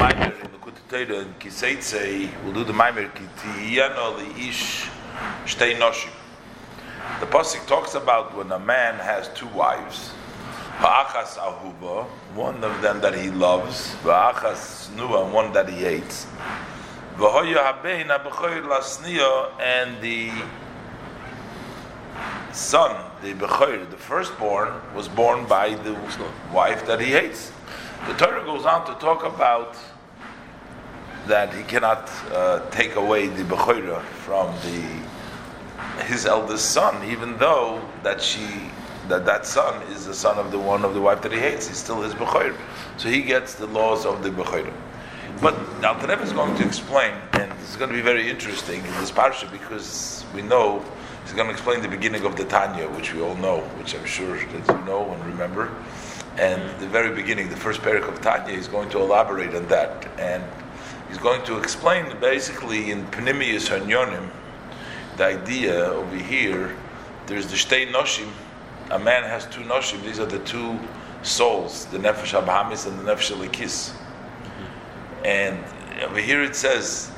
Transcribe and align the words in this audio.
Maimer 0.00 1.20
and 1.20 1.38
Kiseitse, 1.38 2.30
we'll 2.42 2.54
do 2.54 2.64
the 2.64 2.72
Maimer 2.72 3.10
Kitiyano 3.12 4.16
Shtei 5.44 5.76
Noshim. 5.76 6.10
The 7.20 7.26
Pasuk 7.26 7.66
talks 7.66 7.94
about 7.94 8.34
when 8.34 8.50
a 8.50 8.58
man 8.58 8.94
has 8.94 9.28
two 9.34 9.46
wives. 9.48 10.12
Ahuba, 10.78 12.06
one 12.34 12.64
of 12.64 12.80
them 12.80 13.02
that 13.02 13.14
he 13.14 13.30
loves, 13.30 13.92
one 14.02 15.52
that 15.52 15.68
he 15.68 15.76
hates. 15.76 16.26
V'hoya 17.16 17.62
habein 17.62 18.06
ha'bechoir 18.06 18.62
lasniya, 18.62 19.52
and 19.60 20.00
the 20.00 20.30
son, 22.54 22.96
the 23.20 23.34
bechoir, 23.34 23.90
the 23.90 23.98
firstborn, 23.98 24.72
was 24.94 25.08
born 25.08 25.44
by 25.44 25.74
the 25.74 25.92
wife 26.54 26.86
that 26.86 27.00
he 27.02 27.10
hates. 27.10 27.52
The 28.06 28.14
Torah 28.14 28.42
goes 28.46 28.64
on 28.64 28.86
to 28.86 28.94
talk 28.94 29.24
about 29.24 29.76
that 31.26 31.52
he 31.54 31.62
cannot 31.64 32.10
uh, 32.32 32.60
take 32.70 32.96
away 32.96 33.28
the 33.28 33.44
bechoira 33.44 34.02
from 34.02 34.54
the 34.62 35.00
his 36.04 36.26
eldest 36.26 36.72
son, 36.72 37.08
even 37.10 37.36
though 37.38 37.80
that 38.02 38.20
she 38.20 38.70
that 39.08 39.24
that 39.26 39.44
son 39.44 39.82
is 39.88 40.06
the 40.06 40.14
son 40.14 40.38
of 40.38 40.50
the 40.52 40.58
one 40.58 40.84
of 40.84 40.94
the 40.94 41.00
wife 41.00 41.20
that 41.22 41.32
he 41.32 41.38
hates. 41.38 41.68
He's 41.68 41.78
still 41.78 42.00
his 42.00 42.14
bechoir, 42.14 42.56
so 42.96 43.08
he 43.08 43.22
gets 43.22 43.54
the 43.54 43.66
laws 43.66 44.06
of 44.06 44.22
the 44.22 44.30
bechoira. 44.30 44.72
But 45.40 45.54
Alter 45.84 46.06
Rebbe 46.06 46.22
is 46.22 46.32
going 46.32 46.56
to 46.56 46.66
explain, 46.66 47.14
and 47.32 47.50
it's 47.52 47.76
going 47.76 47.90
to 47.90 47.96
be 47.96 48.02
very 48.02 48.28
interesting 48.28 48.84
in 48.84 48.92
this 49.00 49.10
parsha 49.10 49.50
because 49.50 50.24
we 50.34 50.42
know 50.42 50.84
he's 51.24 51.32
going 51.32 51.46
to 51.46 51.52
explain 51.52 51.80
the 51.80 51.88
beginning 51.88 52.26
of 52.26 52.36
the 52.36 52.44
Tanya, 52.44 52.88
which 52.90 53.14
we 53.14 53.22
all 53.22 53.36
know, 53.36 53.60
which 53.78 53.94
I'm 53.94 54.04
sure 54.04 54.36
that 54.36 54.68
you 54.68 54.84
know 54.84 55.10
and 55.10 55.24
remember. 55.24 55.72
And 56.36 56.62
the 56.78 56.86
very 56.86 57.14
beginning, 57.14 57.48
the 57.48 57.56
first 57.56 57.80
parak 57.80 58.06
of 58.06 58.20
Tanya, 58.20 58.54
he's 58.54 58.68
going 58.68 58.90
to 58.90 58.98
elaborate 58.98 59.54
on 59.54 59.66
that, 59.68 60.06
and 60.18 60.44
he's 61.10 61.18
going 61.18 61.44
to 61.44 61.58
explain 61.58 62.06
basically 62.20 62.92
in 62.92 63.04
Panimius 63.08 63.68
Hanyonim 63.68 64.30
the 65.16 65.26
idea 65.26 65.84
over 65.86 66.16
here. 66.16 66.74
There's 67.26 67.46
the 67.48 67.56
Shtei 67.56 67.90
Noshim. 67.90 68.28
A 68.90 68.98
man 68.98 69.24
has 69.24 69.44
two 69.46 69.62
Noshim. 69.62 70.02
These 70.04 70.20
are 70.20 70.26
the 70.26 70.38
two 70.40 70.78
souls, 71.22 71.86
the 71.86 71.98
Nefesh 71.98 72.40
Abahamis 72.40 72.86
and 72.86 72.98
the 73.00 73.12
Nefesh 73.12 73.32
Elikis. 73.32 73.92
And 75.24 75.58
over 76.02 76.20
here 76.20 76.42
it 76.42 76.54
says, 76.54 77.10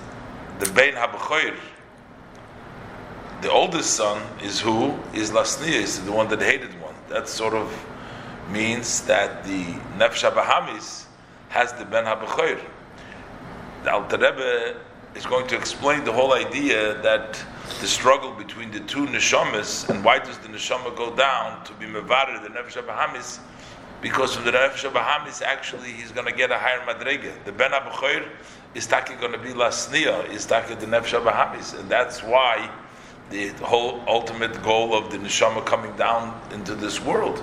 the 0.59 0.67
Bein 0.71 0.95
HaBechoir, 0.95 1.55
the 3.43 3.51
oldest 3.51 3.95
son 3.95 4.23
is 4.43 4.59
who? 4.61 4.99
Is 5.13 5.31
Lasniya, 5.31 5.83
is 5.83 6.05
the 6.05 6.13
one 6.13 6.29
that 6.29 6.41
hated 6.41 6.81
one. 6.81 6.95
That 7.09 7.29
sort 7.29 7.55
of 7.55 7.71
means 8.51 9.03
that 9.03 9.45
the 9.45 9.65
Nefesh 9.99 10.31
HaBahamis 10.31 11.05
has 11.51 11.73
the 11.75 11.85
Ben 11.85 12.05
HaBechoir. 12.05 12.59
The 13.83 13.93
Alter 13.93 14.17
Rebbe 14.17 14.77
is 15.15 15.27
going 15.27 15.47
to 15.49 15.57
explain 15.57 16.05
the 16.05 16.13
whole 16.13 16.35
idea 16.35 17.01
that 17.03 17.43
the 17.81 17.87
struggle 17.87 18.33
between 18.33 18.71
the 18.71 18.81
two 18.81 19.07
neshamas 19.07 19.89
and 19.89 20.05
why 20.05 20.19
does 20.19 20.39
the 20.39 20.49
neshama 20.49 20.95
go 20.97 21.15
down 21.15 21.65
to 21.65 21.73
be 21.75 21.87
mevarer 21.87 22.43
the 22.43 22.49
Nefesh 22.49 22.81
HaBahamis 22.81 23.41
because 24.03 24.35
from 24.35 24.45
the 24.45 24.51
Nefesh 24.51 24.91
HaBahamis, 24.91 25.43
actually, 25.43 25.93
he's 25.93 26.11
going 26.11 26.27
to 26.27 26.33
get 26.33 26.51
a 26.51 26.59
higher 26.59 26.81
madrega. 26.81 27.33
The 27.45 27.53
Ben 27.53 27.71
HaBechoir 27.71 28.29
is 28.75 28.87
taki 28.87 29.15
going 29.15 29.33
to 29.33 29.39
be 29.39 29.51
Lasniya, 29.51 30.29
is 30.31 30.45
taki 30.45 30.75
the 30.75 30.87
Nefesh 30.87 31.21
HaBahamis. 31.21 31.79
And 31.79 31.89
that's 31.89 32.23
why 32.23 32.69
the 33.31 33.49
whole 33.65 34.03
ultimate 34.09 34.61
goal 34.63 34.95
of 34.95 35.11
the 35.11 35.19
Neshama 35.19 35.65
coming 35.65 35.95
down 35.97 36.39
into 36.53 36.75
this 36.75 37.01
world, 37.01 37.43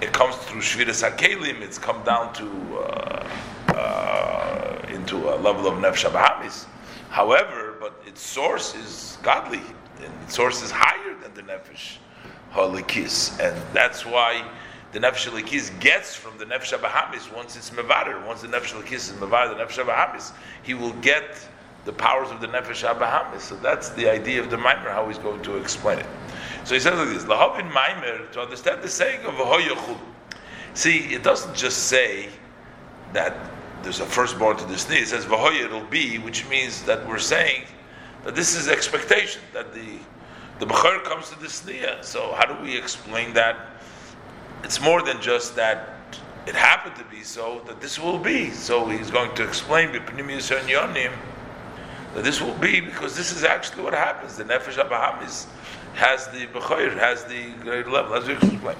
it 0.00 0.12
comes 0.12 0.34
through 0.36 0.60
Shviras 0.60 1.08
HaKelim, 1.08 1.60
it's 1.60 1.78
come 1.78 2.02
down 2.02 2.34
to, 2.34 2.78
uh, 2.78 3.28
uh, 3.68 4.21
into 5.02 5.34
a 5.34 5.36
level 5.36 5.66
of 5.66 5.74
Nefesh 5.74 6.08
HaBahamis. 6.08 6.66
However, 7.10 7.74
but 7.80 8.00
its 8.06 8.22
source 8.22 8.74
is 8.76 9.18
godly, 9.22 9.60
and 9.98 10.12
its 10.22 10.34
source 10.34 10.62
is 10.62 10.70
higher 10.70 11.14
than 11.20 11.34
the 11.34 11.42
Nefesh 11.42 11.96
HaLikis. 12.52 13.40
And 13.40 13.60
that's 13.74 14.06
why 14.06 14.48
the 14.92 15.00
Nefesh 15.00 15.28
halikis 15.28 15.78
gets 15.80 16.14
from 16.14 16.38
the 16.38 16.44
Nefesh 16.44 16.78
Abahamis 16.78 17.34
once 17.34 17.56
it's 17.56 17.70
Mevader, 17.70 18.24
once 18.26 18.42
the 18.42 18.48
Nefesh 18.48 18.72
Elikis 18.74 18.92
is 18.92 19.12
Mevader, 19.12 19.56
the 19.56 19.64
Nefesh 19.64 19.84
Abahamis, 19.84 20.32
he 20.62 20.74
will 20.74 20.92
get 20.94 21.24
the 21.84 21.92
powers 21.92 22.30
of 22.30 22.40
the 22.40 22.46
Nefesh 22.46 22.88
Abahamis. 22.88 23.40
So 23.40 23.56
that's 23.56 23.88
the 23.90 24.08
idea 24.08 24.40
of 24.40 24.50
the 24.50 24.56
Maimer, 24.56 24.92
how 24.92 25.08
he's 25.08 25.18
going 25.18 25.42
to 25.42 25.56
explain 25.56 25.98
it. 25.98 26.06
So 26.64 26.74
he 26.74 26.80
says 26.80 26.96
like 26.96 27.08
this, 27.08 27.24
Lahavin 27.24 27.70
Maimer, 27.72 28.30
to 28.32 28.40
understand 28.40 28.82
the 28.82 28.88
saying 28.88 29.24
of 29.26 29.34
Ahoyachul. 29.34 29.98
See, 30.74 31.12
it 31.12 31.24
doesn't 31.24 31.56
just 31.56 31.88
say 31.88 32.28
that 33.12 33.36
there's 33.82 34.00
a 34.00 34.06
firstborn 34.06 34.56
to 34.56 34.64
the 34.64 34.74
Sni, 34.74 35.02
it 35.02 35.08
says 35.08 35.24
Vahoya 35.24 35.64
it'll 35.64 35.84
be, 35.84 36.18
which 36.18 36.48
means 36.48 36.82
that 36.84 37.06
we're 37.06 37.18
saying 37.18 37.64
that 38.24 38.34
this 38.34 38.54
is 38.54 38.68
expectation, 38.68 39.42
that 39.52 39.74
the 39.74 39.98
the 40.58 40.66
Bechor 40.66 41.02
comes 41.02 41.28
to 41.30 41.40
the 41.40 41.48
Sniya. 41.48 42.04
So 42.04 42.32
how 42.34 42.44
do 42.44 42.62
we 42.62 42.76
explain 42.76 43.32
that? 43.34 43.72
it's 44.64 44.80
more 44.80 45.02
than 45.02 45.20
just 45.20 45.56
that 45.56 45.88
it 46.46 46.54
happened 46.54 46.96
to 46.96 47.04
be 47.04 47.22
so 47.22 47.62
that 47.66 47.80
this 47.80 47.98
will 47.98 48.18
be. 48.18 48.50
So 48.50 48.88
he's 48.88 49.10
going 49.10 49.34
to 49.36 49.44
explain 49.44 49.92
that 49.92 50.06
this 52.16 52.40
will 52.40 52.54
be 52.54 52.80
because 52.80 53.16
this 53.16 53.32
is 53.32 53.44
actually 53.44 53.82
what 53.82 53.94
happens. 53.94 54.36
The 54.36 54.44
Nefesh 54.44 54.82
Abahamis 54.82 55.46
has 55.94 56.28
the 56.28 56.46
Bechoir, 56.46 56.96
has 56.96 57.24
the 57.24 57.52
great 57.60 57.88
level. 57.88 58.14
As 58.14 58.26
we 58.26 58.34
explain. 58.34 58.76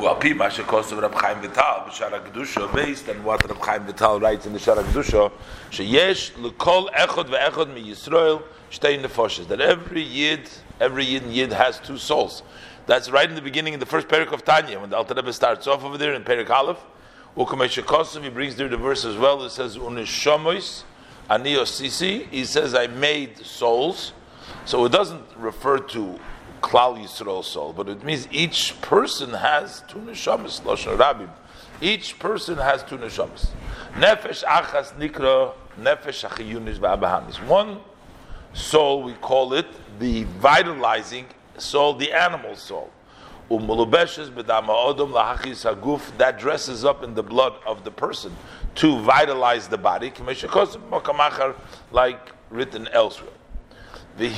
Well, 0.00 0.14
Pi 0.14 0.32
Masha 0.32 0.62
Kost 0.62 0.92
of 0.92 0.98
Rab 0.98 1.12
Chaim 1.12 1.42
Vital, 1.42 1.84
B'Shara 1.84 2.24
Kedusha, 2.24 2.74
based 2.74 3.06
on 3.10 3.22
what 3.22 3.46
Rab 3.46 3.58
Chaim 3.58 3.84
Vital 3.84 4.18
writes 4.18 4.46
in 4.46 4.54
the 4.54 4.58
Shara 4.58 4.82
Kedusha, 4.82 5.30
sheyesh 5.70 6.34
l'kol 6.38 6.90
echod 6.92 7.28
ve'echod 7.28 7.74
mi 7.74 7.82
Yisrael 7.82 8.42
shtei 8.70 8.98
nefoshes. 8.98 9.46
That 9.48 9.60
every 9.60 10.00
yid, 10.00 10.48
every 10.80 11.04
yid 11.04 11.24
and 11.24 11.34
yid 11.34 11.52
has 11.52 11.78
two 11.80 11.98
souls. 11.98 12.42
That's 12.86 13.10
right 13.10 13.28
in 13.28 13.34
the 13.34 13.42
beginning, 13.42 13.74
in 13.74 13.80
the 13.80 13.84
first 13.84 14.08
parak 14.08 14.32
of 14.32 14.42
Tanya, 14.42 14.80
when 14.80 14.88
the 14.88 14.96
Alter 14.96 15.12
Rebbe 15.12 15.34
starts 15.34 15.66
off 15.66 15.84
over 15.84 15.98
there 15.98 16.14
in 16.14 16.24
Perik 16.24 16.48
Aleph. 16.48 16.80
Ukameshakosov, 17.36 18.22
he 18.22 18.30
brings 18.30 18.56
there 18.56 18.68
the 18.68 18.78
verse 18.78 19.04
as 19.04 19.18
well. 19.18 19.44
It 19.44 19.50
says, 19.50 19.76
Unishomois, 19.76 20.84
Aniosisi. 21.28 22.26
He 22.30 22.46
says, 22.46 22.74
I 22.74 22.86
made 22.86 23.36
souls. 23.44 24.14
So 24.64 24.82
it 24.86 24.92
doesn't 24.92 25.26
refer 25.36 25.76
to 25.78 26.18
Klal 26.60 26.98
Yisrael 26.98 27.44
soul, 27.44 27.72
but 27.72 27.88
it 27.88 28.04
means 28.04 28.28
each 28.30 28.80
person 28.80 29.30
has 29.30 29.82
two 29.88 29.98
neshamas, 29.98 30.60
Lashon 30.62 30.96
Rabim. 30.96 31.30
Each 31.80 32.18
person 32.18 32.58
has 32.58 32.82
two 32.82 32.98
neshamas. 32.98 33.48
Nefesh 33.94 34.44
achas 34.44 34.92
nikra, 34.98 35.52
nefesh 35.80 36.28
achiyunis 36.28 36.78
v'abahamis. 36.78 37.44
One 37.46 37.80
soul, 38.52 39.02
we 39.02 39.14
call 39.14 39.54
it 39.54 39.66
the 39.98 40.24
vitalizing 40.24 41.26
soul, 41.56 41.94
the 41.94 42.12
animal 42.12 42.56
soul. 42.56 42.90
Umulubeshes 43.50 44.30
Bedama 44.30 44.68
Odom 44.68 45.12
LaHachis 45.12 45.64
Haguf. 45.68 46.16
That 46.18 46.38
dresses 46.38 46.84
up 46.84 47.02
in 47.02 47.14
the 47.14 47.22
blood 47.22 47.54
of 47.66 47.82
the 47.82 47.90
person 47.90 48.36
to 48.76 49.00
vitalize 49.00 49.66
the 49.66 49.76
body, 49.76 50.12
like 51.90 52.32
written 52.50 52.88
elsewhere. 52.88 53.30
That 54.20 54.28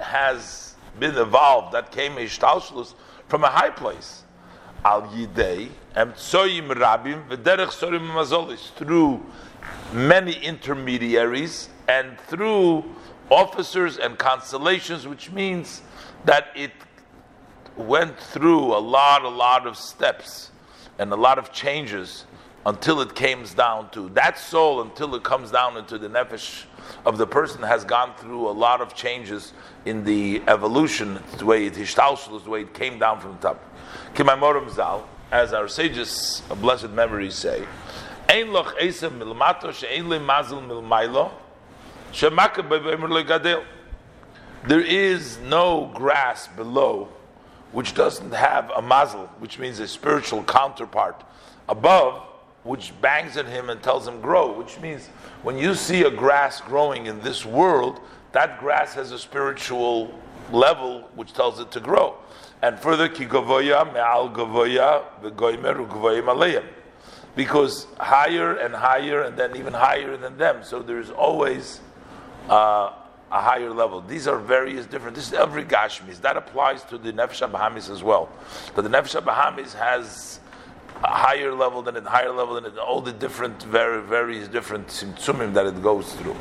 has 0.00 0.74
been 0.98 1.16
evolved, 1.16 1.72
that 1.74 1.92
came 1.92 2.16
from 3.28 3.44
a 3.44 3.48
high 3.48 3.70
place. 3.70 4.24
Al 4.84 5.02
Yidei, 5.02 5.68
Rabim, 5.94 7.28
through 8.76 9.24
many 9.92 10.32
intermediaries 10.32 11.68
and 11.86 12.18
through 12.22 12.84
officers 13.30 13.98
and 13.98 14.18
constellations, 14.18 15.06
which 15.06 15.30
means 15.30 15.82
that 16.24 16.48
it 16.56 16.72
went 17.76 18.18
through 18.18 18.74
a 18.74 18.80
lot, 18.80 19.22
a 19.22 19.28
lot 19.28 19.68
of 19.68 19.76
steps 19.76 20.50
and 20.98 21.12
a 21.12 21.16
lot 21.16 21.38
of 21.38 21.52
changes 21.52 22.26
until 22.66 23.00
it 23.00 23.14
comes 23.14 23.54
down 23.54 23.88
to 23.90 24.08
that 24.10 24.36
soul, 24.38 24.82
until 24.82 25.14
it 25.14 25.22
comes 25.22 25.52
down 25.52 25.76
into 25.76 25.96
the 25.96 26.08
nefesh 26.08 26.64
of 27.04 27.18
the 27.18 27.26
person, 27.26 27.62
has 27.62 27.84
gone 27.84 28.14
through 28.16 28.48
a 28.48 28.52
lot 28.52 28.80
of 28.80 28.94
changes 28.94 29.52
in 29.84 30.04
the 30.04 30.42
evolution, 30.48 31.18
the 31.38 31.46
way 31.46 31.66
it 31.66 31.74
the 31.74 32.50
way 32.50 32.62
it 32.62 32.74
came 32.74 32.98
down 32.98 33.20
from 33.20 33.32
the 33.32 33.38
top. 33.38 33.74
Kimaimorim 34.14 34.70
Zal, 34.70 35.08
as 35.30 35.52
our 35.52 35.68
sages 35.68 36.42
of 36.50 36.60
blessed 36.60 36.90
memory 36.90 37.30
say, 37.30 37.64
Ein 38.28 38.52
loch 38.52 38.76
milmato 38.78 39.72
she'ein 39.72 40.08
le 40.08 40.18
mazil 40.20 40.66
milmailo 40.66 41.32
there 44.64 44.80
is 44.80 45.38
no 45.38 45.90
grass 45.94 46.46
below 46.48 47.08
which 47.72 47.94
doesn't 47.94 48.32
have 48.32 48.70
a 48.76 48.82
mazel, 48.82 49.26
which 49.38 49.58
means 49.58 49.80
a 49.80 49.88
spiritual 49.88 50.44
counterpart 50.44 51.24
above, 51.70 52.22
which 52.64 52.92
bangs 53.00 53.36
at 53.36 53.46
him 53.46 53.70
and 53.70 53.82
tells 53.82 54.06
him 54.06 54.20
grow, 54.20 54.56
which 54.56 54.78
means 54.80 55.08
when 55.42 55.58
you 55.58 55.74
see 55.74 56.04
a 56.04 56.10
grass 56.10 56.60
growing 56.60 57.06
in 57.06 57.20
this 57.20 57.44
world, 57.44 58.00
that 58.32 58.58
grass 58.60 58.94
has 58.94 59.12
a 59.12 59.18
spiritual 59.18 60.12
level 60.52 61.08
which 61.14 61.32
tells 61.32 61.58
it 61.60 61.70
to 61.72 61.80
grow. 61.80 62.16
And 62.62 62.78
further, 62.78 63.08
me'al 63.08 64.30
gavoya 64.30 65.04
gavoyim 65.22 66.64
because 67.34 67.86
higher 67.98 68.56
and 68.56 68.74
higher, 68.74 69.22
and 69.22 69.36
then 69.36 69.56
even 69.56 69.72
higher 69.72 70.16
than 70.16 70.36
them. 70.36 70.62
So 70.62 70.82
there's 70.82 71.10
always 71.10 71.80
uh, 72.48 72.92
a 73.32 73.40
higher 73.40 73.70
level. 73.70 74.02
These 74.02 74.28
are 74.28 74.38
various 74.38 74.86
different. 74.86 75.16
This 75.16 75.28
is 75.28 75.32
every 75.32 75.64
Gashmis. 75.64 76.20
That 76.20 76.36
applies 76.36 76.84
to 76.84 76.98
the 76.98 77.12
Nefesh 77.12 77.50
Bahamis 77.50 77.90
as 77.90 78.02
well. 78.02 78.28
But 78.74 78.82
the 78.82 78.90
Nefesh 78.90 79.20
Bahamis 79.22 79.72
has 79.72 80.40
a 81.04 81.08
higher 81.08 81.52
level 81.52 81.82
than 81.82 81.96
it, 81.96 82.04
higher 82.04 82.32
level 82.32 82.54
than 82.54 82.64
it, 82.64 82.78
all 82.78 83.00
the 83.00 83.12
different, 83.12 83.62
very, 83.64 84.02
various 84.02 84.48
different 84.48 84.88
symptomim 84.88 85.52
that 85.54 85.66
it 85.66 85.82
goes 85.82 86.12
through. 86.14 86.36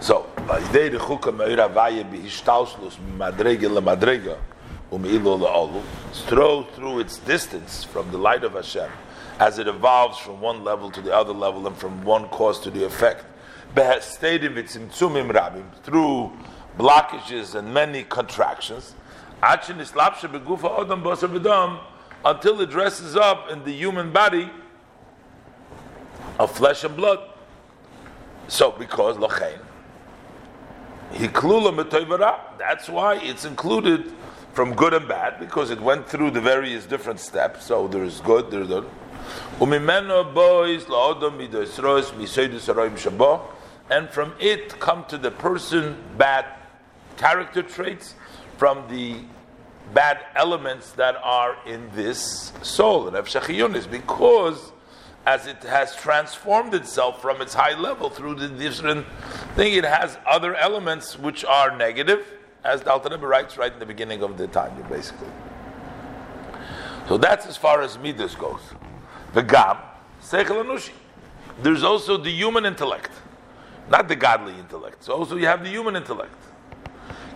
So, 0.00 0.26
through 6.26 6.66
through 6.74 7.00
its 7.00 7.18
distance 7.18 7.84
from 7.84 8.10
the 8.10 8.18
light 8.18 8.44
of 8.44 8.52
Hashem, 8.52 8.90
as 9.38 9.58
it 9.58 9.68
evolves 9.68 10.18
from 10.18 10.40
one 10.40 10.64
level 10.64 10.90
to 10.90 11.00
the 11.00 11.14
other 11.14 11.32
level 11.32 11.66
and 11.66 11.76
from 11.76 12.02
one 12.04 12.28
cause 12.28 12.58
to 12.60 12.70
the 12.70 12.84
effect 12.84 13.24
Behestadim 13.74 14.54
Vitzimtzumim 14.54 15.30
Rabim 15.30 15.64
through 15.82 16.32
blockages 16.78 17.54
and 17.54 17.72
many 17.74 18.04
contractions, 18.04 18.94
until 22.24 22.60
it 22.60 22.70
dresses 22.70 23.16
up 23.16 23.50
in 23.50 23.64
the 23.64 23.72
human 23.72 24.12
body 24.12 24.50
of 26.38 26.50
flesh 26.50 26.84
and 26.84 26.96
blood. 26.96 27.20
So, 28.48 28.72
because 28.72 29.16
lachain, 29.16 29.58
that's 32.58 32.88
why 32.88 33.16
it's 33.16 33.44
included 33.44 34.12
from 34.52 34.74
good 34.74 34.94
and 34.94 35.06
bad, 35.06 35.38
because 35.38 35.70
it 35.70 35.80
went 35.80 36.08
through 36.08 36.30
the 36.30 36.40
various 36.40 36.86
different 36.86 37.20
steps. 37.20 37.64
So 37.64 37.86
there's 37.88 38.20
good, 38.20 38.50
there's 38.50 38.68
good 38.68 38.88
and 43.90 44.10
from 44.10 44.32
it 44.38 44.78
come 44.80 45.04
to 45.06 45.18
the 45.18 45.30
person 45.30 45.96
bad 46.16 46.44
character 47.16 47.62
traits 47.62 48.14
from 48.56 48.86
the 48.88 49.20
bad 49.94 50.20
elements 50.34 50.92
that 50.92 51.16
are 51.22 51.56
in 51.66 51.90
this 51.94 52.52
soul, 52.62 53.14
is 53.14 53.86
because 53.86 54.72
as 55.26 55.46
it 55.46 55.62
has 55.62 55.94
transformed 55.96 56.74
itself 56.74 57.20
from 57.20 57.42
its 57.42 57.54
high 57.54 57.78
level 57.78 58.08
through 58.08 58.34
the 58.34 58.48
different 58.48 59.06
thing, 59.54 59.74
it 59.74 59.84
has 59.84 60.18
other 60.26 60.54
elements 60.54 61.18
which 61.18 61.44
are 61.44 61.76
negative, 61.76 62.26
as 62.64 62.82
the 62.82 62.90
Alter 62.90 63.10
Rebbe 63.10 63.26
writes 63.26 63.56
right 63.56 63.72
in 63.72 63.78
the 63.78 63.86
beginning 63.86 64.22
of 64.22 64.38
the 64.38 64.46
time, 64.48 64.72
basically. 64.88 65.28
So 67.08 67.18
that's 67.18 67.46
as 67.46 67.56
far 67.56 67.82
as 67.82 67.98
Midas 67.98 68.34
goes. 68.34 68.60
The 69.34 69.42
Gam, 69.42 69.78
Seichel 70.22 70.90
There's 71.62 71.82
also 71.82 72.16
the 72.16 72.30
human 72.30 72.64
intellect 72.64 73.12
not 73.90 74.08
the 74.08 74.16
godly 74.16 74.58
intellect. 74.58 75.04
So 75.04 75.14
also 75.14 75.36
you 75.36 75.46
have 75.46 75.62
the 75.62 75.70
human 75.70 75.96
intellect. 75.96 76.34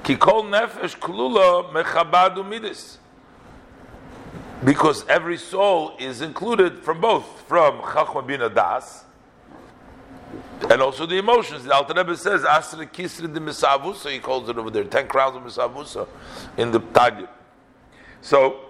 Kikol 0.03 0.45
nefesh 0.51 0.99
kulula 0.99 1.73
mechabadu 1.73 2.45
midis. 2.45 2.97
Because 4.65 5.05
every 5.09 5.39
soul 5.39 5.97
is 5.99 6.21
included 6.21 6.81
from 6.81 7.01
both, 7.01 7.45
from 7.49 7.81
chachma 7.81 8.27
bina 8.27 8.49
das, 8.49 9.05
and 10.71 10.81
also 10.81 11.05
the 11.07 11.19
emotions. 11.19 11.65
The 11.65 11.75
Alter 11.75 11.95
Rebbe 11.95 12.17
says, 12.17 12.45
Asra 12.45 12.87
kisri 12.87 13.33
de 13.33 13.41
misavusa, 13.41 14.11
he 14.11 14.19
calls 14.21 14.49
it 14.49 14.57
over 14.57 14.71
there, 14.71 14.85
10 14.85 15.09
crowns 15.09 15.37
of 15.37 15.43
misavusa 15.43 16.09
in 16.57 16.71
the 16.71 16.81
Tagir. 16.81 17.29
So, 18.21 18.61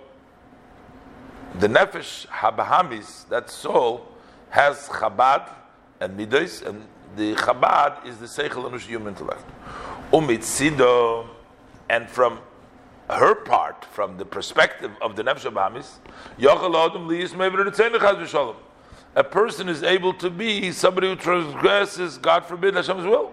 the 1.58 1.68
nefesh 1.68 2.26
habahamis, 2.28 3.28
that 3.28 3.50
soul, 3.50 4.08
has 4.48 4.88
chabad 4.88 5.48
and 6.00 6.16
midas, 6.16 6.62
and 6.62 6.86
the 7.16 7.34
Chabad 7.34 8.06
is 8.06 8.18
the 8.18 8.26
Seichel 8.26 8.68
Anush 8.68 8.86
human 8.86 9.08
intellect. 9.08 9.44
Umitzido, 10.12 11.26
and 11.88 12.08
from 12.08 12.38
her 13.08 13.34
part, 13.34 13.84
from 13.86 14.18
the 14.18 14.24
perspective 14.24 14.92
of 15.00 15.16
the 15.16 15.24
Nefesh 15.24 15.50
Abamis, 15.50 15.98
a 19.14 19.24
person 19.24 19.68
is 19.68 19.82
able 19.82 20.14
to 20.14 20.30
be 20.30 20.72
somebody 20.72 21.08
who 21.08 21.16
transgresses, 21.16 22.18
God 22.18 22.44
forbid, 22.44 22.74
Hashem's 22.74 23.04
will. 23.04 23.32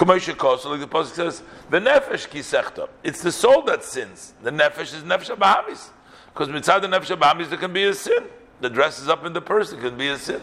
Like 0.00 0.22
the 0.22 0.86
Pasuk 0.88 1.14
says, 1.14 1.42
the 1.70 1.80
Nefesh 1.80 2.28
Kisechta. 2.28 2.88
It's 3.02 3.20
the 3.20 3.32
soul 3.32 3.62
that 3.62 3.82
sins. 3.82 4.34
The 4.42 4.50
Nefesh 4.50 4.94
is 4.94 5.02
Nefesh 5.02 5.36
Abamis. 5.36 5.90
Because 6.32 6.48
mitzad 6.48 6.82
the 6.82 6.88
Nefesh 6.88 7.16
Abamis, 7.16 7.48
there 7.48 7.58
can 7.58 7.72
be 7.72 7.84
a 7.84 7.94
sin. 7.94 8.24
The 8.60 8.70
dress 8.70 9.00
is 9.00 9.08
up 9.08 9.24
in 9.24 9.32
the 9.32 9.40
person 9.40 9.80
can 9.80 9.96
be 9.96 10.08
a 10.08 10.18
sin. 10.18 10.40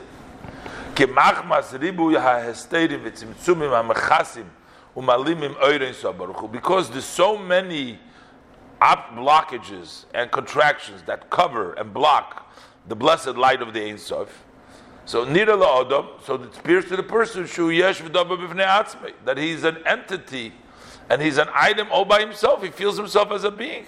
Because 4.96 6.90
there's 6.90 7.06
so 7.06 7.38
many 7.38 8.00
blockages 8.82 10.06
and 10.14 10.32
contractions 10.32 11.04
that 11.04 11.30
cover 11.30 11.74
and 11.74 11.94
block 11.94 12.54
the 12.88 12.96
blessed 12.96 13.36
light 13.36 13.62
of 13.62 13.74
the 13.74 13.84
Ein 13.84 13.98
Sof. 13.98 14.44
So 15.06 15.26
nira 15.26 15.58
la'odom, 15.60 16.24
so 16.24 16.36
it 16.36 16.58
appears 16.58 16.86
to 16.86 16.96
the 16.96 17.04
person 17.04 17.46
shu 17.46 17.70
yesh 17.70 18.00
that 18.00 19.38
he's 19.38 19.64
an 19.64 19.78
entity 19.86 20.54
and 21.10 21.22
he's 21.22 21.38
an 21.38 21.48
item 21.54 21.88
all 21.92 22.06
by 22.06 22.20
himself. 22.20 22.64
He 22.64 22.70
feels 22.70 22.98
himself 22.98 23.32
as 23.32 23.44
a 23.44 23.52
being 23.52 23.86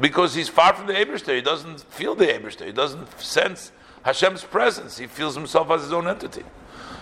because 0.00 0.34
he's 0.34 0.48
far 0.48 0.74
from 0.74 0.86
the 0.86 0.92
Eberster. 0.92 1.34
He 1.34 1.40
doesn't 1.40 1.80
feel 1.80 2.14
the 2.14 2.26
Eberster. 2.26 2.66
He 2.66 2.72
doesn't 2.72 3.20
sense 3.20 3.72
Hashem's 4.02 4.44
presence. 4.44 4.98
He 4.98 5.06
feels 5.06 5.34
himself 5.34 5.70
as 5.70 5.82
his 5.82 5.92
own 5.92 6.06
entity. 6.06 6.44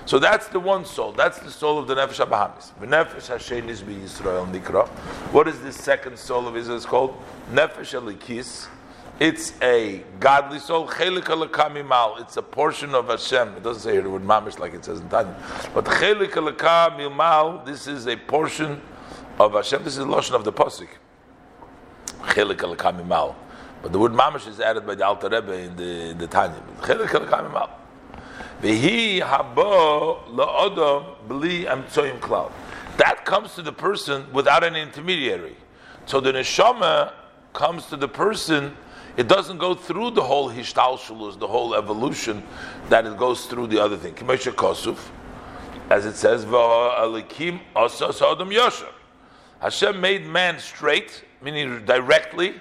So 0.06 0.20
that's 0.20 0.46
the 0.46 0.60
one 0.60 0.84
soul. 0.84 1.10
That's 1.10 1.40
the 1.40 1.50
soul 1.50 1.80
of 1.80 1.88
the 1.88 1.96
Nefesh 1.96 2.24
HaBahamis. 2.24 2.78
Nefesh 2.78 3.26
Hashem 3.26 3.68
is 3.68 3.82
Yisrael 3.82 4.48
Nikra. 4.52 4.86
What 5.32 5.48
is 5.48 5.58
the 5.60 5.72
second 5.72 6.16
soul 6.16 6.46
of 6.46 6.56
Israel? 6.56 6.80
Called 6.82 7.22
Nefesh 7.50 8.00
Elikis. 8.00 8.68
It's 9.18 9.60
a 9.60 10.04
godly 10.20 10.60
soul. 10.60 10.86
Chelik 10.86 11.24
Alakamimal. 11.24 12.20
It's 12.20 12.36
a 12.36 12.42
portion 12.42 12.94
of 12.94 13.08
Hashem. 13.08 13.48
It 13.56 13.64
doesn't 13.64 13.82
say 13.82 13.94
here 13.94 14.02
the 14.02 14.10
word 14.10 14.22
mamish 14.22 14.60
like 14.60 14.74
it 14.74 14.84
says 14.84 15.00
in 15.00 15.08
Tanya. 15.08 15.34
But 15.74 15.86
Chelik 15.86 16.34
Alakamimal, 16.34 17.66
this 17.66 17.88
is 17.88 18.06
a 18.06 18.16
portion 18.16 18.80
of 19.40 19.54
Hashem. 19.54 19.82
This 19.82 19.94
is 19.94 20.04
the 20.04 20.06
lotion 20.06 20.36
of 20.36 20.44
the 20.44 20.52
Pasuk. 20.52 20.88
Chelik 22.20 22.58
Alakamimal. 22.58 23.34
But 23.82 23.90
the 23.90 23.98
word 23.98 24.12
mamish 24.12 24.46
is 24.46 24.60
added 24.60 24.86
by 24.86 24.94
the 24.94 25.04
Alter 25.04 25.30
Rebbe 25.30 25.52
in 25.52 25.74
the, 25.74 26.10
in 26.10 26.18
the 26.18 26.28
Tanya. 26.28 26.62
That 32.96 33.25
comes 33.25 33.54
to 33.54 33.62
the 33.62 33.72
person 33.72 34.32
without 34.32 34.64
an 34.64 34.76
intermediary. 34.76 35.56
So 36.06 36.20
the 36.20 36.32
neshama 36.32 37.12
comes 37.52 37.86
to 37.86 37.96
the 37.96 38.08
person. 38.08 38.76
It 39.16 39.28
doesn't 39.28 39.58
go 39.58 39.75
through 39.75 40.12
the 40.12 40.22
whole 40.22 40.50
hishtalshulus, 40.50 41.38
the 41.38 41.46
whole 41.46 41.75
evolution 41.75 42.42
that 42.88 43.06
it 43.06 43.16
goes 43.16 43.46
through 43.46 43.66
the 43.68 43.78
other 43.82 43.96
thing. 43.96 44.14
As 45.90 46.06
it 46.06 46.16
says. 46.16 46.44
Hashem 49.60 50.00
made 50.00 50.26
man 50.26 50.58
straight, 50.58 51.25
meaning 51.42 51.84
directly, 51.84 52.60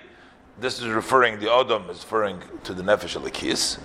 this 0.60 0.80
is 0.80 0.88
referring, 0.88 1.40
the 1.40 1.52
Adam 1.52 1.90
is 1.90 1.98
referring 1.98 2.42
to 2.64 2.74
the 2.74 2.82
Nefesh 2.82 3.20
Alikis. 3.20 3.78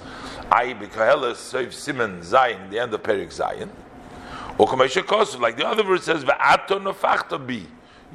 I 0.52 0.74
Bikahelis 0.74 1.36
Seif 1.36 1.72
Simon 1.72 2.20
Zayin, 2.22 2.70
the 2.70 2.80
end 2.80 2.92
of 2.92 3.02
Perik 3.04 3.28
Zayin. 3.28 3.68
Or 4.58 4.66
like 5.40 5.56
the 5.56 5.66
other 5.66 5.84
verse 5.84 6.04
says, 6.04 6.24
Va'ato 6.24 6.82
nafachta 6.82 7.38
bi. 7.46 7.62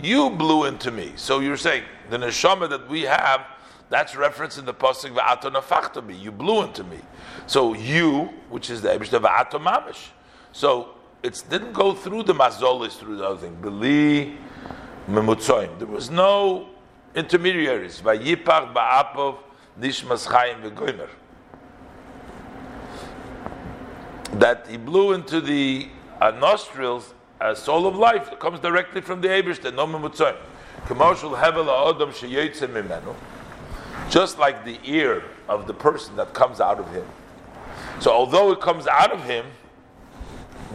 You 0.02 0.30
blew 0.30 0.66
into 0.66 0.92
me. 0.92 1.14
So 1.16 1.40
you're 1.40 1.56
saying 1.56 1.86
the 2.10 2.18
neshama 2.18 2.70
that 2.70 2.90
we 2.90 3.04
have, 3.04 3.46
that's 3.90 4.16
referenced 4.16 4.58
in 4.58 4.66
the 4.66 4.74
pasuk 4.74 5.16
Va'ato 5.16 5.50
nafachta 5.52 6.06
bi. 6.06 6.14
You 6.14 6.32
blew 6.32 6.64
into 6.64 6.84
me. 6.84 7.00
So 7.48 7.74
you, 7.74 8.34
which 8.50 8.70
is 8.70 8.82
the 8.82 8.90
Ebrish, 8.90 9.18
Va'ato 9.18 9.60
mamish. 9.60 10.10
So 10.52 10.90
it 11.24 11.42
didn't 11.50 11.72
go 11.72 11.94
through 11.94 12.24
the 12.24 12.34
mazolis, 12.34 12.98
through 12.98 13.16
the 13.16 13.26
other 13.26 13.40
thing. 13.40 13.56
Beli 13.62 14.38
memutzoim. 15.10 15.80
There 15.80 15.88
was 15.88 16.10
no 16.10 16.68
intermediaries. 17.16 18.02
Vayipach 18.02 18.74
ba'apov 18.74 19.38
nishmas 19.80 20.28
chayim 20.28 20.70
v'goymer. 20.70 21.10
That 24.40 24.68
he 24.68 24.78
blew 24.78 25.14
into 25.14 25.42
the 25.42 25.88
uh, 26.22 26.32
nostrils 26.32 27.14
a 27.40 27.56
soul 27.56 27.86
of 27.86 27.96
life 27.96 28.30
that 28.30 28.40
comes 28.40 28.60
directly 28.60 29.02
from 29.02 29.22
the 29.22 29.28
Abish, 29.28 29.62
the 29.62 29.72
Nomen 29.72 30.02
Mutzoyim. 30.02 30.38
Commercial 30.88 31.32
hevel 31.32 31.66
ha'odom 31.66 32.12
sheyotzem 32.12 32.70
mimenu. 32.70 33.16
Just 34.10 34.38
like 34.38 34.64
the 34.66 34.80
ear 34.84 35.24
of 35.48 35.68
the 35.68 35.74
person 35.74 36.16
that 36.16 36.34
comes 36.34 36.60
out 36.62 36.80
of 36.80 36.92
him. 36.92 37.06
So 38.00 38.12
although 38.12 38.52
it 38.52 38.62
comes 38.62 38.88
out 38.88 39.12
of 39.12 39.24
him, 39.24 39.46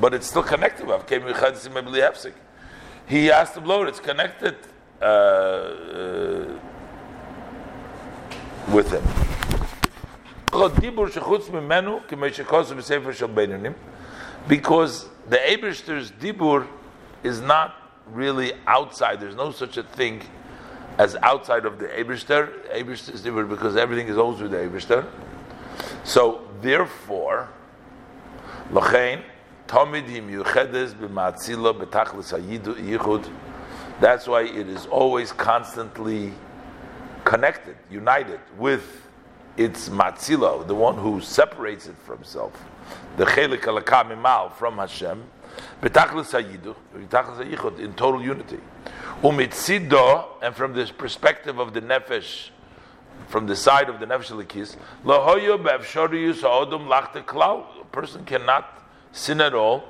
but 0.01 0.15
it's 0.15 0.27
still 0.27 0.43
connected. 0.43 0.87
He 3.07 3.27
has 3.27 3.53
to 3.53 3.61
blow 3.61 3.83
it. 3.83 3.89
It's 3.89 4.01
connected 4.01 4.57
uh, 5.01 5.05
uh, 5.05 6.59
with 8.73 8.91
him. 8.91 9.40
Because 14.49 15.09
the 15.29 15.37
Eberster's 15.37 16.11
dibur 16.11 16.67
is 17.23 17.41
not 17.41 17.77
really 18.07 18.53
outside. 18.67 19.21
There's 19.21 19.37
no 19.37 19.53
such 19.53 19.77
a 19.77 19.83
thing 19.83 20.23
as 20.99 21.15
outside 21.23 21.67
of 21.67 21.79
the 21.79 21.87
Eberster. 21.87 22.51
Eberster's 22.75 23.23
dibur 23.23 23.49
because 23.49 23.77
everything 23.77 24.09
is 24.09 24.17
with 24.17 24.51
the 24.51 24.57
Eberster. 24.57 25.07
So 26.05 26.43
therefore. 26.61 27.49
That's 34.01 34.27
why 34.29 34.43
it 34.43 34.69
is 34.69 34.87
always 34.87 35.33
constantly 35.33 36.33
connected, 37.25 37.77
united 37.91 38.41
with 38.59 39.10
its 39.57 39.89
matzila, 39.89 40.67
the 40.67 40.75
one 40.75 40.97
who 40.97 41.21
separates 41.21 41.87
it 41.87 41.97
from 42.05 42.17
himself, 42.19 42.53
the 43.17 43.25
chelik 43.25 43.63
alakamimal 43.63 44.53
from 44.55 44.79
Hashem, 44.79 45.25
in 45.83 45.89
total 47.95 48.23
unity. 48.23 48.61
Umitzido, 49.23 50.27
and 50.43 50.55
from 50.55 50.73
this 50.73 50.91
perspective 50.91 51.59
of 51.59 51.75
the 51.75 51.81
nefesh, 51.81 52.51
from 53.29 53.47
the 53.47 53.57
side 53.57 53.89
of 53.89 54.01
the 54.01 54.07
nefesh 54.07 54.31
alikis, 54.31 54.77
lahoyo 55.05 55.59
b'avshoriyus 55.63 56.41
ha'odom 56.43 56.87
lachte 56.87 57.25
klau. 57.25 57.65
A 57.81 57.85
person 57.87 58.25
cannot 58.25 58.81
sin 59.13 59.41
at 59.41 59.55
all. 59.55 59.85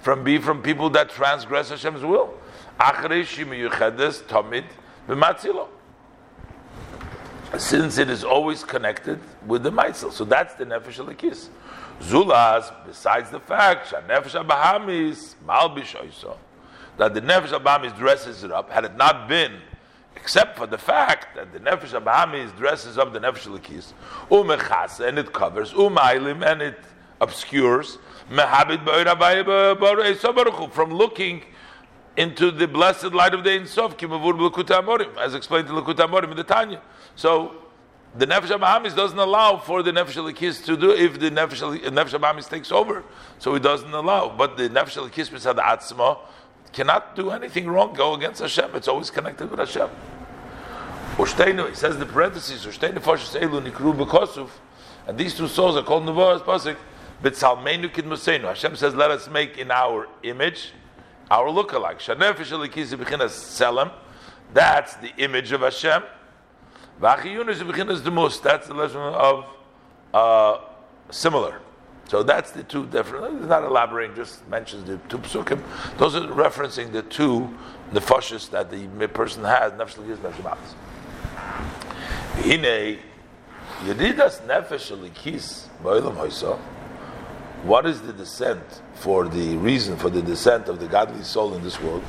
From 0.00 0.24
be 0.24 0.38
from 0.38 0.62
people 0.62 0.90
that 0.90 1.10
transgress 1.10 1.70
Hashem's 1.70 2.02
will. 2.02 2.34
tamid 2.78 4.64
Since 7.58 7.98
it 7.98 8.10
is 8.10 8.24
always 8.24 8.64
connected 8.64 9.18
with 9.46 9.62
the 9.62 9.70
Maitzel. 9.70 10.12
So 10.12 10.24
that's 10.24 10.54
the 10.54 10.66
Nefesh 10.66 10.98
Alikis. 11.04 11.48
Zulaz, 12.00 12.72
besides 12.86 13.30
the 13.30 13.40
fact, 13.40 13.92
Nefesh 14.08 14.44
Abahamis, 14.44 15.34
Malbish 15.46 15.96
Oiso, 15.96 16.36
that 16.98 17.14
the 17.14 17.22
Nefesh 17.22 17.58
Abahamis 17.58 17.96
dresses 17.96 18.44
it 18.44 18.52
up, 18.52 18.70
had 18.70 18.84
it 18.84 18.96
not 18.96 19.28
been 19.28 19.60
except 20.16 20.56
for 20.58 20.66
the 20.66 20.76
fact 20.76 21.36
that 21.36 21.52
the 21.52 21.60
Nefesh 21.60 21.98
Abahamis 21.98 22.54
dresses 22.56 22.98
up 22.98 23.12
the 23.12 23.20
Nefesh 23.20 23.46
Alikis, 23.46 23.92
Umechas, 24.28 25.06
and 25.06 25.18
it 25.18 25.32
covers, 25.32 25.72
Umailim, 25.72 26.44
and 26.44 26.60
it 26.60 26.78
obscures, 27.20 27.98
Mehabit 28.30 28.82
from 30.72 30.90
looking 30.90 31.42
into 32.16 32.50
the 32.50 32.66
blessed 32.66 33.12
light 33.12 33.34
of 33.34 33.44
the 33.44 33.50
Ein 33.50 33.66
Sof, 33.66 33.92
as 35.18 35.34
explained 35.34 35.68
in 35.68 35.74
Lakut 35.74 35.96
Amorim 35.96 36.30
in 36.30 36.36
the 36.36 36.44
Tanya. 36.44 36.80
So 37.14 37.54
the 38.16 38.26
Nefesh 38.26 38.58
HaBahamis 38.58 38.96
doesn't 38.96 39.18
allow 39.18 39.58
for 39.58 39.82
the 39.82 39.90
Nefesh 39.90 40.16
Alikis 40.16 40.64
to 40.64 40.76
do 40.76 40.92
if 40.92 41.20
the 41.20 41.30
Nefesh, 41.30 41.80
HaBahamis 41.82 42.48
takes 42.48 42.72
over. 42.72 43.04
So 43.38 43.52
he 43.52 43.60
doesn't 43.60 43.92
allow. 43.92 44.34
But 44.34 44.56
the 44.56 44.68
Nefesh 44.68 44.96
Alikis 44.96 45.30
Misad 45.30 45.56
Atzma 45.56 46.18
cannot 46.72 47.16
do 47.16 47.30
anything 47.30 47.68
wrong, 47.68 47.92
go 47.94 48.14
against 48.14 48.40
Hashem. 48.40 48.74
It's 48.74 48.88
always 48.88 49.10
connected 49.10 49.50
with 49.50 49.58
Hashem. 49.58 49.88
Ushteinu, 51.16 51.68
he 51.68 51.74
says 51.74 51.94
in 51.94 52.00
the 52.00 52.06
parentheses, 52.06 52.66
Ushteinu 52.66 52.98
Foshes 52.98 53.38
Elu 53.40 53.70
Nikru 53.70 53.94
Bekosuf, 53.96 54.50
and 55.06 55.16
these 55.16 55.34
two 55.34 55.48
souls 55.48 55.76
are 55.76 55.82
called 55.82 56.04
Nevoah 56.04 56.40
Pasik, 56.40 56.76
B'tzalmeinu 57.22 57.90
kidmusenu. 57.90 58.42
Hashem 58.42 58.76
says, 58.76 58.94
let 58.94 59.10
us 59.10 59.28
make 59.28 59.56
in 59.56 59.70
our 59.70 60.08
image, 60.22 60.72
our 61.30 61.48
lookalike. 61.48 61.98
Shanefesh 61.98 62.52
alikiz 62.52 62.94
b'chinas 62.94 63.30
selam. 63.30 63.90
That's 64.52 64.94
the 64.96 65.12
image 65.16 65.52
of 65.52 65.62
Hashem. 65.62 66.02
V'achiyun 67.00 67.48
is 67.48 67.60
b'chinas 67.60 68.02
demus. 68.02 68.38
That's 68.40 68.68
the 68.68 68.74
lesson 68.74 69.00
of 69.00 69.44
uh, 70.14 70.60
similar. 71.10 71.60
So 72.08 72.22
that's 72.22 72.52
the 72.52 72.62
two 72.62 72.86
different. 72.86 73.40
It's 73.40 73.48
not 73.48 73.64
elaborating, 73.64 74.14
just 74.14 74.46
mentions 74.48 74.84
the 74.84 74.98
two 75.08 75.18
psukim. 75.18 75.60
Those 75.98 76.14
are 76.14 76.20
referencing 76.20 76.92
the 76.92 77.02
two 77.02 77.52
nefashis 77.92 78.50
that 78.50 78.70
the 78.70 79.08
person 79.08 79.42
has. 79.42 79.72
Nefesh 79.72 79.96
alikiz, 79.96 80.18
nefesh 80.18 80.74
Hine, 82.36 82.98
yedidas 83.82 84.40
nefesh 84.46 84.96
alikiz, 84.96 85.66
ba'olam 85.82 86.16
hoysah. 86.16 86.58
What 87.66 87.84
is 87.84 88.00
the 88.00 88.12
descent 88.12 88.62
for 88.94 89.26
the 89.26 89.56
reason 89.56 89.96
for 89.96 90.08
the 90.08 90.22
descent 90.22 90.68
of 90.68 90.78
the 90.78 90.86
godly 90.86 91.24
soul 91.24 91.52
in 91.54 91.64
this 91.64 91.80
world? 91.82 92.04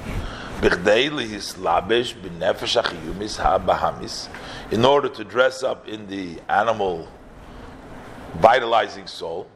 In 4.71 4.85
order 4.85 5.09
to 5.09 5.23
dress 5.23 5.63
up 5.63 5.87
in 5.87 6.05
the 6.05 6.39
animal 6.47 7.07
vitalizing 8.35 9.07
soul, 9.07 9.49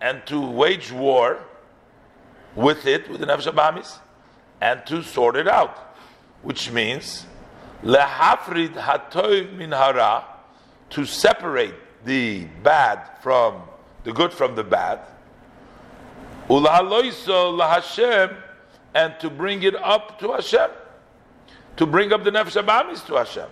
and 0.00 0.26
to 0.26 0.40
wage 0.40 0.90
war 0.90 1.38
with 2.56 2.84
it, 2.84 3.08
with 3.08 3.20
the 3.20 3.26
nefesh 3.26 3.46
abahamis, 3.46 3.98
and 4.60 4.84
to 4.86 5.04
sort 5.04 5.36
it 5.36 5.46
out, 5.46 5.78
which 6.42 6.72
means 6.72 7.26
to 10.90 11.04
separate 11.06 11.74
the 12.04 12.44
bad 12.62 13.00
from 13.22 13.62
the 14.04 14.12
good 14.12 14.32
from 14.32 14.54
the 14.54 14.64
bad, 14.64 15.00
and 18.94 19.18
to 19.18 19.30
bring 19.30 19.62
it 19.62 19.74
up 19.76 20.18
to 20.20 20.32
Hashem, 20.32 20.70
to 21.76 21.86
bring 21.86 22.12
up 22.12 22.22
the 22.22 22.30
nefesh 22.30 22.62
abamis 22.62 23.04
to 23.06 23.14
Hashem, 23.14 23.48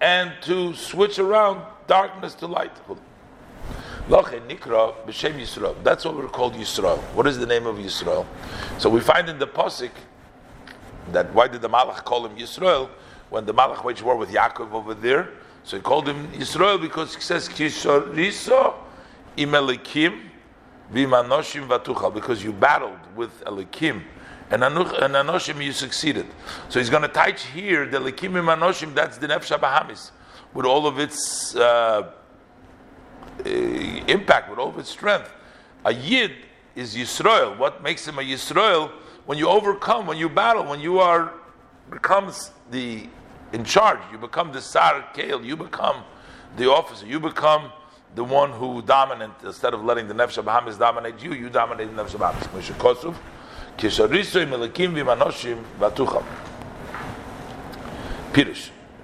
and 0.00 0.32
to 0.42 0.74
switch 0.74 1.18
around 1.18 1.62
darkness 1.86 2.34
to 2.34 2.46
light. 2.46 2.72
That's 4.08 6.04
what 6.04 6.16
we're 6.16 6.28
called 6.28 6.54
Yisrael. 6.54 6.98
What 7.14 7.26
is 7.26 7.38
the 7.38 7.46
name 7.46 7.66
of 7.66 7.76
Yisrael? 7.76 8.26
So 8.78 8.90
we 8.90 9.00
find 9.00 9.28
in 9.28 9.38
the 9.38 9.46
Pasik 9.46 9.92
that 11.12 11.32
why 11.32 11.48
did 11.48 11.62
the 11.62 11.68
Malach 11.68 12.04
call 12.04 12.26
him 12.26 12.36
Yisrael? 12.36 12.90
When 13.32 13.46
the 13.46 13.54
Malach 13.54 13.82
waged 13.82 14.02
war 14.02 14.14
with 14.14 14.28
Yaakov 14.28 14.72
over 14.72 14.92
there. 14.92 15.30
So 15.64 15.78
he 15.78 15.82
called 15.82 16.06
him 16.06 16.28
Israel 16.38 16.76
because 16.76 17.14
he 17.14 17.22
says 17.22 17.48
Kishoriso 17.48 18.74
imelikim 19.38 20.20
v'imanoshim 20.92 21.66
vatuchal 21.66 22.12
because 22.12 22.44
you 22.44 22.52
battled 22.52 22.98
with 23.16 23.42
Elikim 23.44 24.02
and, 24.50 24.62
and 24.62 24.74
Anoshim 24.74 25.64
you 25.64 25.72
succeeded. 25.72 26.26
So 26.68 26.78
he's 26.78 26.90
going 26.90 27.04
to 27.04 27.08
touch 27.08 27.46
here 27.46 27.86
the 27.86 28.00
Elikim 28.00 28.32
imanoshim 28.32 28.94
that's 28.94 29.16
the 29.16 29.28
Nefesh 29.28 29.58
Bahamis 29.58 30.10
with 30.52 30.66
all 30.66 30.86
of 30.86 30.98
its 30.98 31.56
uh, 31.56 32.12
uh, 33.46 33.48
impact, 33.48 34.50
with 34.50 34.58
all 34.58 34.68
of 34.68 34.78
its 34.78 34.90
strength. 34.90 35.32
A 35.86 35.94
Yid 35.94 36.32
is 36.76 36.94
Yisrael. 36.94 37.56
What 37.56 37.82
makes 37.82 38.06
him 38.06 38.18
a 38.18 38.22
Yisrael? 38.22 38.90
When 39.24 39.38
you 39.38 39.48
overcome, 39.48 40.06
when 40.06 40.18
you 40.18 40.28
battle, 40.28 40.64
when 40.66 40.80
you 40.80 40.98
are 40.98 41.32
becomes 41.90 42.50
the 42.70 43.06
in 43.52 43.64
charge. 43.64 44.00
You 44.10 44.18
become 44.18 44.52
the 44.52 44.60
Sar 44.60 45.04
Kale, 45.14 45.44
you 45.44 45.56
become 45.56 46.04
the 46.56 46.70
officer, 46.70 47.06
you 47.06 47.20
become 47.20 47.72
the 48.14 48.24
one 48.24 48.52
who 48.52 48.82
dominant 48.82 49.32
instead 49.44 49.72
of 49.72 49.84
letting 49.84 50.06
the 50.08 50.14
Nefesh 50.14 50.42
Bahamis 50.44 50.78
dominate 50.78 51.22
you, 51.22 51.32
you 51.32 51.48
dominate 51.48 51.94
the 51.94 52.02
Nefesh 52.02 52.16
Bahamis. 52.16 52.46
Moshe. 52.48 53.14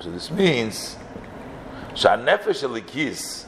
So 0.01 0.11
this 0.11 0.31
means 0.31 0.97
Shanefesh 1.95 2.63
Elikis, 2.63 3.47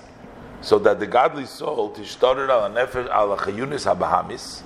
so 0.63 0.79
that 0.79 0.99
the 0.99 1.07
godly 1.07 1.47
soul 1.47 1.93
tishtarer 1.95 2.49
al 2.49 2.71
nefesh 2.71 3.09
al 3.09 3.37
chayunis 3.37 3.87
habahamis, 3.87 4.63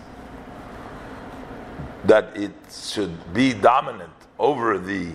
that 2.04 2.36
it 2.36 2.52
should 2.70 3.34
be 3.34 3.52
dominant 3.52 4.12
over 4.38 4.78
the 4.78 5.12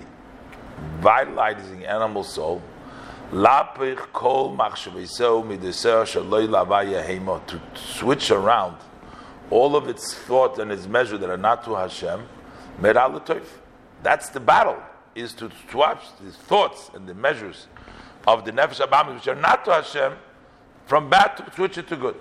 vitalizing 1.00 1.86
animal 1.86 2.24
soul. 2.24 2.62
To 3.32 4.08
switch 7.76 8.32
around 8.32 8.78
all 9.52 9.76
of 9.76 9.88
its 9.88 10.16
thought 10.16 10.60
and 10.60 10.72
its 10.72 10.88
measure 10.88 11.18
that 11.18 11.30
are 11.30 11.38
not 11.38 11.64
to 11.66 11.76
Hashem, 11.76 12.28
that's 14.02 14.30
the 14.30 14.40
battle, 14.40 14.78
is 15.16 15.34
to 15.34 15.52
swap 15.70 16.02
the 16.24 16.32
thoughts 16.32 16.90
and 16.94 17.08
the 17.08 17.14
measures 17.14 17.68
of 18.28 18.46
the 18.46 18.52
Nefesh 18.52 18.80
Abamis, 18.80 19.16
which 19.16 19.28
are 19.28 19.36
not 19.36 19.66
to 19.66 19.72
Hashem, 19.72 20.14
from 20.86 21.10
bad 21.10 21.36
to 21.38 21.52
switch 21.54 21.78
it 21.78 21.88
to 21.90 21.96
good. 21.96 22.16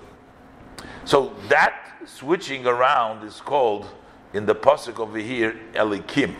So 1.04 1.34
that 1.48 1.74
switching 2.04 2.66
around 2.66 3.24
is 3.24 3.40
called, 3.40 3.86
in 4.34 4.46
the 4.46 4.54
Pasuk 4.54 4.98
over 4.98 5.18
here, 5.18 5.58
Elikim. 5.72 6.34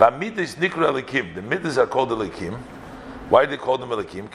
V'amidis 0.00 0.56
nikru 0.56 0.88
elikim. 0.88 1.34
The 1.34 1.42
midas 1.42 1.78
are 1.78 1.86
called 1.86 2.10
elikim. 2.10 2.58
Why 3.28 3.44
do 3.44 3.50
they 3.52 3.56
call 3.58 3.78
them 3.78 3.90
elikim? 3.90 4.28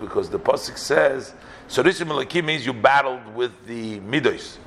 Because 0.00 0.30
the 0.30 0.38
pasuk 0.38 0.78
says, 0.78 1.34
"Sorisim 1.68 2.08
elikim" 2.08 2.44
means 2.44 2.64
you 2.66 2.72
battled 2.72 3.34
with 3.34 3.66
the 3.66 3.98
midos. 4.00 4.58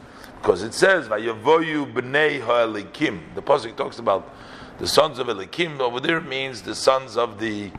Because 0.41 0.63
it 0.63 0.73
says, 0.73 1.07
Vayavoyu 1.07 1.91
b'nei 1.91 2.39
ha'elikim. 2.39 3.33
The 3.35 3.41
Pasuk 3.41 3.75
talks 3.75 3.99
about 3.99 4.33
the 4.77 4.87
sons 4.87 5.19
of 5.19 5.27
Elikim. 5.27 5.79
Over 5.79 5.99
there 5.99 6.21
means 6.21 6.61
the 6.61 6.75
sons 6.75 7.17
of 7.17 7.39
the 7.39 7.71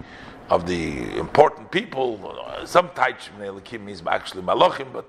of 0.50 0.66
the 0.66 1.16
important 1.16 1.70
people. 1.70 2.18
Some 2.64 2.88
Taich 2.90 3.30
b'nei 3.38 3.60
Elikim 3.60 3.82
means 3.82 4.02
actually 4.06 4.42
Malachim, 4.42 4.92
but 4.92 5.06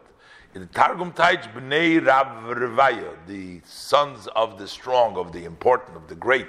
the 0.53 0.65
Targum 0.67 1.11
Taich 1.11 1.53
b'nei 1.53 2.05
Rav 2.05 2.57
Revaya, 2.57 3.15
the 3.27 3.61
sons 3.65 4.27
of 4.35 4.57
the 4.57 4.67
strong, 4.67 5.15
of 5.15 5.31
the 5.31 5.45
important, 5.45 5.95
of 5.95 6.07
the 6.07 6.15
great. 6.15 6.47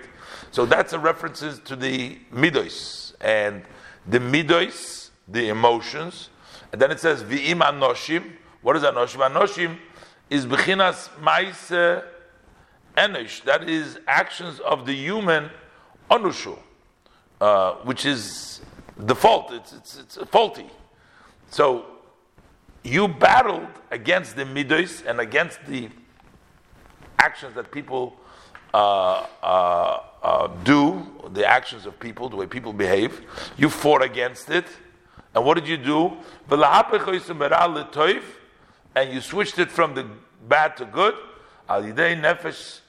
So 0.51 0.65
that's 0.65 0.93
a 0.93 0.99
references 0.99 1.59
to 1.67 1.77
the 1.77 2.19
Midos. 2.33 3.15
And 3.21 3.63
the 4.07 4.19
Midos, 4.19 5.11
the 5.29 5.49
emotions. 5.49 6.31
And 6.73 6.81
then 6.81 6.91
it 6.91 6.99
says, 6.99 7.23
V'im 7.23 7.61
anoshim. 7.61 8.33
What 8.63 8.77
is 8.77 8.83
anoshim? 8.83 9.31
Anoshim 9.31 9.77
is 10.31 10.47
bechinas 10.47 11.11
maise 11.21 12.03
enish. 12.97 13.45
That 13.45 13.69
is 13.69 13.99
actions 14.07 14.61
of 14.61 14.87
the 14.87 14.95
human 14.95 15.51
onushu, 16.11 16.59
uh, 17.41 17.75
which 17.85 18.07
is 18.07 18.63
default. 19.05 19.53
It's, 19.53 19.73
it's, 19.73 19.99
it's 19.99 20.17
faulty. 20.31 20.71
So 21.51 21.85
you 22.83 23.09
battled 23.09 23.69
against 23.91 24.37
the 24.37 24.45
midos 24.45 25.05
and 25.07 25.21
against 25.21 25.65
the 25.67 25.89
actions 27.19 27.55
that 27.55 27.71
people 27.71 28.17
uh, 28.73 29.27
uh, 29.43 30.01
uh, 30.23 30.47
do, 30.65 31.07
the 31.33 31.45
actions 31.47 31.87
of 31.87 31.99
people, 31.99 32.29
the 32.29 32.37
way 32.37 32.47
people 32.47 32.73
behave. 32.73 33.23
You 33.57 33.69
fought 33.69 34.03
against 34.03 34.51
it. 34.51 34.67
And 35.35 35.45
what 35.45 35.55
did 35.55 35.69
you 35.69 35.77
do? 35.77 36.17
And 38.97 39.13
you 39.13 39.21
switched 39.21 39.59
it 39.59 39.71
from 39.71 39.95
the 39.95 40.07
bad 40.49 40.77
to 40.79 40.85
good. 40.85 41.15
Nefesh. 41.69 42.81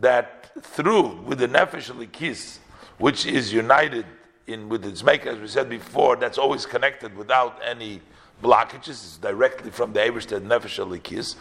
That 0.00 0.50
through, 0.60 1.20
with 1.22 1.38
the 1.38 1.48
nefesh 1.48 1.90
elikis, 1.92 2.58
which 2.98 3.26
is 3.26 3.52
united 3.52 4.06
in 4.46 4.68
with 4.68 4.84
its 4.84 5.02
maker, 5.02 5.30
as 5.30 5.38
we 5.38 5.48
said 5.48 5.68
before, 5.68 6.16
that's 6.16 6.38
always 6.38 6.66
connected 6.66 7.16
without 7.16 7.58
any 7.64 8.00
blockages. 8.42 8.88
It's 8.88 9.18
directly 9.18 9.70
from 9.70 9.92
the 9.92 10.00
the 10.00 10.40
nefesh 10.40 10.78
elikis. 10.78 11.36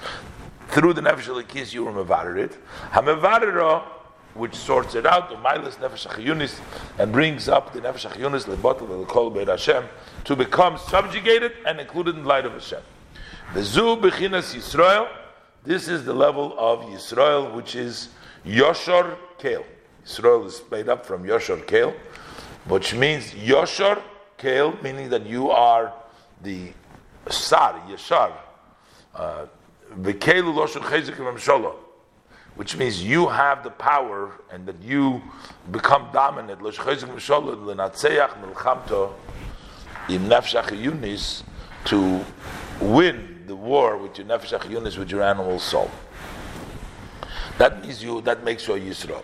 Through 0.70 0.93
the 0.93 1.01
nefesh 1.01 1.27
elikis, 1.27 1.74
you 1.74 1.86
were 1.86 1.91
mevarer 1.91 2.38
it. 2.38 2.58
Hamevarero 2.91 3.84
which 4.34 4.55
sorts 4.55 4.96
it 4.96 5.05
out, 5.05 5.29
the 5.29 5.36
Milas 5.36 5.75
Nefesh 5.75 6.60
and 6.98 7.12
brings 7.12 7.50
up 7.50 7.74
the 7.74 7.81
Nefesh 7.81 8.10
Achiyunis, 8.10 8.46
Lebotel, 8.46 9.05
Lekol 9.05 9.34
Beit 9.34 9.48
Hashem, 9.48 9.86
to 10.24 10.36
become 10.36 10.77
subjugated 10.77 11.53
and 11.65 11.79
included 11.79 12.15
in 12.15 12.24
the 12.24 12.27
light 12.27 12.46
of 12.46 12.53
Hashem. 12.53 12.81
The 13.53 13.63
Zu 13.63 13.98
Bechinas 13.98 14.55
Yisrael, 14.55 15.10
this 15.63 15.88
is 15.88 16.05
the 16.05 16.13
level 16.13 16.55
of 16.58 16.79
Yisrael, 16.81 17.53
which 17.53 17.75
is 17.75 18.10
Yoshor 18.46 19.17
Kale. 19.38 19.65
Yisrael 20.05 20.46
is 20.46 20.62
made 20.72 20.88
up 20.88 21.05
from 21.05 21.24
Yoshor 21.25 21.65
Kale, 21.67 21.93
which 22.65 22.93
means 22.93 23.33
Yoshor 23.35 24.01
Kale, 24.37 24.77
meaning 24.81 25.09
that 25.09 25.25
you 25.25 25.49
are 25.51 25.93
the 26.41 26.71
Sar, 27.29 27.79
Yashar. 27.89 28.33
Uh, 29.13 29.45
V'Kelu 29.99 30.53
Loshor 30.53 30.81
Chezik 30.81 31.15
V'Msholah 31.15 31.75
which 32.55 32.75
means 32.77 33.03
you 33.03 33.27
have 33.27 33.63
the 33.63 33.69
power 33.69 34.33
and 34.51 34.65
that 34.65 34.81
you 34.83 35.21
become 35.71 36.09
dominant. 36.11 36.59
To 41.85 42.25
win 42.79 43.43
the 43.47 43.55
war 43.55 43.97
with 43.97 44.17
your 44.17 44.27
nefesh 44.27 44.59
yunis, 44.59 44.97
with 44.97 45.09
your 45.09 45.23
animal 45.23 45.57
soul. 45.57 45.89
That 47.57 47.81
means 47.81 48.03
you. 48.03 48.21
That 48.21 48.43
makes 48.43 48.67
you 48.67 48.75
a 48.75 48.79
yisro. 48.79 49.24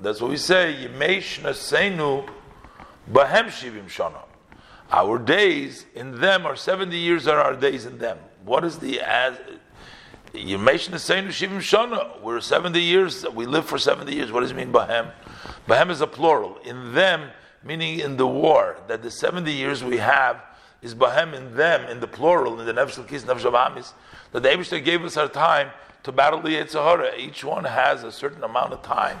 That's 0.00 0.20
what 0.20 0.30
we 0.30 0.36
say. 0.36 0.88
Yemesh 0.88 1.40
naseinu 1.40 2.28
bahem 3.10 3.46
shivim 3.46 3.86
shana. 3.86 4.22
Our 4.90 5.18
days 5.18 5.86
in 5.94 6.20
them 6.20 6.46
are 6.46 6.56
seventy 6.56 6.98
years. 6.98 7.26
Are 7.26 7.40
our 7.40 7.54
days 7.54 7.86
in 7.86 7.98
them? 7.98 8.18
What 8.44 8.64
is 8.64 8.78
the 8.78 9.00
as? 9.00 9.36
The 10.32 10.98
same 10.98 11.28
Shivim 11.28 11.58
Shana. 11.60 12.20
We're 12.20 12.42
70 12.42 12.78
years, 12.78 13.26
we 13.30 13.46
live 13.46 13.64
for 13.64 13.78
70 13.78 14.14
years. 14.14 14.30
What 14.30 14.40
does 14.40 14.50
it 14.50 14.54
mean, 14.54 14.70
Bahem? 14.70 15.10
Bahem 15.66 15.90
is 15.90 16.02
a 16.02 16.06
plural. 16.06 16.58
In 16.58 16.92
them, 16.92 17.30
meaning 17.64 18.00
in 18.00 18.18
the 18.18 18.26
war, 18.26 18.76
that 18.86 19.02
the 19.02 19.10
70 19.10 19.50
years 19.50 19.82
we 19.82 19.96
have 19.96 20.42
is 20.82 20.94
Bahem 20.94 21.32
in 21.32 21.56
them, 21.56 21.88
in 21.88 22.00
the 22.00 22.06
plural, 22.06 22.60
in 22.60 22.66
the 22.66 22.72
Nefesh 22.74 23.02
Lakis, 23.02 23.22
Nefesh 23.22 23.50
Amis, 23.50 23.94
that 24.32 24.42
the 24.42 24.48
Abishter 24.50 24.84
gave 24.84 25.02
us 25.04 25.16
our 25.16 25.28
time 25.28 25.70
to 26.02 26.12
battle 26.12 26.42
the 26.42 26.50
Yitzhahara. 26.50 27.18
Each 27.18 27.42
one 27.42 27.64
has 27.64 28.02
a 28.02 28.12
certain 28.12 28.44
amount 28.44 28.74
of 28.74 28.82
time 28.82 29.18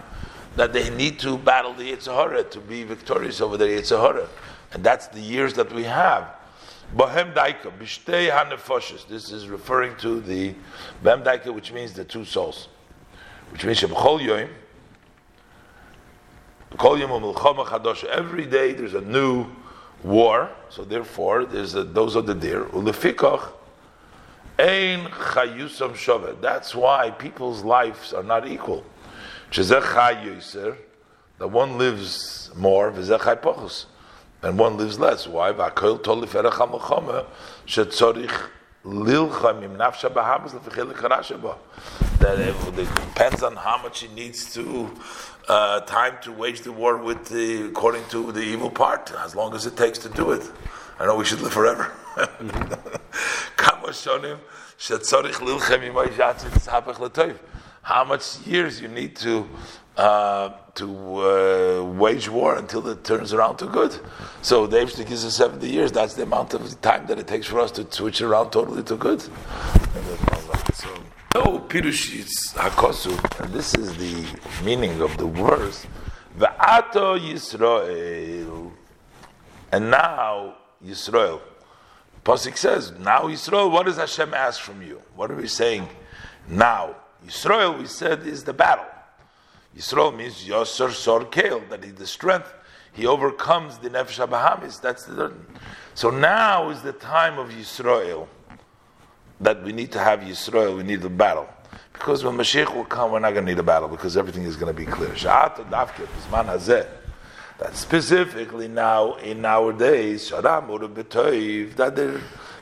that 0.56 0.72
they 0.72 0.90
need 0.90 1.18
to 1.20 1.38
battle 1.38 1.74
the 1.74 1.92
Yitzhahara 1.92 2.50
to 2.50 2.60
be 2.60 2.82
victorious 2.82 3.40
over 3.40 3.56
the 3.56 3.66
Yitzhahara. 3.66 4.26
And 4.72 4.82
that's 4.82 5.06
the 5.08 5.20
years 5.20 5.54
that 5.54 5.72
we 5.72 5.84
have. 5.84 6.34
Bohem 6.94 7.34
Daika, 7.34 7.72
HaNefoshes. 8.30 9.06
This 9.06 9.30
is 9.30 9.48
referring 9.48 9.96
to 9.96 10.20
the 10.20 10.54
Bohem 11.04 11.22
Daika, 11.24 11.54
which 11.54 11.72
means 11.72 11.92
the 11.92 12.04
two 12.04 12.24
souls. 12.24 12.68
Which 13.50 13.64
means 13.64 13.80
Shebchol 13.80 14.20
Yoim. 14.20 14.48
Every 18.10 18.46
day 18.46 18.72
there's 18.72 18.94
a 18.94 19.00
new 19.00 19.46
war, 20.02 20.50
so 20.68 20.84
therefore 20.84 21.44
there's 21.44 21.74
a, 21.74 21.84
those 21.84 22.16
are 22.16 22.22
the 22.22 22.34
deer. 22.34 22.64
Ulefikach 22.66 23.52
Ein 24.58 25.06
Chayusam 25.06 25.92
Shovet. 25.92 26.40
That's 26.40 26.74
why 26.74 27.10
people's 27.10 27.62
lives 27.62 28.12
are 28.12 28.22
not 28.22 28.48
equal. 28.48 28.84
That 31.38 31.48
one 31.48 31.78
lives 31.78 32.50
more, 32.56 32.88
and 32.88 34.58
one 34.58 34.76
lives 34.76 34.98
less. 34.98 35.26
Why? 35.26 35.52
That 42.20 42.38
it 42.38 42.54
depends 42.74 43.42
on 43.42 43.56
how 43.56 43.78
much 43.82 44.00
he 44.00 44.08
needs 44.08 44.54
to 44.54 44.90
uh, 45.48 45.80
time 45.80 46.14
to 46.22 46.32
wage 46.32 46.60
the 46.62 46.72
war 46.72 46.96
with 46.96 47.26
the, 47.28 47.66
according 47.66 48.04
to 48.10 48.32
the 48.32 48.40
evil 48.40 48.70
part, 48.70 49.12
as 49.24 49.34
long 49.34 49.54
as 49.54 49.66
it 49.66 49.76
takes 49.76 49.98
to 49.98 50.08
do 50.08 50.32
it. 50.32 50.50
I 50.98 51.06
know 51.06 51.16
we 51.16 51.24
should 51.24 51.40
live 51.40 51.52
forever. 51.52 51.92
How 57.86 58.02
much 58.02 58.44
years 58.44 58.80
you 58.80 58.88
need 58.88 59.14
to 59.18 59.46
uh, 59.96 60.50
to 60.74 60.86
uh, 61.20 61.84
wage 61.84 62.28
war 62.28 62.56
until 62.56 62.84
it 62.88 63.04
turns 63.04 63.32
around 63.32 63.58
to 63.58 63.66
good. 63.66 63.96
So 64.42 64.66
the 64.66 64.78
Eichstik 64.78 65.08
is 65.08 65.22
70 65.32 65.70
years. 65.70 65.92
That's 65.92 66.14
the 66.14 66.24
amount 66.24 66.52
of 66.54 66.80
time 66.80 67.06
that 67.06 67.20
it 67.20 67.28
takes 67.28 67.46
for 67.46 67.60
us 67.60 67.70
to 67.78 67.86
switch 67.88 68.20
around 68.22 68.50
totally 68.50 68.82
to 68.82 68.96
good. 68.96 69.22
So, 69.22 70.88
no, 71.36 71.60
Pirush 71.68 72.26
Hakosu, 72.54 73.40
and 73.40 73.54
this 73.54 73.72
is 73.74 73.96
the 73.96 74.26
meaning 74.64 75.00
of 75.00 75.16
the 75.16 75.28
words. 75.28 75.86
Va'ato 76.36 77.16
Yisrael. 77.16 78.72
And 79.70 79.92
now, 79.92 80.56
Yisrael. 80.84 81.40
Pasik 82.24 82.56
says, 82.56 82.90
now 82.98 83.20
Yisrael, 83.28 83.70
what 83.70 83.86
does 83.86 83.96
Hashem 83.96 84.34
ask 84.34 84.60
from 84.60 84.82
you? 84.82 85.00
What 85.14 85.30
are 85.30 85.36
we 85.36 85.46
saying 85.46 85.88
now? 86.48 86.96
Yisrael, 87.26 87.78
we 87.78 87.86
said, 87.86 88.26
is 88.26 88.44
the 88.44 88.52
battle. 88.52 88.86
Yisrael 89.76 90.16
means 90.16 90.44
Yosser 90.44 90.90
Sor 90.92 91.24
Kale, 91.24 91.62
that 91.68 91.84
he 91.84 91.90
the 91.90 92.06
strength, 92.06 92.52
he 92.92 93.06
overcomes 93.06 93.78
the 93.78 93.90
Nefesh 93.90 94.26
Bahamis. 94.28 94.80
That's 94.80 95.04
the 95.04 95.32
so 95.94 96.10
now 96.10 96.70
is 96.70 96.82
the 96.82 96.92
time 96.92 97.38
of 97.38 97.48
Yisrael 97.48 98.28
that 99.40 99.62
we 99.62 99.72
need 99.72 99.92
to 99.92 99.98
have 99.98 100.20
Yisrael, 100.20 100.76
we 100.76 100.82
need 100.82 101.00
the 101.02 101.10
battle. 101.10 101.48
Because 101.92 102.22
when 102.22 102.36
Mashiach 102.36 102.74
will 102.74 102.84
come, 102.84 103.12
we're 103.12 103.18
not 103.18 103.32
going 103.32 103.46
to 103.46 103.52
need 103.52 103.58
a 103.58 103.62
battle 103.62 103.88
because 103.88 104.16
everything 104.16 104.44
is 104.44 104.56
going 104.56 104.74
to 104.74 104.78
be 104.78 104.84
clear. 104.84 105.14
That 107.58 107.74
specifically 107.74 108.68
now 108.68 109.14
in 109.14 109.40
nowadays, 109.40 110.28
that 110.28 110.42
the 110.42 112.20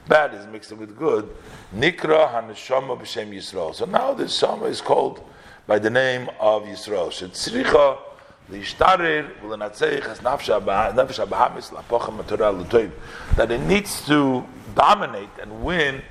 bad 0.08 0.34
is 0.34 0.46
mixed 0.46 0.72
with 0.72 0.96
good. 0.96 1.28
Nikra 1.74 2.28
Haneshama 2.32 2.96
B'Shem 2.98 3.32
Yisrael. 3.32 3.74
So 3.74 3.84
now 3.84 4.12
the 4.14 4.28
Shama 4.28 4.66
is 4.66 4.80
called 4.80 5.22
by 5.66 5.78
the 5.78 5.90
name 5.90 6.28
of 6.40 6.64
Yisrael. 6.64 7.08
Shetzricha 7.08 7.98
lishtarir 8.50 9.30
v'lenatzeich 9.40 10.06
as 10.06 10.20
nafesh 10.20 10.50
abahamis 10.54 11.70
lapocha 11.70 12.10
matorah 12.16 12.52
l'toiv. 12.56 12.90
That 13.36 13.50
it 13.50 13.60
needs 13.60 14.00
to 14.06 14.44
dominate 14.74 15.30
and 15.40 15.64
win 15.64 16.02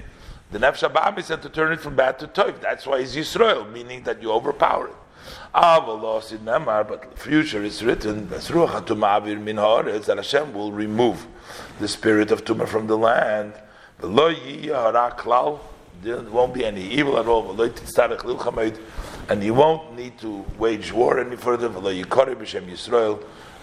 the 0.51 0.59
nefesh 0.59 0.83
abahamis 0.89 1.29
and 1.29 1.41
to 1.41 1.49
turn 1.49 1.71
it 1.73 1.79
from 1.79 1.95
bad 1.95 2.19
to 2.19 2.27
toiv. 2.27 2.59
That's 2.61 2.85
why 2.85 2.99
it's 2.99 3.15
Yisrael, 3.15 3.71
meaning 3.71 4.03
that 4.03 4.21
you 4.21 4.31
overpower 4.31 4.87
it. 4.87 4.95
But 5.53 6.01
the 6.01 7.15
future 7.15 7.63
is 7.63 7.83
written 7.83 8.27
that 8.29 8.43
Hashem 10.17 10.53
will 10.53 10.71
remove 10.71 11.27
the 11.79 11.87
spirit 11.87 12.31
of 12.31 12.43
tumor 12.43 12.65
from 12.65 12.87
the 12.87 12.97
land. 12.97 13.53
There 14.03 14.11
won't 16.23 16.53
be 16.53 16.65
any 16.65 16.81
evil 16.81 17.17
at 17.17 17.25
all. 17.25 17.53
And 19.29 19.41
you 19.41 19.53
won't 19.53 19.95
need 19.95 20.19
to 20.19 20.43
wage 20.57 20.91
war 20.91 21.19
any 21.19 21.37
further. 21.37 21.67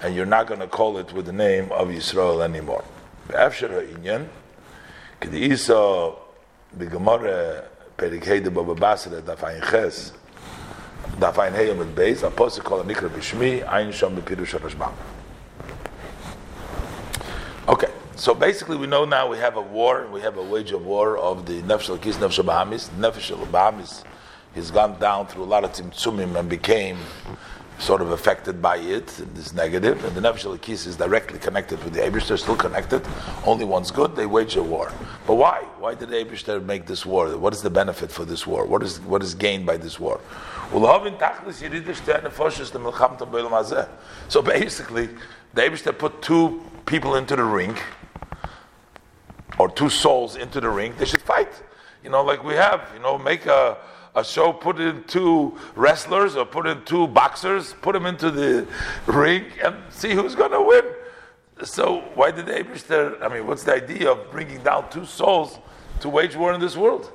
And 0.03 0.14
you're 0.14 0.24
not 0.24 0.46
going 0.46 0.61
to 0.61 0.66
call 0.66 0.96
it 0.96 1.12
with 1.12 1.26
the 1.26 1.33
name 1.33 1.70
of 1.72 1.88
Yisrael 1.88 2.42
anymore. 2.42 2.83
Basra 3.29 3.85
Dafayin 9.20 9.70
Ches. 9.70 10.12
Heyam 11.18 11.83
and 11.83 11.94
Beis. 11.94 12.22
Apostle 12.22 12.62
called 12.62 12.88
Nikra 12.88 13.11
Bishmi 13.11 13.62
Ein 13.68 13.90
Shom 13.90 14.16
so 18.20 18.35
basically 18.35 18.76
we 18.76 18.87
know 18.87 19.06
now 19.06 19.26
we 19.26 19.38
have 19.38 19.56
a 19.56 19.62
war, 19.62 20.06
we 20.12 20.20
have 20.20 20.37
a 20.37 20.42
wage 20.42 20.72
of 20.72 20.85
war 20.85 21.16
of 21.16 21.46
the 21.46 21.62
Nefesh 21.62 21.98
Kis 22.02 22.18
Nefesh 22.18 22.44
Bahamis. 22.44 22.90
Nefesh 22.90 23.35
Bahamis 23.46 24.04
has 24.54 24.70
gone 24.70 25.00
down 25.00 25.26
through 25.26 25.44
a 25.44 25.46
lot 25.46 25.64
of 25.64 25.72
tzimtzumim 25.72 26.38
and 26.38 26.46
became 26.46 26.98
sort 27.78 28.02
of 28.02 28.11
affected 28.11 28.61
by 28.61 28.76
it, 28.76 29.06
this 29.35 29.54
negative, 29.54 30.04
and 30.04 30.14
the 30.14 30.20
Nefesh 30.20 30.44
Elokis 30.44 30.87
is 30.87 30.96
directly 30.96 31.38
connected 31.38 31.83
with 31.83 31.94
the 31.94 32.00
Abishter, 32.00 32.38
still 32.38 32.56
connected. 32.56 33.00
Only 33.46 33.64
one's 33.64 33.90
good, 33.90 34.14
they 34.14 34.26
wage 34.26 34.54
a 34.56 34.62
war. 34.62 34.92
But 35.26 35.37
why? 35.37 35.62
Why 35.78 35.94
did 35.94 36.11
the 36.11 36.61
make 36.61 36.85
this 36.85 37.06
war? 37.06 37.35
What 37.38 37.54
is 37.54 37.62
the 37.62 37.70
benefit 37.70 38.12
for 38.12 38.26
this 38.26 38.46
war? 38.46 38.66
What 38.66 38.83
is 38.83 39.00
what 39.00 39.22
is 39.22 39.35
gained 39.35 39.64
by 39.64 39.78
this 39.78 39.98
war? 39.98 40.20
So 40.72 40.78
basically, 44.42 45.09
the 45.54 45.62
Abishter 45.62 45.98
put 45.98 46.20
two 46.20 46.62
people 46.85 47.14
into 47.14 47.35
the 47.35 47.44
ring, 47.44 47.76
or 49.61 49.68
two 49.70 49.90
souls 49.90 50.37
into 50.37 50.59
the 50.61 50.70
ring, 50.70 50.94
they 50.99 51.05
should 51.05 51.23
fight. 51.23 51.53
You 52.03 52.11
know, 52.11 52.23
like 52.31 52.42
we 52.42 52.55
have, 52.55 52.81
you 52.94 53.01
know, 53.01 53.18
make 53.18 53.44
a 53.46 53.77
a 54.14 54.25
show, 54.25 54.53
put 54.53 54.81
in 54.81 55.05
two 55.05 55.57
wrestlers 55.77 56.35
or 56.35 56.44
put 56.44 56.66
in 56.66 56.85
two 56.85 57.07
boxers, 57.07 57.75
put 57.81 57.92
them 57.92 58.07
into 58.07 58.31
the 58.31 58.66
ring 59.07 59.44
and 59.62 59.77
see 59.90 60.12
who's 60.14 60.35
going 60.35 60.51
to 60.51 60.61
win. 60.61 60.85
So 61.62 62.01
why 62.14 62.31
did 62.33 62.46
Abishter, 62.46 63.23
I 63.23 63.29
mean, 63.33 63.46
what's 63.46 63.62
the 63.62 63.75
idea 63.75 64.11
of 64.11 64.31
bringing 64.33 64.62
down 64.62 64.90
two 64.90 65.05
souls 65.05 65.59
to 66.01 66.09
wage 66.09 66.35
war 66.35 66.53
in 66.53 66.61
this 66.61 66.77
world? 66.77 67.12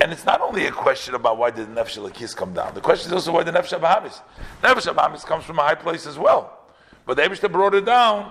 And 0.00 0.12
it's 0.12 0.26
not 0.26 0.40
only 0.40 0.66
a 0.66 0.70
question 0.70 1.14
about 1.14 1.38
why 1.38 1.50
did 1.50 1.68
Nefesh 1.68 1.98
Lakis 1.98 2.36
come 2.36 2.52
down. 2.52 2.74
The 2.74 2.80
question 2.80 3.08
is 3.08 3.12
also 3.12 3.32
why 3.32 3.42
the 3.42 3.52
Nefesh 3.52 3.78
Bahamis. 3.80 4.20
Nefesh 4.62 4.94
Bahamis 4.94 5.24
comes 5.24 5.44
from 5.44 5.58
a 5.58 5.62
high 5.62 5.74
place 5.74 6.06
as 6.06 6.18
well. 6.18 6.58
But 7.06 7.16
the 7.16 7.48
brought 7.48 7.74
it 7.74 7.84
down 7.84 8.30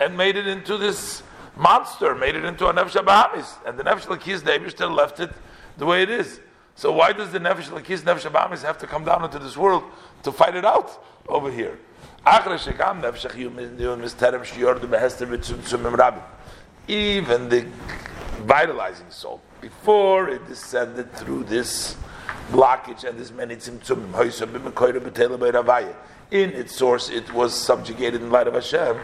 and 0.00 0.16
made 0.16 0.36
it 0.36 0.46
into 0.46 0.76
this 0.76 1.22
monster, 1.60 2.14
made 2.14 2.34
it 2.34 2.44
into 2.44 2.66
a 2.66 2.72
Nefesh 2.72 3.04
Bahamis. 3.04 3.56
And 3.66 3.78
the 3.78 3.84
Nefesh 3.84 4.06
Lakis, 4.06 4.40
Abishter 4.40 4.92
left 4.92 5.20
it 5.20 5.30
the 5.76 5.86
way 5.86 6.02
it 6.02 6.10
is. 6.10 6.40
So 6.74 6.90
why 6.92 7.12
does 7.12 7.30
the 7.30 7.38
Nefesh 7.38 7.68
Lakis, 7.68 8.00
Nefesh 8.00 8.30
Abamis 8.30 8.62
have 8.62 8.78
to 8.78 8.86
come 8.86 9.04
down 9.04 9.22
into 9.24 9.38
this 9.38 9.56
world 9.56 9.84
to 10.22 10.32
fight 10.32 10.56
it 10.56 10.64
out 10.64 11.04
over 11.28 11.50
here? 11.50 11.78
Even 16.88 17.48
the 17.48 17.66
vitalizing 18.42 19.10
soul, 19.10 19.40
before 19.60 20.28
it 20.28 20.46
descended 20.46 21.12
through 21.14 21.44
this 21.44 21.96
blockage 22.50 23.04
and 23.04 23.18
this 23.18 23.30
many 23.30 23.56
tzimtzumim, 23.56 24.12
in 26.30 26.50
its 26.50 26.76
source 26.76 27.10
it 27.10 27.32
was 27.32 27.54
subjugated 27.54 28.22
in 28.22 28.30
light 28.30 28.46
of 28.46 28.54
Hashem. 28.54 28.96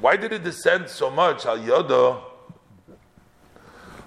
Why 0.00 0.16
did 0.16 0.32
it 0.32 0.42
descend 0.42 0.88
so 0.88 1.10
much? 1.10 1.46
Al 1.46 1.58
Yodo 1.58 2.22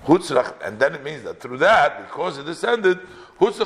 and 0.06 0.80
then 0.80 0.96
it 0.96 1.04
means 1.04 1.24
that 1.24 1.40
through 1.40 1.60
that, 1.60 2.06
because 2.08 2.38
it 2.38 2.46
descended. 2.46 3.00
Because 3.40 3.60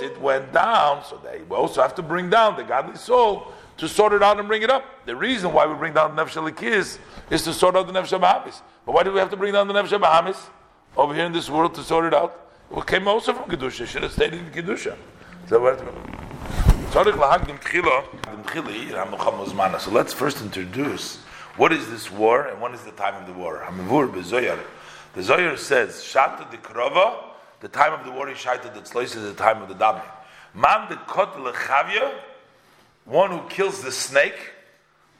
it 0.00 0.20
went 0.20 0.52
down, 0.52 1.04
so 1.04 1.20
they 1.22 1.40
also 1.50 1.82
have 1.82 1.94
to 1.94 2.02
bring 2.02 2.28
down 2.30 2.56
the 2.56 2.62
godly 2.64 2.96
soul 2.96 3.52
to 3.78 3.88
sort 3.88 4.12
it 4.12 4.22
out 4.22 4.38
and 4.38 4.46
bring 4.46 4.62
it 4.62 4.70
up. 4.70 4.84
The 5.06 5.16
reason 5.16 5.52
why 5.52 5.66
we 5.66 5.74
bring 5.74 5.94
down 5.94 6.14
the 6.14 6.24
Nefesh 6.24 6.56
Kis 6.56 6.98
is 7.30 7.42
to 7.44 7.52
sort 7.52 7.76
out 7.76 7.86
the 7.86 7.92
Nefesh 7.92 8.18
Bahamis. 8.20 8.60
But 8.86 8.94
why 8.94 9.02
do 9.02 9.12
we 9.12 9.18
have 9.18 9.30
to 9.30 9.36
bring 9.36 9.54
down 9.54 9.68
the 9.68 9.74
Nefesh 9.74 9.98
Bahamis 9.98 10.38
over 10.96 11.14
here 11.14 11.24
in 11.24 11.32
this 11.32 11.50
world 11.50 11.74
to 11.74 11.82
sort 11.82 12.04
it 12.04 12.14
out? 12.14 12.52
It 12.76 12.86
came 12.86 13.08
also 13.08 13.32
from 13.32 13.50
Kedusha, 13.50 13.86
should 13.86 14.02
have 14.02 14.12
stayed 14.12 14.34
in 14.34 14.50
Kedusha. 14.50 14.96
So 15.48 16.13
let's 19.90 20.12
first 20.12 20.40
introduce 20.40 21.16
what 21.56 21.72
is 21.72 21.90
this 21.90 22.08
war 22.08 22.46
and 22.46 22.60
when 22.60 22.72
is 22.72 22.82
the 22.82 22.92
time 22.92 23.16
of 23.16 23.26
the 23.26 23.32
war? 23.32 23.66
The 23.66 25.20
Zoyar 25.20 25.58
says, 25.58 26.04
Shata 26.04 26.48
de 26.52 26.56
Krova, 26.58 27.16
the 27.58 27.66
time 27.66 27.94
of 27.94 28.04
the 28.04 28.12
war 28.12 28.28
is 28.28 28.38
Shata 28.38 28.72
de 28.72 28.80
Tzlois 28.80 29.06
is 29.06 29.14
the 29.14 29.34
time 29.34 29.60
of 29.60 29.68
the 29.68 29.74
davening. 29.74 30.08
Man 30.54 30.88
de 30.88 30.94
Kot 31.08 31.34
lechavya, 31.34 32.12
one 33.06 33.32
who 33.32 33.48
kills 33.48 33.82
the 33.82 33.90
snake, 33.90 34.52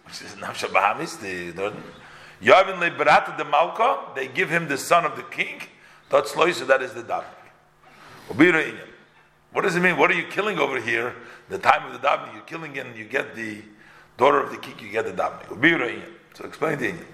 which 0.05 0.23
is 0.23 0.37
Nafsha 0.37 0.69
Bahamis, 0.69 1.19
the 1.19 1.53
Yavin 2.41 2.79
leberata 2.79 3.37
de 3.37 3.45
Malka, 3.45 3.99
they 4.15 4.29
give 4.29 4.49
him 4.49 4.69
the 4.69 4.79
son 4.79 5.05
of 5.05 5.17
the 5.17 5.25
king. 5.25 5.61
That 6.11 6.27
Tzlois, 6.27 6.65
that 6.69 6.83
is 6.83 6.93
the 6.95 7.03
davening. 7.03 7.33
What 9.55 9.63
does 9.63 9.77
it 9.77 9.81
mean? 9.81 9.97
What 9.97 10.11
are 10.11 10.15
you 10.15 10.25
killing 10.25 10.59
over 10.59 10.81
here? 10.81 11.15
The 11.49 11.59
time 11.59 11.87
of 11.87 11.93
the 11.93 12.05
davening, 12.05 12.35
you're 12.35 12.43
killing 12.43 12.77
and 12.77 12.97
you 12.97 13.05
get 13.05 13.37
the 13.37 13.63
daughter 14.17 14.41
of 14.41 14.51
the 14.51 14.57
king, 14.57 14.75
you 14.81 14.91
get 14.91 15.05
the 15.05 15.13
davening. 15.13 16.03
So 16.35 16.45
explain 16.45 16.79
the 16.81 16.89
Indian. 16.89 17.07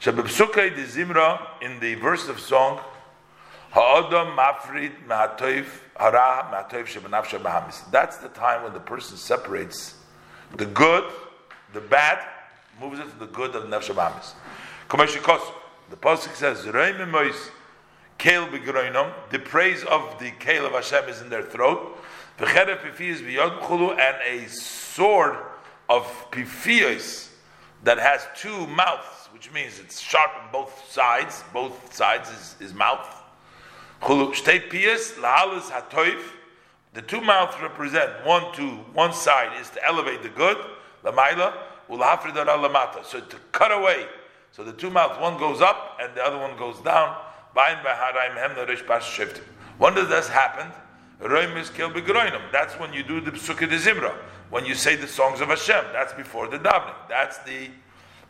Shabbat 0.00 0.76
the 0.76 0.82
Zimra 0.82 1.40
in 1.60 1.80
the 1.80 1.96
verse 1.96 2.28
of 2.28 2.38
song, 2.38 2.78
Ha'adam 3.72 4.36
mafrid 4.36 4.92
ma'atoif 5.08 5.66
hara 5.96 6.48
ma'atoif 6.52 6.86
shebenafsha 6.86 7.42
bahamis. 7.42 7.90
That's 7.90 8.18
the 8.18 8.28
time 8.28 8.62
when 8.62 8.74
the 8.74 8.80
person 8.80 9.16
separates 9.16 9.96
the 10.56 10.66
good, 10.66 11.10
the 11.72 11.80
bad, 11.80 12.24
moves 12.80 13.00
it 13.00 13.10
to 13.10 13.18
the 13.18 13.26
good 13.26 13.56
of 13.56 13.68
the 13.68 13.76
nafsha 13.76 13.92
bahamis. 13.92 14.34
The 15.90 15.96
pasuk 15.96 16.34
says, 16.36 16.64
"Reimimois 16.64 17.50
kale 18.22 18.46
begroinom." 18.46 19.12
The 19.30 19.38
praise 19.38 19.82
of 19.84 20.18
the 20.18 20.30
kale 20.38 20.64
of 20.66 20.72
Hashem 20.72 21.08
is 21.08 21.20
in 21.20 21.28
their 21.28 21.42
throat. 21.42 21.98
V'cheref 22.38 22.78
pifias 22.78 23.20
b'yod 23.20 23.98
and 23.98 24.16
a 24.24 24.48
sword 24.48 25.36
of 25.88 26.04
pifios 26.30 27.28
that 27.82 27.98
has 27.98 28.26
two 28.36 28.66
mouths, 28.68 29.28
which 29.32 29.50
means 29.52 29.80
it's 29.80 29.98
sharp 30.00 30.30
on 30.40 30.52
both 30.52 30.90
sides. 30.90 31.42
Both 31.52 31.94
sides 31.94 32.30
is, 32.30 32.56
is 32.60 32.74
mouth. 32.74 33.08
The 36.94 37.02
two 37.06 37.20
mouths 37.20 37.56
represent 37.60 38.26
one 38.26 38.52
to 38.54 38.68
one 38.92 39.12
side 39.12 39.60
is 39.60 39.70
to 39.70 39.84
elevate 39.84 40.22
the 40.22 40.28
good, 40.28 40.58
lamaila, 41.04 41.54
lamata. 41.88 43.04
So 43.04 43.20
to 43.20 43.36
cut 43.52 43.72
away. 43.72 44.06
So 44.52 44.62
the 44.62 44.72
two 44.72 44.90
mouths, 44.90 45.20
one 45.20 45.38
goes 45.38 45.60
up 45.60 45.98
and 46.00 46.14
the 46.14 46.22
other 46.22 46.38
one 46.38 46.56
goes 46.56 46.78
down. 46.80 47.16
When 49.78 49.94
does 49.94 50.08
this 50.08 50.28
happen? 50.28 50.72
That's 51.20 52.74
when 52.78 52.92
you 52.92 53.02
do 53.02 53.20
the 53.20 53.30
psukkah 53.30 53.68
de 53.68 53.78
zimra 53.78 54.14
when 54.50 54.66
you 54.66 54.74
say 54.74 54.96
the 54.96 55.08
songs 55.08 55.40
of 55.40 55.48
Hashem. 55.48 55.84
That's 55.92 56.12
before 56.12 56.46
the 56.48 56.58
davening. 56.58 56.94
That's 57.08 57.38
the 57.38 57.70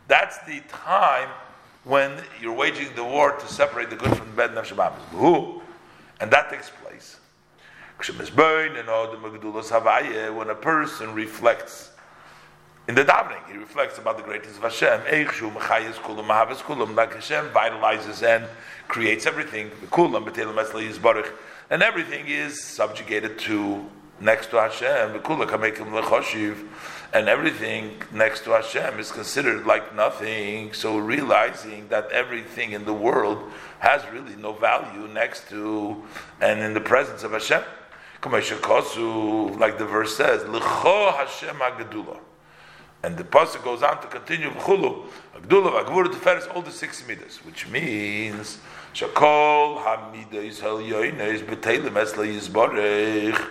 that's 0.07 0.37
the 0.45 0.61
time 0.69 1.29
when 1.83 2.13
you're 2.41 2.53
waging 2.53 2.95
the 2.95 3.03
war 3.03 3.31
to 3.31 3.47
separate 3.47 3.89
the 3.89 3.95
good 3.95 4.15
from 4.17 4.27
the 4.35 4.47
bad 4.47 4.51
Who? 5.11 5.61
And 6.19 6.31
that 6.31 6.49
takes 6.49 6.69
place. 6.69 7.19
When 10.35 10.49
a 10.49 10.55
person 10.55 11.13
reflects 11.13 11.91
in 12.87 12.95
the 12.95 13.05
davening, 13.05 13.49
he 13.49 13.57
reflects 13.57 13.97
about 13.97 14.17
the 14.17 14.23
greatness 14.23 14.57
of 14.57 14.63
Hashem. 14.63 15.01
Like 16.95 17.13
Hashem 17.13 17.49
vitalizes 17.49 18.23
and 18.23 18.45
creates 18.89 19.25
everything. 19.25 19.71
And 21.69 21.81
everything 21.81 22.27
is 22.27 22.61
subjugated 22.61 23.39
to 23.39 23.85
next 24.19 24.49
to 24.49 24.57
Hashem, 24.57 25.21
and 27.13 27.29
everything 27.29 28.01
next 28.11 28.43
to 28.43 28.51
Hashem 28.51 28.99
is 28.99 29.11
considered 29.11 29.65
like 29.65 29.95
nothing. 29.95 30.73
So 30.73 30.97
realizing 30.97 31.87
that 31.87 32.11
everything 32.11 32.73
in 32.73 32.83
the 32.83 32.93
world 32.93 33.49
has 33.79 34.03
really 34.11 34.35
no 34.35 34.51
value 34.51 35.07
next 35.07 35.47
to 35.49 36.03
and 36.41 36.59
in 36.61 36.73
the 36.73 36.81
presence 36.81 37.23
of 37.23 37.31
Hashem. 37.31 37.63
Like 38.23 39.77
the 39.77 39.85
verse 39.85 40.17
says, 40.17 40.43
Hashem 40.43 41.61
And 43.03 43.17
the 43.17 43.23
pasuk 43.25 43.63
goes 43.65 43.83
on 43.83 44.01
to 44.01 44.07
continue 44.07 44.49
Chulu, 44.51 45.05
Agdula, 45.35 45.83
Agvur, 45.83 46.05
Teferes, 46.05 46.53
all 46.55 46.61
the 46.61 46.71
six 46.71 47.05
midas, 47.05 47.39
which 47.43 47.67
means 47.67 48.59
Shakol 48.93 49.83
Hamidas 49.83 50.61
Helyoines 50.61 51.43
Betelim 51.43 51.95
Esla 51.95 52.25
Yizbarech, 52.25 53.45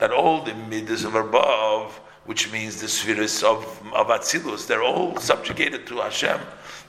that 0.00 0.10
all 0.10 0.42
the 0.42 0.54
midas 0.54 1.04
of 1.04 1.14
above, 1.14 2.00
which 2.24 2.50
means 2.50 2.80
the 2.80 2.88
spheres 2.88 3.44
of, 3.44 3.62
of 3.94 4.08
Atzilus, 4.08 4.66
they're 4.66 4.82
all 4.82 5.16
subjugated 5.18 5.86
to 5.86 5.98
Hashem. 5.98 6.40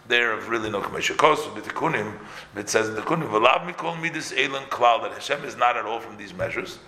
They're 0.07 0.31
of 0.31 0.47
really 0.47 0.69
no. 0.69 0.79
But 0.79 0.91
the 0.93 1.69
kunim, 1.71 2.17
it 2.55 2.69
says 2.69 2.87
in 2.87 2.95
the 2.95 3.01
kunim, 3.01 3.29
"V'lav 3.29 3.69
mikol 3.69 3.99
midas 4.01 4.31
elon 4.31 4.63
klal," 4.69 5.01
that 5.01 5.11
Hashem 5.11 5.43
is 5.43 5.57
not 5.57 5.75
at 5.75 5.85
all 5.85 5.99
from 5.99 6.15
these 6.15 6.33
measures. 6.33 6.79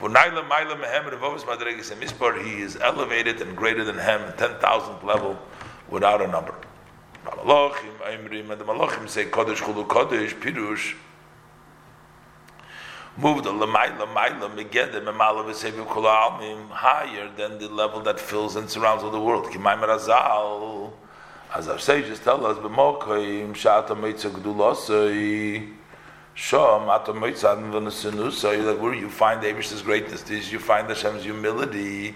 V'nayla 0.00 0.48
mayla 0.48 0.80
mehem 0.80 1.10
revovus 1.10 1.40
madreges 1.40 1.92
mispar. 1.96 2.40
He 2.44 2.62
is 2.62 2.76
elevated 2.76 3.40
and 3.40 3.56
greater 3.56 3.84
than 3.84 3.98
him, 3.98 4.32
ten 4.36 4.54
thousandth 4.60 5.02
level, 5.02 5.38
without 5.88 6.22
a 6.22 6.28
number. 6.28 6.54
Malachim, 7.24 7.96
Aimrim, 8.06 8.50
and 8.50 8.60
the 8.60 8.64
Malachim 8.64 9.08
say 9.08 9.24
Kodesh 9.24 9.56
Chulu 9.56 9.86
Kodesh 9.86 10.34
Pirush. 10.34 10.94
Moved 13.16 13.44
the 13.44 13.52
Lamaila 13.52 14.06
Maila 14.14 14.48
Megedem 14.54 15.04
Memala 15.04 15.44
Vesevim 15.44 15.86
Kula 15.86 16.38
Almim 16.38 16.70
higher 16.70 17.28
than 17.36 17.58
the 17.58 17.68
level 17.68 18.00
that 18.00 18.20
fills 18.20 18.54
and 18.54 18.70
surrounds 18.70 19.02
all 19.02 19.10
the 19.10 19.20
world. 19.20 19.46
Kimaim 19.46 19.80
Razal. 19.80 20.92
As 21.54 21.66
our 21.66 21.78
sages 21.78 22.18
tell 22.18 22.44
us, 22.44 22.58
B'mokoim 22.58 23.52
Shata 23.54 23.96
Meitzah 23.96 24.30
Gdulosai. 24.30 25.74
Shom 26.36 26.88
Ata 26.88 27.14
Meitzah 27.14 27.56
V'nesenusai. 27.72 28.64
That 28.66 28.78
where 28.78 28.92
you 28.92 29.08
find 29.08 29.42
Abish's 29.42 29.80
greatness, 29.80 30.20
this 30.22 30.52
you 30.52 30.58
find 30.58 30.86
Hashem's 30.88 31.24
humility, 31.24 32.14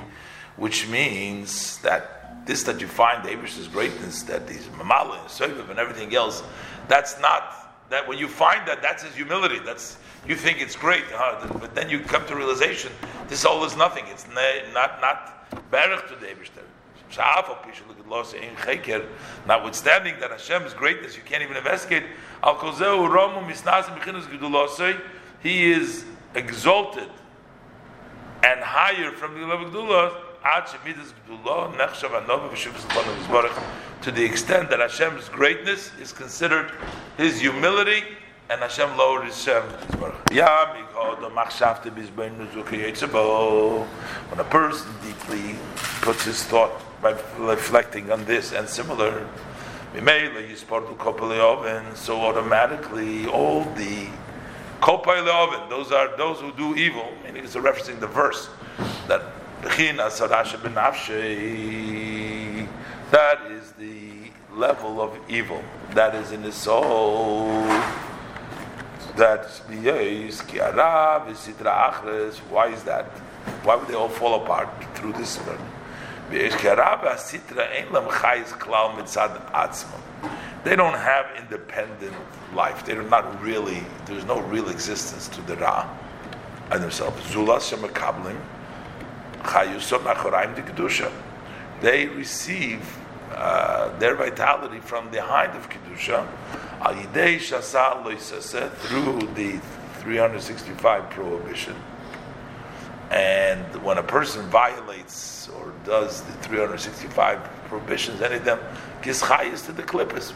which 0.57 0.87
means 0.89 1.79
that 1.79 2.47
this 2.47 2.63
that 2.65 2.83
you 2.83 2.87
find 2.87 3.25
the 3.25 3.31
Abish's 3.31 3.69
greatness, 3.69 4.23
that 4.25 4.47
he's 4.51 4.67
Mamala 4.67 5.19
and 5.21 5.29
Soviv 5.29 5.71
and 5.71 5.79
everything 5.79 6.15
else, 6.15 6.43
that's 6.89 7.19
not 7.19 7.89
that 7.89 8.07
when 8.07 8.19
you 8.19 8.29
find 8.29 8.69
that 8.69 8.83
that's 8.83 9.03
his 9.03 9.15
humility. 9.15 9.61
That's 9.65 9.97
you 10.29 10.37
think 10.37 10.61
it's 10.61 10.77
great, 10.77 11.05
huh? 11.11 11.47
but 11.59 11.75
then 11.75 11.89
you 11.89 12.01
come 12.01 12.27
to 12.27 12.37
realization 12.37 12.93
this 13.29 13.47
all 13.47 13.65
is 13.65 13.79
nothing. 13.79 14.05
It's 14.09 14.27
not 14.29 15.01
not 15.01 15.51
berach 15.71 16.07
to 16.09 16.17
the 16.17 16.27
Abishter. 16.27 16.65
Notwithstanding 19.47 20.21
that 20.21 20.31
Hashem's 20.31 20.75
greatness, 20.75 21.17
you 21.17 21.23
can't 21.25 21.43
even 21.43 21.57
investigate. 21.57 22.05
He 25.43 25.73
is 25.73 26.05
exalted 26.35 27.09
and 28.45 28.61
higher 28.61 29.13
from 29.13 29.41
the 29.41 29.47
level 29.47 29.93
of 29.93 30.13
to 34.03 34.11
the 34.11 34.25
extent 34.25 34.71
that 34.71 34.81
Hashem's 34.81 35.29
greatness 35.29 35.93
is 36.01 36.13
considered 36.13 36.73
His 37.17 37.41
humility, 37.41 38.03
and 38.51 38.61
Hashem 38.61 38.97
lowered 38.97 39.27
His 39.27 39.41
Shem. 39.41 39.63
When 44.29 44.41
a 44.41 44.45
person 44.45 44.93
deeply 45.03 45.55
puts 46.01 46.25
his 46.25 46.43
thought 46.45 46.83
by 47.03 47.11
reflecting 47.37 48.13
on 48.13 48.25
this 48.25 48.53
and 48.53 48.69
similar, 48.69 49.29
so 51.97 52.21
automatically 52.21 53.27
all 53.27 53.65
the 53.75 54.09
those 55.69 55.93
are 55.93 56.17
those 56.17 56.41
who 56.41 56.53
do 56.53 56.75
evil, 56.77 57.09
meaning 57.25 57.45
it's 57.45 57.57
referencing 57.57 58.01
the 58.01 58.07
verse 58.07 58.49
that 59.09 59.23
that 63.11 63.39
is 63.51 63.73
the 63.73 64.31
level 64.55 65.01
of 65.01 65.17
evil 65.29 65.63
that 65.95 66.15
is 66.15 66.33
in 66.33 66.43
the 66.43 66.53
soul. 66.53 67.47
That 69.17 69.51
why 72.51 72.69
is 72.69 72.83
that? 72.85 73.05
Why 73.65 73.77
would 73.77 73.89
they 73.89 73.95
all 73.95 74.09
fall 74.09 74.43
apart 74.43 74.69
through 74.95 75.13
this 75.13 75.37
burden? 75.39 75.67
They 80.65 80.77
don't 80.77 80.95
have 80.95 81.27
independent 81.37 82.15
life. 82.55 82.87
They're 82.87 83.03
not 83.03 83.43
really. 83.43 83.83
There's 84.07 84.25
no 84.25 84.41
real 84.41 84.69
existence 84.69 85.29
to 85.29 85.41
the 85.43 85.57
Ra 85.57 85.89
and 86.71 86.83
themselves. 86.83 87.21
They 91.81 92.07
receive 92.07 92.81
uh, 93.35 93.99
their 93.99 94.15
vitality 94.15 94.81
from 94.81 95.11
the 95.11 95.21
height 95.21 95.51
of 95.57 95.69
Kedusha 95.69 96.27
through 98.79 99.21
the 99.35 99.61
365 100.01 101.11
prohibition. 101.11 101.75
And 103.13 103.83
when 103.83 103.99
a 103.99 104.03
person 104.03 104.47
violates 104.47 105.51
or 105.51 105.75
does 105.85 106.23
the 106.23 106.33
365 106.33 107.39
prohibitions, 107.67 108.23
any 108.23 108.37
of 108.37 108.45
them, 108.47 108.59
gives 109.03 109.21
chayas 109.21 109.67
to 109.67 109.73
the 109.73 109.83
clippers. 109.83 110.33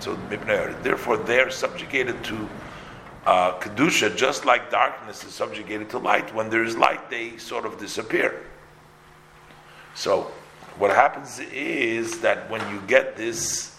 So, 0.00 0.14
therefore, 0.82 1.16
they're 1.18 1.50
subjugated 1.50 2.24
to 2.24 2.48
uh, 3.26 3.58
kedusha, 3.60 4.16
just 4.16 4.44
like 4.44 4.70
darkness 4.70 5.22
is 5.24 5.32
subjugated 5.32 5.88
to 5.90 5.98
light. 5.98 6.34
When 6.34 6.50
there 6.50 6.64
is 6.64 6.76
light, 6.76 7.08
they 7.08 7.36
sort 7.36 7.64
of 7.64 7.78
disappear. 7.78 8.42
So, 9.94 10.32
what 10.78 10.90
happens 10.90 11.38
is 11.38 12.20
that 12.20 12.50
when 12.50 12.60
you 12.74 12.82
get 12.88 13.16
this 13.16 13.75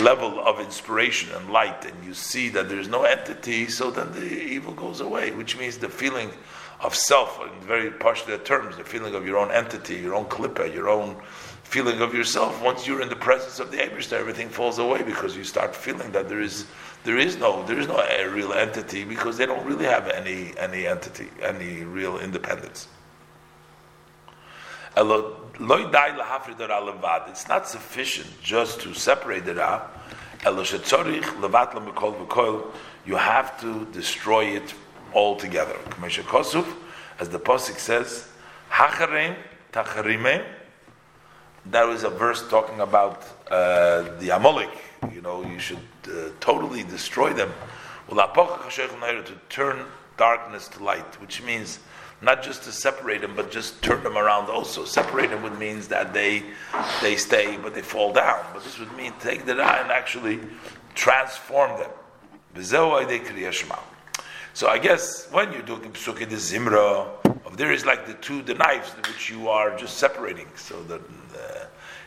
level 0.00 0.40
of 0.40 0.60
inspiration 0.60 1.30
and 1.34 1.50
light, 1.50 1.84
and 1.84 2.04
you 2.04 2.14
see 2.14 2.48
that 2.50 2.68
there's 2.68 2.88
no 2.88 3.04
entity, 3.04 3.68
so 3.68 3.90
then 3.90 4.12
the 4.12 4.24
evil 4.24 4.72
goes 4.74 5.00
away, 5.00 5.30
which 5.32 5.56
means 5.56 5.78
the 5.78 5.88
feeling 5.88 6.30
of 6.80 6.94
self, 6.94 7.40
in 7.40 7.66
very 7.66 7.90
partial 7.90 8.36
terms, 8.38 8.76
the 8.76 8.84
feeling 8.84 9.14
of 9.14 9.26
your 9.26 9.38
own 9.38 9.50
entity, 9.50 9.94
your 9.96 10.14
own 10.14 10.24
klippa, 10.26 10.72
your 10.72 10.88
own 10.88 11.16
feeling 11.62 12.00
of 12.00 12.14
yourself. 12.14 12.62
Once 12.62 12.86
you're 12.86 13.00
in 13.00 13.08
the 13.08 13.16
presence 13.16 13.58
of 13.58 13.70
the 13.70 13.78
Abishta, 13.78 14.12
everything 14.12 14.48
falls 14.48 14.78
away 14.78 15.02
because 15.02 15.36
you 15.36 15.44
start 15.44 15.74
feeling 15.74 16.12
that 16.12 16.28
there 16.28 16.40
is 16.40 16.66
there 17.04 17.18
is 17.18 17.36
no 17.36 17.64
there 17.64 17.78
is 17.78 17.86
no 17.86 17.96
real 18.30 18.52
entity 18.52 19.04
because 19.04 19.36
they 19.36 19.44
don't 19.46 19.64
really 19.66 19.84
have 19.84 20.08
any 20.08 20.56
any 20.58 20.86
entity 20.86 21.28
any 21.42 21.82
real 21.82 22.18
independence. 22.18 22.88
It's 27.28 27.48
not 27.48 27.68
sufficient 27.68 28.42
just 28.42 28.80
to 28.80 28.94
separate 28.94 29.44
the 29.44 29.54
Ra. 29.54 29.82
You 33.06 33.16
have 33.16 33.60
to 33.60 33.84
destroy 33.92 34.44
it 34.56 34.74
altogether. 35.14 35.76
As 37.20 37.28
the 37.28 37.38
Pasuk 37.38 37.78
says, 37.78 38.28
That 41.66 41.86
was 41.86 42.02
a 42.04 42.10
verse 42.10 42.48
talking 42.48 42.80
about 42.80 43.24
uh, 43.50 44.18
the 44.18 44.30
Amalek 44.30 44.70
you 45.12 45.20
know, 45.20 45.44
you 45.44 45.58
should 45.58 45.78
uh, 46.06 46.30
totally 46.40 46.82
destroy 46.84 47.32
them. 47.32 47.52
To 48.08 49.32
turn 49.48 49.84
darkness 50.16 50.68
to 50.68 50.82
light, 50.82 51.20
which 51.20 51.42
means 51.42 51.80
not 52.24 52.42
just 52.42 52.62
to 52.64 52.72
separate 52.72 53.20
them, 53.20 53.34
but 53.36 53.50
just 53.50 53.82
turn 53.82 54.02
them 54.02 54.16
around 54.16 54.48
also. 54.50 54.84
Separate 54.84 55.30
them 55.30 55.42
would 55.42 55.58
means 55.58 55.88
that 55.88 56.12
they 56.12 56.42
they 57.02 57.16
stay, 57.16 57.56
but 57.56 57.74
they 57.74 57.82
fall 57.82 58.12
down. 58.12 58.44
But 58.52 58.64
this 58.64 58.78
would 58.78 58.94
mean 58.96 59.12
take 59.20 59.44
the 59.44 59.56
ra 59.56 59.80
and 59.82 59.90
actually 59.90 60.40
transform 60.94 61.78
them. 61.78 61.90
So 64.54 64.68
I 64.68 64.78
guess 64.78 65.28
when 65.30 65.52
you're 65.52 65.62
doing 65.62 65.92
psukkah 65.92 66.28
the 66.28 66.36
zimra, 66.36 67.08
there 67.56 67.72
is 67.72 67.84
like 67.84 68.06
the 68.06 68.14
two 68.14 68.42
the 68.42 68.54
knives 68.54 68.90
which 69.08 69.30
you 69.30 69.48
are 69.48 69.76
just 69.76 69.98
separating, 69.98 70.48
so 70.56 70.82
that. 70.84 71.00
Uh, 71.34 71.66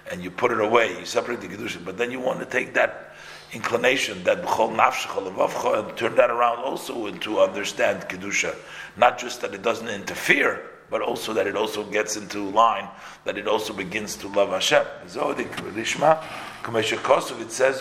and 0.10 0.24
you 0.24 0.32
put 0.32 0.52
it 0.52 0.62
away, 0.62 0.98
you 0.98 1.06
separate 1.06 1.42
the 1.42 1.48
kedusha, 1.48 1.84
but 1.84 1.98
then 1.98 2.12
you 2.12 2.20
want 2.20 2.40
to 2.40 2.46
take 2.46 2.74
that 2.74 3.07
inclination, 3.54 4.24
that 4.24 4.42
b'chol 4.44 4.76
nafshecha 4.76 5.88
and 5.88 5.98
turn 5.98 6.16
that 6.16 6.30
around 6.30 6.60
also 6.60 7.12
to 7.12 7.40
understand 7.40 8.04
kedusha, 8.04 8.56
not 8.98 9.18
just 9.18 9.42
that 9.42 9.54
it 9.54 9.62
doesn't 9.62 9.88
interfere, 9.88 10.70
but 10.90 11.02
also 11.02 11.34
that 11.34 11.48
it 11.48 11.56
also 11.56 11.84
gets 11.84 12.16
into 12.16 12.42
line, 12.50 12.88
that 13.26 13.38
it 13.38 13.48
also 13.48 13.74
begins 13.74 14.16
to 14.16 14.28
love 14.30 14.50
Hashem. 14.50 14.86
It 15.04 15.12
says, 15.12 15.26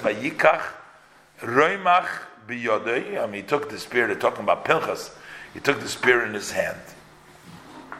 Vayikach 0.00 0.62
roimach 1.40 2.08
biyodei. 2.48 3.22
I 3.22 3.26
mean, 3.26 3.42
he 3.42 3.46
took 3.46 3.68
the 3.70 3.78
spear, 3.78 4.06
they're 4.06 4.16
talking 4.16 4.42
about 4.42 4.64
Pinchas, 4.64 5.10
he 5.54 5.60
took 5.60 5.80
the 5.80 5.88
spear 5.88 6.24
in 6.24 6.34
his 6.34 6.50
hand. 6.50 6.80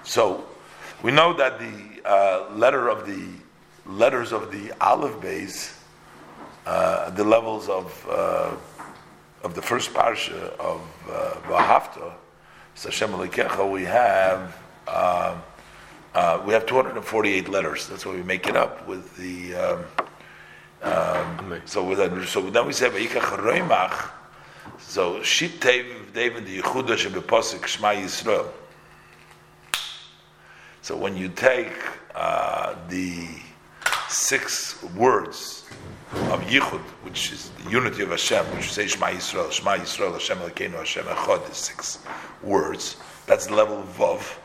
So, 0.02 0.46
we 1.02 1.12
know 1.12 1.32
that 1.34 1.58
the 1.58 2.08
uh, 2.08 2.50
letter 2.54 2.88
of 2.88 3.06
the 3.06 3.28
letters 3.86 4.32
of 4.32 4.50
the 4.50 4.72
olive 4.80 5.20
base, 5.20 5.75
uh, 6.66 7.10
the 7.10 7.24
levels 7.24 7.68
of 7.68 8.06
uh, 8.10 8.50
of 9.42 9.54
the 9.54 9.62
first 9.62 9.94
parsha 9.94 10.50
of 10.58 10.80
uh, 11.08 11.34
Vahafta, 11.48 12.12
Sashem 12.74 13.10
Alikecha, 13.10 13.70
we 13.70 13.84
have 13.84 14.56
uh, 14.88 15.40
uh, 16.14 16.42
we 16.44 16.52
have 16.52 16.66
248 16.66 17.48
letters. 17.48 17.86
That's 17.88 18.04
why 18.04 18.14
we 18.14 18.22
make 18.22 18.46
it 18.46 18.56
up 18.56 18.86
with 18.88 19.16
the. 19.16 19.54
Um, 19.54 19.84
um, 20.82 21.62
so 21.64 21.84
with 21.84 21.98
that, 21.98 22.26
so 22.26 22.42
then 22.50 22.66
we 22.66 22.72
say 22.72 22.88
Vayikach 22.88 23.38
Roimach. 23.38 24.10
So 24.78 25.22
Shit 25.22 25.60
Tev 25.60 26.12
David 26.12 26.46
the 26.46 26.60
Yehuda 26.60 26.96
Shebepasik 26.96 27.66
Shema 27.66 27.88
Yisrael. 27.88 28.48
So 30.82 30.96
when 30.96 31.16
you 31.16 31.28
take 31.28 31.72
uh, 32.14 32.74
the 32.88 33.28
six 34.08 34.82
words 34.94 35.64
of 36.12 36.40
Yichud, 36.42 36.80
which 37.02 37.32
is 37.32 37.50
the 37.64 37.70
unity 37.70 38.02
of 38.02 38.10
Hashem, 38.10 38.44
which 38.56 38.72
say 38.72 38.86
Shema 38.86 39.06
Yisrael, 39.06 39.50
Shema 39.50 39.76
Yisrael, 39.76 40.12
Hashem 40.12 40.38
Elokeinu, 40.38 40.74
Hashem 40.74 41.04
Echad, 41.04 41.50
is 41.50 41.56
six 41.56 41.98
words. 42.42 42.96
That's 43.26 43.46
the 43.46 43.54
level 43.54 43.78
of 43.80 43.86
Vav. 43.96 44.38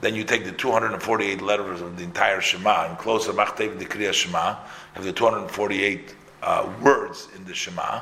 Then 0.00 0.14
you 0.14 0.24
take 0.24 0.44
the 0.44 0.52
248 0.52 1.40
letters 1.42 1.80
of 1.80 1.96
the 1.96 2.04
entire 2.04 2.40
Shema 2.40 2.86
and 2.88 2.98
Machtev 2.98 3.78
the 3.78 3.84
Kriya 3.84 4.12
Shema, 4.12 4.56
have 4.94 5.04
the 5.04 5.12
248 5.12 6.14
uh, 6.42 6.72
words 6.82 7.28
in 7.36 7.44
the 7.44 7.54
Shema, 7.54 8.00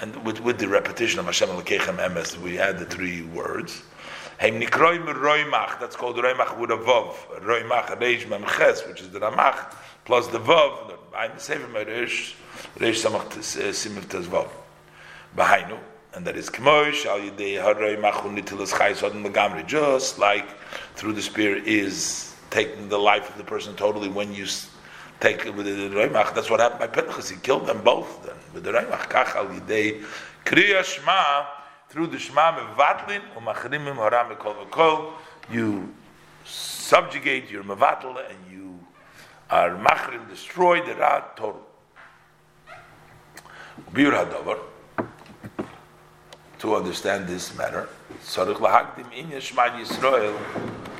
and 0.00 0.24
with, 0.24 0.40
with 0.40 0.58
the 0.58 0.68
repetition 0.68 1.18
of 1.18 1.26
Hashem 1.26 1.48
Elokeichem 1.48 1.96
Emes, 1.96 2.38
we 2.40 2.58
add 2.58 2.78
the 2.78 2.86
three 2.86 3.22
words. 3.22 3.82
That's 4.40 4.56
called 5.96 6.16
roimach 6.16 6.58
with 6.58 6.70
a 6.70 6.76
vav. 6.76 7.14
Roimach, 7.40 7.98
reish 7.98 8.28
mem 8.28 8.44
ches, 8.44 8.86
which 8.86 9.00
is 9.00 9.10
the 9.10 9.18
ramach, 9.18 9.74
plus 10.08 10.26
the 10.28 10.40
vav. 10.40 10.94
I'm 11.14 11.34
the 11.34 11.38
sefer 11.38 11.68
reish, 11.84 12.34
reish 12.78 13.04
samach 13.04 13.28
simiv 13.28 14.08
tes 14.08 14.26
vav. 14.26 14.48
Bahainu, 15.36 15.78
and 16.14 16.26
that 16.26 16.34
is 16.34 16.48
kmoy 16.48 16.94
shal 16.94 17.18
yidei 17.18 17.62
haroimach 17.62 18.22
unitilas 18.22 18.72
chayis 18.72 19.02
odin 19.02 19.22
legamri, 19.22 19.66
just 19.66 20.18
like 20.18 20.48
through 20.94 21.12
the 21.12 21.20
spear 21.20 21.56
is 21.56 22.34
taking 22.48 22.88
the 22.88 22.98
life 22.98 23.28
of 23.28 23.36
the 23.36 23.44
person 23.44 23.76
totally 23.76 24.08
when 24.08 24.32
you 24.32 24.46
take 25.20 25.44
it 25.44 25.54
with 25.54 25.66
the 25.66 25.72
roimach. 25.94 26.34
That's 26.34 26.48
what 26.48 26.60
happened 26.60 26.80
by 26.80 26.86
Pinchas. 26.86 27.28
He 27.28 27.36
killed 27.36 27.66
them 27.66 27.82
both 27.82 28.24
then 28.24 28.36
with 28.54 28.64
the 28.64 28.72
roimach. 28.72 29.10
Kach 29.10 29.36
al 29.36 29.48
yidei 29.48 30.02
kriya 30.46 30.80
shma, 30.80 31.46
through 31.90 32.06
the 32.06 32.16
shma 32.16 32.56
mevatlin 32.56 33.20
umachrimim 33.36 33.96
haram 33.96 34.34
v'kol, 34.34 35.12
you 35.52 35.92
subjugate 36.46 37.50
your 37.50 37.62
mevatl 37.62 38.16
and 38.30 38.38
are 39.50 39.76
machrim 39.76 40.28
destroy 40.28 40.84
the 40.84 40.94
ra 40.94 41.20
total. 41.36 41.66
Bir 43.92 44.12
hadavar. 44.12 44.58
To 46.58 46.74
understand 46.74 47.28
this 47.28 47.56
matter, 47.56 47.88
tzarich 48.24 48.56
lahagdim 48.56 49.12
in 49.12 49.28
Yishma 49.28 49.70
Yisrael, 49.70 50.36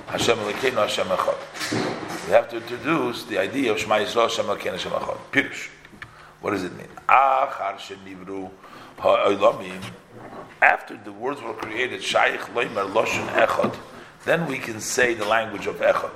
Hashem 0.06 0.38
Elokeinu 0.38 0.86
Hashem 0.86 1.06
Echad. 1.08 2.26
We 2.26 2.32
have 2.32 2.48
to 2.50 2.58
introduce 2.58 3.24
the 3.24 3.38
idea 3.38 3.72
of 3.72 3.78
Shema 3.80 3.96
Yisrael 3.96 4.28
Hashem 4.28 4.46
Elokeinu 4.46 4.72
Hashem 4.72 4.92
Echad. 4.92 5.18
Pirush. 5.32 5.68
What 6.40 6.52
does 6.52 6.62
it 6.62 6.76
mean? 6.76 6.86
Achar 7.08 7.76
shenivru 7.78 8.50
ha'olamim 8.98 9.82
after 10.60 10.96
the 10.96 11.12
words 11.12 11.40
were 11.40 11.54
created, 11.54 12.02
Shaykh 12.02 12.40
Loimer 12.54 12.90
Loshen 12.92 13.26
Echad, 13.28 13.76
then 14.24 14.46
we 14.46 14.58
can 14.58 14.80
say 14.80 15.14
the 15.14 15.24
language 15.24 15.66
of 15.66 15.76
Echad. 15.76 16.10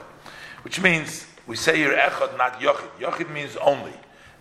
Which 0.62 0.80
means, 0.80 1.26
we 1.46 1.56
say 1.56 1.76
here 1.76 1.92
Echad, 1.92 2.36
not 2.36 2.60
Yochid. 2.60 2.90
Yochid 3.00 3.30
means 3.32 3.56
only. 3.56 3.92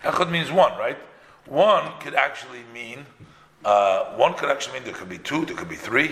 Echad 0.02 0.30
means 0.30 0.50
one, 0.50 0.76
right? 0.78 0.98
One 1.46 1.92
could 2.00 2.14
actually 2.14 2.62
mean, 2.72 3.04
uh, 3.64 4.14
one 4.16 4.34
could 4.34 4.50
actually 4.50 4.74
mean 4.74 4.84
there 4.84 4.94
could 4.94 5.08
be 5.08 5.18
two, 5.18 5.44
there 5.44 5.56
could 5.56 5.68
be 5.68 5.76
three. 5.76 6.10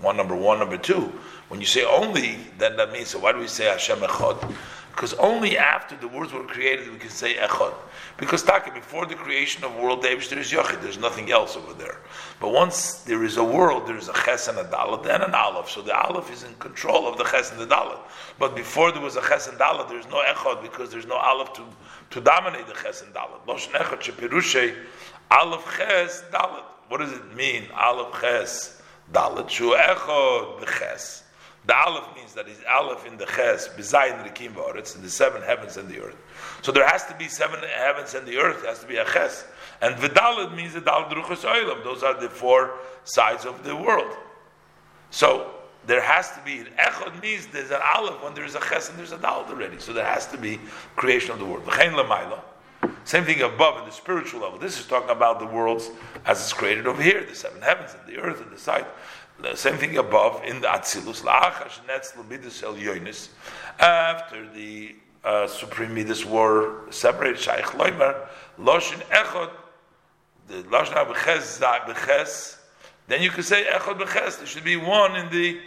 One 0.00 0.16
number 0.16 0.34
one, 0.34 0.58
number 0.58 0.78
two. 0.78 1.12
When 1.48 1.60
you 1.60 1.66
say 1.66 1.84
only, 1.84 2.38
then 2.58 2.76
that 2.76 2.92
means, 2.92 3.08
so 3.08 3.20
why 3.20 3.32
do 3.32 3.38
we 3.38 3.46
say 3.46 3.66
Hashem 3.66 3.98
Echad? 3.98 4.54
Because 4.92 5.14
only 5.14 5.56
after 5.56 5.96
the 5.96 6.06
words 6.06 6.34
were 6.34 6.44
created 6.44 6.92
we 6.92 6.98
can 6.98 7.08
say 7.10 7.34
Echad. 7.34 7.74
Because 8.18 8.42
Taka, 8.42 8.70
before 8.72 9.06
the 9.06 9.14
creation 9.14 9.64
of 9.64 9.74
world, 9.74 10.02
there 10.02 10.16
is 10.16 10.28
Yochid, 10.28 10.82
there's 10.82 10.98
nothing 10.98 11.32
else 11.32 11.56
over 11.56 11.72
there. 11.72 11.96
But 12.40 12.52
once 12.52 12.96
there 13.04 13.24
is 13.24 13.38
a 13.38 13.42
world, 13.42 13.88
there 13.88 13.96
is 13.96 14.08
a 14.08 14.12
Ches 14.12 14.48
and 14.48 14.58
a 14.58 14.64
Dalet 14.64 15.06
and 15.06 15.22
an 15.22 15.34
Aleph. 15.34 15.70
So 15.70 15.80
the 15.80 15.96
Aleph 15.96 16.30
is 16.30 16.42
in 16.44 16.54
control 16.56 17.08
of 17.08 17.16
the 17.16 17.24
Ches 17.24 17.50
and 17.50 17.58
the 17.58 17.66
Dalet. 17.66 17.98
But 18.38 18.54
before 18.54 18.92
there 18.92 19.00
was 19.00 19.16
a 19.16 19.22
Ches 19.22 19.48
and 19.48 19.58
Dalet, 19.58 19.88
there's 19.88 20.06
no 20.08 20.22
Echad 20.22 20.62
because 20.62 20.90
there's 20.90 21.06
no 21.06 21.16
Aleph 21.16 21.54
to, 21.54 21.64
to 22.10 22.20
dominate 22.20 22.66
the 22.66 22.74
Ches 22.74 23.02
and. 23.02 23.12
Loshen 23.14 23.72
Echad 23.72 24.76
Aleph 25.30 25.76
Ches 25.78 26.22
Dalet. 26.30 26.64
What 26.88 26.98
does 27.00 27.12
it 27.12 27.34
mean, 27.34 27.64
Aleph 27.74 28.20
Ches 28.20 28.82
Dalet? 29.10 29.48
Shu 29.48 29.74
Echad 29.74 30.60
Beches. 30.60 31.22
The 31.66 31.76
Aleph 31.76 32.16
means 32.16 32.34
that 32.34 32.48
he's 32.48 32.58
Aleph 32.68 33.06
in 33.06 33.16
the 33.16 33.26
Ches, 33.26 33.68
Bezayin 33.68 34.26
Rikim 34.26 34.52
Ba'aretz, 34.52 34.96
in 34.96 35.02
the 35.02 35.08
seven 35.08 35.42
heavens 35.42 35.76
and 35.76 35.88
the 35.88 36.00
earth. 36.00 36.16
So 36.62 36.72
there 36.72 36.86
has 36.86 37.06
to 37.06 37.14
be 37.14 37.28
seven 37.28 37.60
heavens 37.76 38.14
and 38.14 38.26
the 38.26 38.36
earth, 38.36 38.64
has 38.66 38.80
to 38.80 38.86
be 38.86 38.96
a 38.96 39.04
Ches. 39.04 39.44
And 39.80 39.94
Vidalad 39.96 40.56
means 40.56 40.74
the 40.74 40.80
Dal 40.80 41.04
Druchas 41.04 41.44
Oilam. 41.44 41.84
Those 41.84 42.02
are 42.02 42.20
the 42.20 42.28
four 42.28 42.74
sides 43.04 43.44
of 43.44 43.62
the 43.62 43.76
world. 43.76 44.12
So 45.10 45.52
there 45.86 46.00
has 46.00 46.30
to 46.32 46.40
be, 46.44 46.64
Echad 46.78 47.20
means 47.22 47.46
there's 47.48 47.70
an 47.70 47.80
Aleph 47.94 48.22
when 48.22 48.34
there's 48.34 48.54
a 48.54 48.60
Ches 48.60 48.88
and 48.88 48.98
there's 48.98 49.12
a 49.12 49.18
Dal 49.18 49.46
already. 49.48 49.78
So 49.78 49.92
there 49.92 50.04
has 50.04 50.26
to 50.28 50.38
be 50.38 50.58
creation 50.96 51.32
of 51.32 51.38
the 51.38 51.44
world. 51.44 51.68
Same 53.04 53.24
thing 53.24 53.40
above 53.42 53.78
in 53.78 53.84
the 53.84 53.92
spiritual 53.92 54.40
level. 54.40 54.58
This 54.58 54.78
is 54.78 54.86
talking 54.86 55.10
about 55.10 55.38
the 55.40 55.46
worlds 55.46 55.90
as 56.24 56.40
it's 56.40 56.52
created 56.52 56.86
over 56.86 57.02
here, 57.02 57.24
the 57.24 57.34
seven 57.34 57.60
heavens 57.60 57.96
and 57.98 58.14
the 58.14 58.20
earth 58.20 58.40
and 58.40 58.50
the 58.50 58.58
side. 58.58 58.86
The 59.42 59.56
same 59.56 59.76
thing 59.76 59.96
above 59.96 60.44
in 60.44 60.60
the 60.60 60.68
Atzilus. 60.68 61.26
After 63.80 64.48
the 64.54 64.94
uh, 65.24 65.46
supreme 65.48 65.94
midas 65.94 66.24
were 66.24 66.90
separated, 66.92 67.40
Shaykh 67.40 67.64
Loimer, 67.72 68.28
Loshin 68.60 69.02
Echot, 69.08 69.50
the 70.46 70.62
Loshin 70.62 70.94
Beches, 71.08 72.58
then 73.08 73.20
you 73.20 73.30
could 73.30 73.44
say 73.44 73.64
Echot 73.64 73.98
Beches. 73.98 74.36
There 74.36 74.46
should 74.46 74.62
be 74.62 74.76
one 74.76 75.16
in 75.16 75.28
the 75.30 75.58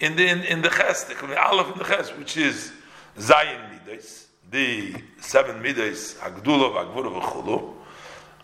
in 0.00 0.16
the 0.16 0.26
in, 0.26 0.42
in 0.42 0.60
the 0.60 0.68
Ches. 0.68 1.04
Be 1.04 1.14
Aleph 1.36 1.72
in 1.72 1.78
the 1.78 1.84
Ches, 1.84 2.10
which 2.16 2.36
is 2.36 2.72
Zayin 3.16 3.70
midas, 3.70 4.26
the 4.50 4.96
seven 5.20 5.62
midas, 5.62 6.14
Agdulov, 6.14 6.74
Agvurov, 6.74 7.22
Chulu. 7.22 7.74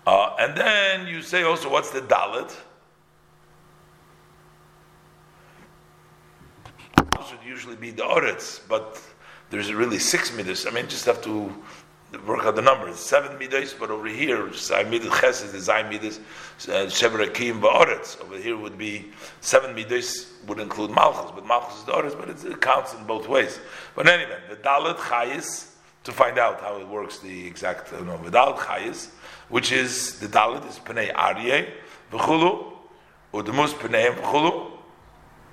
Uh, 0.07 0.37
and 0.39 0.57
then 0.57 1.09
you 1.09 1.23
say 1.23 1.43
also, 1.43 1.69
what's 1.69 1.91
the 1.91 2.03
Dalit? 2.03 2.55
should 7.29 7.36
usually 7.47 7.77
be 7.77 7.91
the 7.91 8.03
Oretz, 8.03 8.61
but 8.69 9.01
there's 9.51 9.73
really 9.73 9.99
six 9.99 10.37
midas. 10.37 10.67
I 10.67 10.71
mean, 10.71 10.89
just 10.89 11.05
have 11.05 11.23
to 11.23 11.53
work 12.27 12.45
out 12.45 12.57
the 12.57 12.63
numbers. 12.63 12.99
Seven 12.99 13.39
midas, 13.39 13.75
but 13.75 13.91
over 13.91 14.07
here, 14.07 14.47
Zayin 14.49 14.91
midas 14.91 15.21
ches 15.21 15.43
is 15.43 15.69
Zayin 15.69 15.89
midas, 15.91 16.19
uh, 16.69 16.87
Shever 16.87 17.27
Akim. 17.27 17.65
Over 17.65 18.37
here 18.39 18.57
would 18.57 18.79
be 18.79 19.07
seven 19.41 19.75
midas, 19.75 20.33
would 20.47 20.61
include 20.61 20.91
Malchus, 20.91 21.31
but 21.35 21.47
Malchus 21.47 21.79
is 21.79 21.85
the 21.85 21.93
Oretz, 21.93 22.19
but 22.19 22.29
it 22.29 22.61
counts 22.61 22.95
in 22.95 23.05
both 23.05 23.29
ways. 23.29 23.61
But 23.95 24.09
anyway, 24.09 24.39
the 24.49 24.57
Dalet 24.57 24.97
Chayis, 24.97 25.73
to 26.05 26.13
find 26.13 26.39
out 26.39 26.61
how 26.61 26.79
it 26.79 26.89
works, 26.89 27.19
the 27.19 27.47
exact, 27.47 27.93
you 27.93 28.05
know, 28.05 28.17
the 28.19 28.31
Dalet 28.31 28.59
Chayis, 28.59 29.09
which 29.49 29.73
is, 29.73 30.19
the 30.21 30.27
Dalet 30.29 30.69
is 30.69 30.79
Pnei 30.79 31.13
Aryeh, 31.13 31.69
V'chulu, 32.13 32.73
Udemus 33.33 33.73
Pnei 33.75 34.15
V'chulu, 34.15 34.76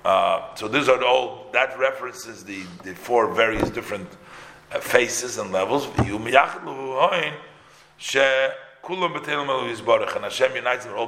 uh, 0.04 0.54
so 0.54 0.68
these 0.68 0.88
are 0.88 1.02
all 1.02 1.46
that 1.52 1.78
references 1.78 2.44
the, 2.44 2.62
the 2.82 2.94
four 2.94 3.32
various 3.32 3.70
different 3.70 4.08
uh, 4.72 4.78
faces 4.78 5.38
and 5.38 5.50
levels. 5.50 5.86
And 5.98 6.06
Hashem 10.24 10.56
unites 10.56 10.84
them 10.84 10.94
all 10.94 11.06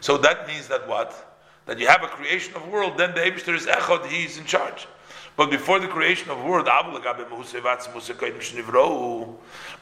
So 0.00 0.18
that 0.18 0.46
means 0.48 0.68
that 0.68 0.88
what? 0.88 1.38
That 1.66 1.78
you 1.78 1.86
have 1.86 2.02
a 2.02 2.08
creation 2.08 2.54
of 2.56 2.66
world, 2.68 2.98
then 2.98 3.14
the 3.14 3.20
Eibishter 3.20 3.54
is 3.54 3.66
Echad, 3.66 4.06
he 4.06 4.24
is 4.24 4.36
in 4.36 4.44
charge. 4.44 4.88
But 5.36 5.50
before 5.50 5.80
the 5.80 5.88
creation 5.88 6.30
of 6.30 6.44
world, 6.44 6.66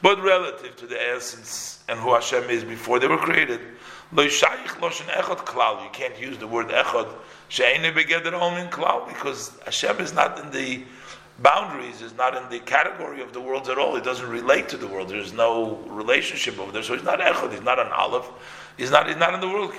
but 0.01 0.21
relative 0.23 0.75
to 0.77 0.87
the 0.87 0.99
essence 1.15 1.83
and 1.87 1.99
who 1.99 2.13
Hashem 2.13 2.49
is 2.49 2.63
before 2.63 2.99
they 2.99 3.07
were 3.07 3.17
created, 3.17 3.59
you 4.15 5.89
can't 5.91 6.19
use 6.19 6.37
the 6.37 6.47
word 6.47 6.69
Echad 6.69 7.07
because 9.07 9.51
Hashem 9.65 9.99
is 9.99 10.13
not 10.13 10.39
in 10.39 10.51
the 10.51 10.83
boundaries, 11.39 12.01
is 12.01 12.13
not 12.15 12.35
in 12.35 12.47
the 12.49 12.59
category 12.59 13.21
of 13.21 13.33
the 13.33 13.41
worlds 13.41 13.69
at 13.69 13.77
all. 13.77 13.95
He 13.95 14.01
doesn't 14.01 14.27
relate 14.29 14.69
to 14.69 14.77
the 14.77 14.87
world. 14.87 15.09
There's 15.09 15.33
no 15.33 15.77
relationship 15.87 16.59
over 16.59 16.71
there. 16.71 16.83
So 16.83 16.93
he's 16.93 17.03
not 17.03 17.19
Echad, 17.19 17.51
he's 17.51 17.61
not 17.61 17.79
an 17.79 17.91
Aleph, 17.91 18.29
he's 18.77 18.91
not, 18.91 19.07
he's 19.07 19.17
not 19.17 19.33
in 19.33 19.39
the 19.41 19.47
world. 19.47 19.73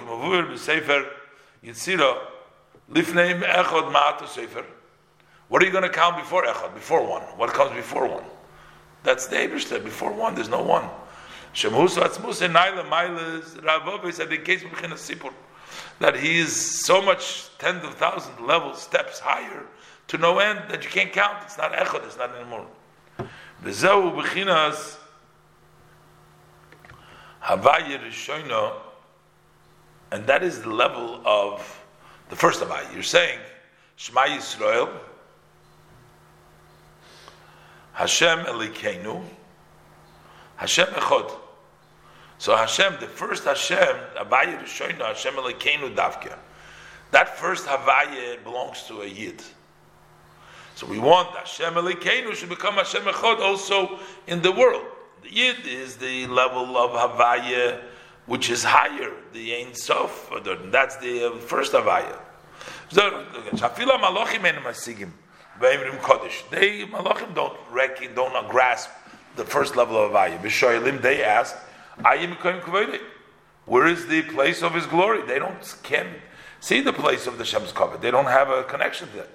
What 5.48 5.62
are 5.62 5.66
you 5.66 5.72
going 5.72 5.84
to 5.84 5.90
count 5.90 6.16
before 6.16 6.44
Echad? 6.44 6.74
Before 6.74 7.06
one. 7.06 7.22
What 7.22 7.52
comes 7.52 7.72
before 7.74 8.08
one? 8.08 8.24
That's 9.04 9.26
the 9.26 9.36
Ebershter. 9.36 9.82
Before 9.82 10.12
one, 10.12 10.34
there's 10.34 10.48
no 10.48 10.62
one. 10.62 10.88
Shemhusa 11.54 12.08
Atzmus 12.08 12.42
and 12.42 12.54
Naila 12.54 12.84
Mailas 12.88 13.60
Ravov 13.60 14.12
said 14.12 14.32
in 14.32 14.42
case 14.42 14.64
of 14.64 14.70
Sipur 14.70 15.32
that 16.00 16.16
he 16.16 16.40
is 16.40 16.84
so 16.84 17.00
much 17.00 17.48
tens 17.58 17.84
of 17.84 17.94
thousands 17.94 18.40
levels 18.40 18.82
steps 18.82 19.20
higher 19.20 19.64
to 20.08 20.18
no 20.18 20.40
end 20.40 20.60
that 20.68 20.84
you 20.84 20.90
can't 20.90 21.12
count. 21.12 21.38
It's 21.44 21.56
not 21.56 21.72
echad. 21.72 22.04
It's 22.04 22.16
not 22.18 22.34
anymore. 22.34 22.66
V'zehu 23.62 24.20
b'chinas 24.20 24.96
havaya 27.40 28.00
rishono, 28.04 28.74
and 30.10 30.26
that 30.26 30.42
is 30.42 30.60
the 30.62 30.70
level 30.70 31.22
of 31.24 31.80
the 32.30 32.36
first 32.36 32.60
havaya. 32.60 32.92
You're 32.92 33.04
saying 33.04 33.38
Shema 33.94 34.22
Yisrael, 34.22 34.90
Hashem 37.92 38.40
Elikenu, 38.40 39.22
Hashem 40.56 40.88
Echad. 40.88 41.42
So 42.38 42.56
Hashem, 42.56 42.96
the 43.00 43.06
first 43.06 43.44
Hashem, 43.44 43.96
Havaya 44.16 44.62
Rishono, 44.62 45.06
Hashem 45.06 45.34
Elikenu 45.34 45.94
Davka. 45.94 46.36
That 47.10 47.38
first 47.38 47.66
Havaya 47.66 48.42
belongs 48.42 48.82
to 48.84 49.02
a 49.02 49.06
Yid. 49.06 49.42
So 50.74 50.86
we 50.86 50.98
want 50.98 51.34
Hashem 51.36 51.74
Elikenu 51.74 52.34
should 52.34 52.48
become 52.48 52.74
Hashem 52.74 53.02
Echad 53.02 53.40
also 53.40 53.98
in 54.26 54.42
the 54.42 54.52
world. 54.52 54.84
The 55.22 55.32
Yid 55.32 55.66
is 55.66 55.96
the 55.96 56.26
level 56.26 56.76
of 56.76 56.90
Havaya 56.90 57.80
which 58.26 58.50
is 58.50 58.64
higher, 58.64 59.12
the 59.32 59.54
Ein 59.54 59.74
Sof. 59.74 60.30
That's 60.70 60.96
the 60.96 61.26
uh, 61.26 61.36
first 61.38 61.72
Havaya. 61.72 62.18
Shafila 62.90 63.98
Malachim 64.00 64.44
and 64.44 64.58
Masigim. 64.64 65.10
They 65.60 66.84
Malachim 66.86 67.34
don't 67.34 67.56
reckon, 67.70 68.14
don't 68.14 68.48
grasp 68.48 68.90
the 69.36 69.44
first 69.44 69.76
level 69.76 70.02
of 70.02 70.12
Havaya. 70.12 70.40
B'shoylim 70.40 71.02
they 71.02 71.22
ask, 71.22 71.54
Where 73.66 73.86
is 73.86 74.06
the 74.06 74.22
place 74.22 74.62
of 74.62 74.74
His 74.74 74.86
glory? 74.86 75.22
They 75.22 75.38
don't 75.38 75.78
can 75.82 76.06
see 76.60 76.80
the 76.80 76.92
place 76.92 77.26
of 77.26 77.38
the 77.38 77.44
Shem's 77.44 77.72
cover. 77.72 77.96
They 77.98 78.10
don't 78.10 78.26
have 78.26 78.50
a 78.50 78.64
connection 78.64 79.08
that. 79.16 79.28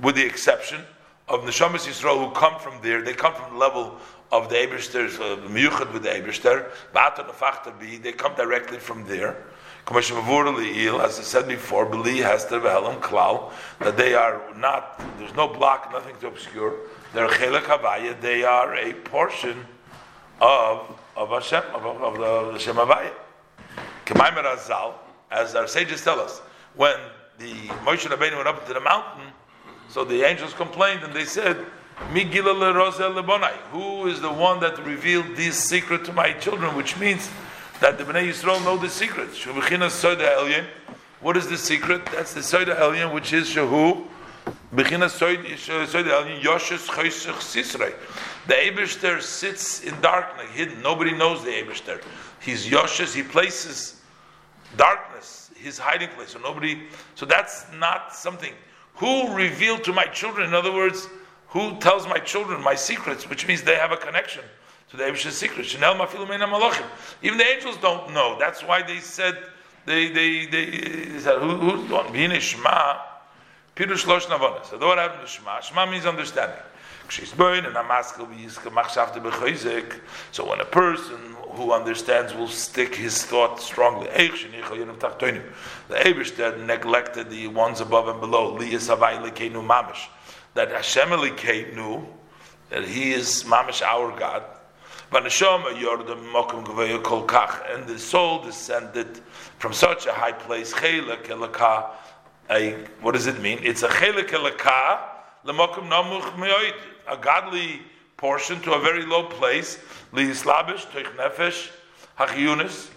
With 0.00 0.14
the 0.14 0.24
exception 0.24 0.84
of 1.28 1.40
Neshamas 1.42 1.86
Yisrael 1.86 2.26
who 2.26 2.34
come 2.34 2.58
from 2.60 2.80
there, 2.82 3.02
they 3.02 3.14
come 3.14 3.34
from 3.34 3.52
the 3.52 3.58
level 3.58 3.96
of 4.30 4.48
the 4.48 4.56
Eberster's 4.56 5.18
uh, 5.18 5.36
Miyuchad 5.48 5.92
with 5.92 6.02
the 6.02 6.08
Eberster, 6.08 6.70
they 8.02 8.12
come 8.12 8.34
directly 8.34 8.78
from 8.78 9.04
there. 9.06 9.44
As 9.86 11.18
I 11.18 11.22
said 11.22 11.48
before, 11.48 11.86
Beli 11.86 12.18
Hester 12.18 12.60
Vehelim 12.60 13.00
Klal, 13.00 13.50
that 13.80 13.96
they 13.96 14.14
are 14.14 14.42
not, 14.56 15.00
there's 15.18 15.34
no 15.34 15.48
block, 15.48 15.90
nothing 15.92 16.14
to 16.20 16.28
obscure. 16.28 16.74
They're 17.12 17.28
Chelek 17.28 17.64
Havaya, 17.64 18.20
they 18.20 18.42
are 18.42 18.74
a 18.74 18.92
portion 18.94 19.66
of 20.40 20.98
of 21.16 21.28
Hashem, 21.30 21.62
of, 21.74 21.84
of 21.84 22.16
the 22.18 22.52
Hashem 22.52 22.76
Havaya. 22.76 23.12
Kemaimer 24.06 24.44
Azal, 24.44 24.94
as 25.30 25.54
our 25.54 25.66
sages 25.66 26.02
tell 26.02 26.20
us, 26.20 26.40
when 26.74 26.96
the 27.38 27.52
Moshe 27.84 28.06
Rabbeinu 28.08 28.36
went 28.36 28.48
up 28.48 28.62
into 28.62 28.74
the 28.74 28.80
mountain, 28.80 29.26
so 29.88 30.04
the 30.04 30.22
angels 30.22 30.54
complained 30.54 31.02
and 31.04 31.12
they 31.12 31.24
said, 31.24 31.56
Who 31.98 32.16
is 34.06 34.20
the 34.20 34.32
one 34.32 34.60
that 34.60 34.78
revealed 34.84 35.36
this 35.36 35.58
secret 35.58 36.04
to 36.06 36.12
my 36.12 36.32
children? 36.32 36.74
Which 36.74 36.98
means 36.98 37.28
that 37.80 37.98
the 37.98 38.04
Bnei 38.04 38.28
Yisrael 38.28 38.64
know 38.64 38.76
the 38.78 38.88
secret. 38.88 39.28
What 41.20 41.36
is 41.36 41.46
the 41.46 41.58
secret? 41.58 42.06
That's 42.06 42.32
the 42.32 42.40
Soida 42.40 42.76
Elyon, 42.78 43.12
which 43.12 43.32
is 43.32 43.48
Shahu. 43.48 44.06
The 48.46 48.54
Eberster 48.54 49.20
sits 49.20 49.84
in 49.84 50.00
darkness, 50.00 50.48
hidden. 50.50 50.82
Nobody 50.82 51.12
knows 51.12 51.44
the 51.44 51.50
Eberster. 51.50 52.02
He's 52.40 52.66
Yoshes, 52.66 53.14
he 53.14 53.22
places 53.22 54.00
darkness, 54.76 55.50
his 55.56 55.78
hiding 55.78 56.08
place. 56.10 56.30
So 56.30 56.38
nobody, 56.40 56.84
so 57.14 57.26
that's 57.26 57.66
not 57.78 58.14
something. 58.14 58.52
Who 58.94 59.34
revealed 59.34 59.84
to 59.84 59.92
my 59.92 60.06
children? 60.06 60.48
In 60.48 60.54
other 60.54 60.72
words, 60.72 61.08
who 61.48 61.78
tells 61.78 62.06
my 62.08 62.18
children 62.18 62.62
my 62.62 62.74
secrets, 62.74 63.28
which 63.28 63.46
means 63.46 63.62
they 63.62 63.76
have 63.76 63.92
a 63.92 63.96
connection 63.96 64.42
to 64.90 64.96
the 64.96 65.04
Abish's 65.04 65.36
secret. 65.36 65.66
Chanel. 65.66 65.94
Even 67.22 67.38
the 67.38 67.46
angels 67.46 67.76
don't 67.78 68.12
know. 68.12 68.36
That's 68.38 68.62
why 68.62 68.82
they 68.82 68.98
said 68.98 69.38
they 69.84 70.08
they 70.10 70.46
they, 70.46 70.66
they 70.66 71.18
said 71.18 71.38
who 71.40 71.56
who's 71.56 71.88
the 71.88 71.94
one? 71.94 72.12
Pirush 73.74 74.06
losh 74.06 74.26
navonis. 74.26 74.66
So 74.66 74.78
what 74.78 74.98
happened 74.98 75.22
to 75.22 75.26
Shema? 75.26 75.60
Shema 75.60 75.86
means 75.86 76.04
understanding. 76.06 76.58
So 77.08 77.24
when 80.48 80.60
a 80.60 80.64
person 80.64 81.36
who 81.52 81.72
understands 81.72 82.34
will 82.34 82.48
stick 82.48 82.94
his 82.94 83.24
thought 83.24 83.60
strongly. 83.60 84.06
The 84.06 84.18
Eibush 85.90 86.66
neglected 86.66 87.28
the 87.30 87.48
ones 87.48 87.80
above 87.80 88.08
and 88.08 88.20
below. 88.20 88.56
That 90.54 90.70
Hashem 90.70 91.10
knew 91.74 92.06
that 92.70 92.84
He 92.84 93.12
is 93.12 93.44
mamish 93.44 93.82
our 93.82 94.18
God. 94.18 94.44
And 95.14 95.26
the 97.86 97.98
soul 97.98 98.42
descended 98.42 99.20
from 99.58 99.72
such 99.74 100.06
a 100.06 100.12
high 100.12 100.32
place. 100.32 100.72
A, 102.50 102.72
what 103.00 103.12
does 103.12 103.26
it 103.26 103.40
mean? 103.40 103.60
It's 103.62 103.82
a 103.82 103.88
chelik 103.88 104.28
elaka 104.28 105.00
lemokum 105.44 105.88
namuch 105.88 106.34
meoid, 106.36 106.74
a 107.08 107.16
godly 107.16 107.82
portion 108.16 108.60
to 108.62 108.72
a 108.72 108.80
very 108.80 109.04
low 109.04 109.24
place. 109.24 109.78
liyislabish 110.12 110.86
toich 110.86 111.14
nefesh 111.16 111.70
hachiyunis, 112.18 112.90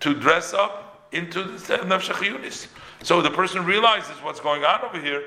To 0.00 0.14
dress 0.14 0.52
up 0.52 1.08
into 1.12 1.42
the 1.42 1.78
nefesh 1.78 2.68
So 3.02 3.22
the 3.22 3.30
person 3.30 3.64
realizes 3.64 4.16
what's 4.22 4.40
going 4.40 4.64
on 4.64 4.82
over 4.84 5.00
here. 5.00 5.22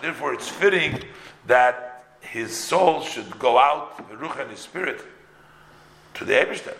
Therefore, 0.00 0.34
it's 0.34 0.48
fitting 0.48 1.02
that 1.46 2.04
his 2.20 2.56
soul 2.56 3.02
should 3.02 3.38
go 3.38 3.58
out, 3.58 4.08
the 4.08 4.16
ruch 4.16 4.40
and 4.40 4.50
his 4.50 4.60
spirit, 4.60 5.02
to 6.14 6.24
the 6.24 6.32
Ebershter. 6.32 6.74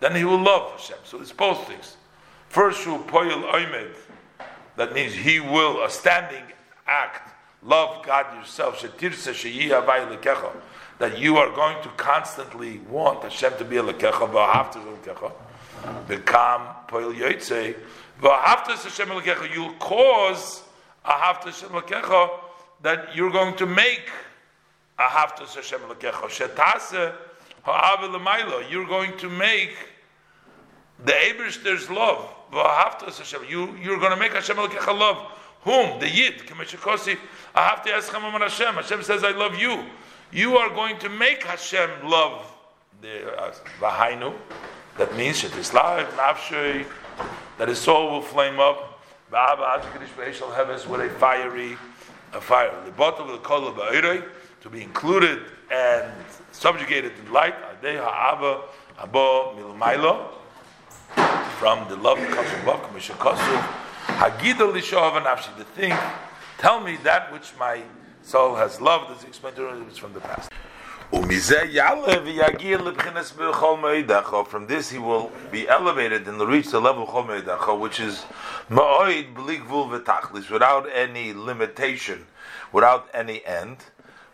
Then 0.00 0.14
he 0.14 0.24
will 0.24 0.40
love 0.40 0.70
Hashem. 0.72 0.98
So 1.04 1.20
it's 1.20 1.32
both 1.32 1.66
things. 1.66 1.96
First, 2.48 2.82
shu 2.82 2.98
poyel. 2.98 3.90
That 4.76 4.92
means 4.92 5.14
he 5.14 5.40
will, 5.40 5.82
a 5.82 5.90
standing 5.90 6.44
act, 6.86 7.32
love 7.62 8.04
God 8.04 8.34
yourself. 8.36 8.80
That 8.80 9.02
you 11.18 11.36
are 11.36 11.50
going 11.54 11.82
to 11.82 11.88
constantly 11.90 12.80
want 12.88 13.22
Hashem 13.22 13.52
to 13.58 13.64
be 13.64 13.76
a 13.76 13.82
lekecha, 13.82 14.28
v'ahavtas 14.30 14.84
lekecha. 14.84 15.32
Become 16.08 16.62
poyel 16.88 17.14
yoytzei. 17.14 17.76
V'ahavtas 18.20 18.84
Hashem 18.84 19.08
lekecha. 19.08 19.48
You'll 19.54 19.74
cause 19.74 20.62
ahavtas 21.04 21.60
Hashem 21.60 21.70
lekecha, 21.70 22.30
that 22.82 23.14
you're 23.16 23.30
going 23.30 23.54
to 23.56 23.66
make 23.66 24.10
a 24.98 25.04
haftas 25.04 25.54
Hashem 25.54 25.80
lekecha. 25.80 26.28
Shetase 26.28 27.14
You're 28.70 28.86
going 28.86 29.16
to 29.18 29.28
make 29.28 29.76
the 31.04 31.12
Eberster's 31.12 31.88
love. 31.90 32.28
You 33.48 33.76
you're 33.76 33.98
going 33.98 34.12
to 34.12 34.16
make 34.16 34.32
Hashem 34.32 34.56
lekecha 34.56 34.98
love. 34.98 35.18
Whom 35.62 35.98
the 36.00 36.08
Yid 36.08 36.46
Hashem. 38.76 39.02
Says, 39.02 39.24
"I 39.24 39.32
love 39.32 39.56
you." 39.56 39.84
You 40.30 40.56
are 40.58 40.68
going 40.68 40.98
to 40.98 41.08
make 41.08 41.42
Hashem 41.44 41.90
love 42.04 42.44
the 43.00 43.34
uh. 43.36 43.52
That 44.98 45.16
means 45.16 45.42
Shetislav 45.42 46.06
Nafshay. 46.12 46.86
That 47.58 47.68
his 47.68 47.78
soul 47.78 48.10
will 48.10 48.22
flame 48.22 48.60
up 48.60 49.00
with 49.30 51.00
a 51.00 51.10
fiery, 51.18 51.76
a 52.32 52.40
fire. 52.40 52.72
The 52.84 52.92
bottom 52.92 53.26
of 53.26 53.32
the 53.32 53.38
kol 53.38 53.66
of 53.66 53.76
to 54.60 54.68
be 54.70 54.82
included 54.82 55.40
and 55.70 56.12
subjugated 56.52 57.12
in 57.24 57.32
light. 57.32 57.54
From 61.58 61.88
the 61.88 61.96
love 61.96 62.18
comes 62.18 62.48
from 62.50 62.60
above, 62.62 62.82
Commission 62.84 63.16
Kosu. 63.16 63.62
Hagida 64.18 64.72
lishav 64.72 65.22
nafshi. 65.22 65.56
The 65.56 65.64
thing, 65.64 65.94
tell 66.58 66.80
me 66.80 66.96
that 67.04 67.32
which 67.32 67.52
my 67.58 67.82
soul 68.22 68.56
has 68.56 68.80
loved, 68.80 69.10
as 69.16 69.24
explained 69.24 69.58
earlier, 69.58 69.88
is 69.88 69.98
from 69.98 70.12
the 70.12 70.20
past. 70.20 70.50
From 71.10 71.26
this 74.66 74.90
he 74.90 74.98
will 74.98 75.30
be 75.50 75.66
elevated 75.68 76.28
and 76.28 76.40
reach 76.42 76.70
the 76.70 76.80
level 76.80 77.04
of 77.04 77.08
Chol 77.08 77.78
which 77.80 77.98
is 77.98 78.26
Ma'oid 78.68 79.32
Bligvul 79.34 79.88
V'tachlis, 79.88 80.50
without 80.50 80.86
any 80.92 81.32
limitation, 81.32 82.26
without 82.72 83.08
any 83.14 83.42
end, 83.46 83.78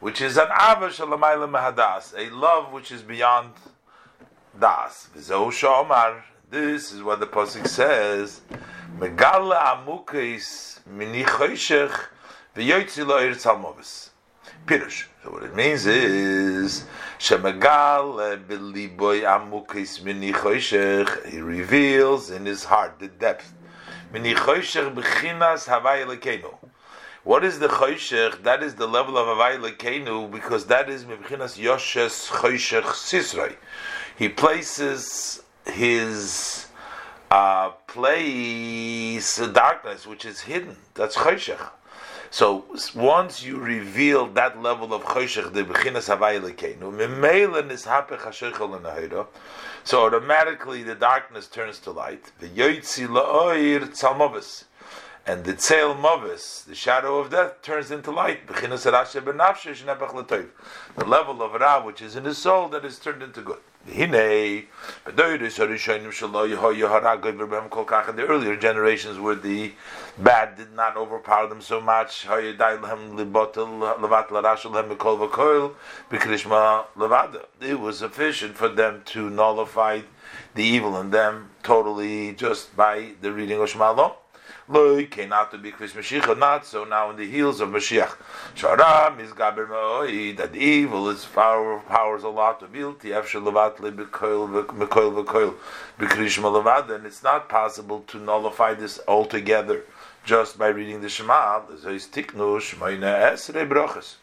which 0.05 0.20
is 0.20 0.36
an 0.36 0.48
Ava 0.48 0.88
Shalamayla 0.88 1.48
Mahadas, 1.48 2.12
a 2.14 2.30
love 2.34 2.70
which 2.74 2.92
is 2.92 3.00
beyond 3.00 3.48
Das. 4.61 5.09
V'zehu 5.16 5.50
Shomar, 5.50 6.20
this 6.50 6.92
is 6.92 7.02
what 7.02 7.20
the 7.20 7.26
Pasuk 7.26 7.66
says, 7.66 8.42
Megala 8.98 9.82
Amukis 9.82 10.86
Mini 10.86 11.22
Choshech 11.22 12.09
Lo 12.55 13.18
Eretz 13.18 14.11
Pirush. 14.66 15.05
So 15.22 15.30
what 15.30 15.42
it 15.42 15.57
means 15.57 15.86
is 15.86 16.84
Shemagal 17.18 18.44
biliboy 18.44 19.22
amukis 19.22 20.05
mini 20.05 20.34
He 21.30 21.40
reveals 21.40 22.30
in 22.30 22.44
his 22.44 22.64
heart 22.64 22.98
the 22.98 23.09
depth. 23.09 23.55
Mini 24.12 24.34
b'chinas 24.34 25.66
havay 25.66 26.05
lekenu. 26.05 26.55
What 27.24 27.42
is 27.42 27.58
the 27.58 27.68
choshech? 27.68 28.42
That 28.42 28.62
is 28.62 28.74
the 28.74 28.86
level 28.86 29.16
of 29.16 29.26
havay 29.26 29.58
lekenu 29.58 30.30
because 30.30 30.66
that 30.66 30.90
is 30.90 31.04
b'chinas 31.04 31.58
yoshes 31.58 32.30
choshech 32.30 32.82
sisrei. 32.82 33.56
He 34.18 34.28
places 34.28 35.42
his 35.64 36.66
uh, 37.30 37.70
place 37.86 39.38
darkness, 39.38 40.06
which 40.06 40.26
is 40.26 40.42
hidden. 40.42 40.76
That's 40.92 41.16
choshech. 41.16 41.70
So 42.30 42.66
once 42.94 43.42
you 43.42 43.56
reveal 43.56 44.26
that 44.32 44.60
level 44.60 44.92
of 44.92 45.04
choshech, 45.04 45.54
the 45.54 45.64
bechinas 45.64 46.14
havayilekenu, 46.14 46.92
memela 46.92 47.62
nishapech 47.66 48.18
hasheichel 48.18 48.78
lenahira, 48.78 49.26
so 49.82 50.04
automatically 50.04 50.82
the 50.82 50.94
darkness 50.94 51.46
turns 51.46 51.78
to 51.78 51.90
light. 51.90 52.32
V'yoytzi 52.42 53.08
la'oir 53.08 53.88
tzalmovis. 53.88 54.64
And 55.26 55.42
the 55.44 55.54
tzel 55.54 55.94
movis, 55.94 56.64
the 56.66 56.74
shadow 56.74 57.18
of 57.18 57.30
death, 57.30 57.62
turns 57.62 57.90
into 57.90 58.10
light. 58.10 58.46
The 58.46 58.64
level 61.06 61.42
of 61.42 61.54
Ra, 61.54 61.82
which 61.82 62.02
is 62.02 62.14
in 62.14 62.26
his 62.26 62.36
soul, 62.36 62.68
that 62.68 62.84
is 62.84 62.98
turned 62.98 63.22
into 63.22 63.40
good. 63.40 63.60
The 63.86 64.06
earlier 68.28 68.56
generations 68.56 69.18
where 69.18 69.34
the 69.34 69.72
bad 70.18 70.56
did 70.56 70.72
not 70.74 70.96
overpower 70.96 71.46
them 71.48 71.62
so 71.62 71.80
much, 71.80 72.26
it 77.60 77.80
was 77.80 77.98
sufficient 77.98 78.56
for 78.56 78.68
them 78.68 79.02
to 79.06 79.30
nullify 79.30 80.00
the 80.54 80.64
evil 80.64 81.00
in 81.00 81.10
them 81.10 81.50
totally 81.62 82.32
just 82.34 82.76
by 82.76 83.12
the 83.22 83.32
reading 83.32 83.60
of 83.60 83.70
Shema 83.70 84.14
Loy 84.66 85.04
came 85.04 85.30
out 85.30 85.50
to 85.50 85.58
be 85.58 85.70
Chris 85.70 85.92
Mashiach, 85.92 86.38
not 86.38 86.64
so 86.64 86.84
now 86.84 87.10
in 87.10 87.16
the 87.16 87.30
heels 87.30 87.60
of 87.60 87.68
Mashiach. 87.68 88.16
Sharam 88.56 89.20
is 89.20 89.32
Gaber 89.32 90.36
that 90.38 90.56
evil 90.56 91.10
is 91.10 91.26
power, 91.26 91.80
powers 91.80 92.22
a 92.22 92.30
lot 92.30 92.62
of 92.62 92.72
guilty, 92.72 93.10
Afshel 93.10 93.42
Levat 93.42 93.76
Lebekoil 93.76 94.66
Vekoil 94.82 95.54
Bekrishma 95.98 96.50
Levad, 96.50 96.90
and 96.94 97.04
it's 97.04 97.22
not 97.22 97.50
possible 97.50 98.04
to 98.06 98.18
nullify 98.18 98.72
this 98.72 98.98
altogether 99.06 99.84
just 100.24 100.56
by 100.58 100.68
reading 100.68 101.02
the 101.02 101.10
Shema. 101.10 101.60
There's 101.66 102.08
Tiknu 102.08 102.58
Shmoina 102.58 103.32
Esre 103.32 103.68
Brochas. 103.68 104.14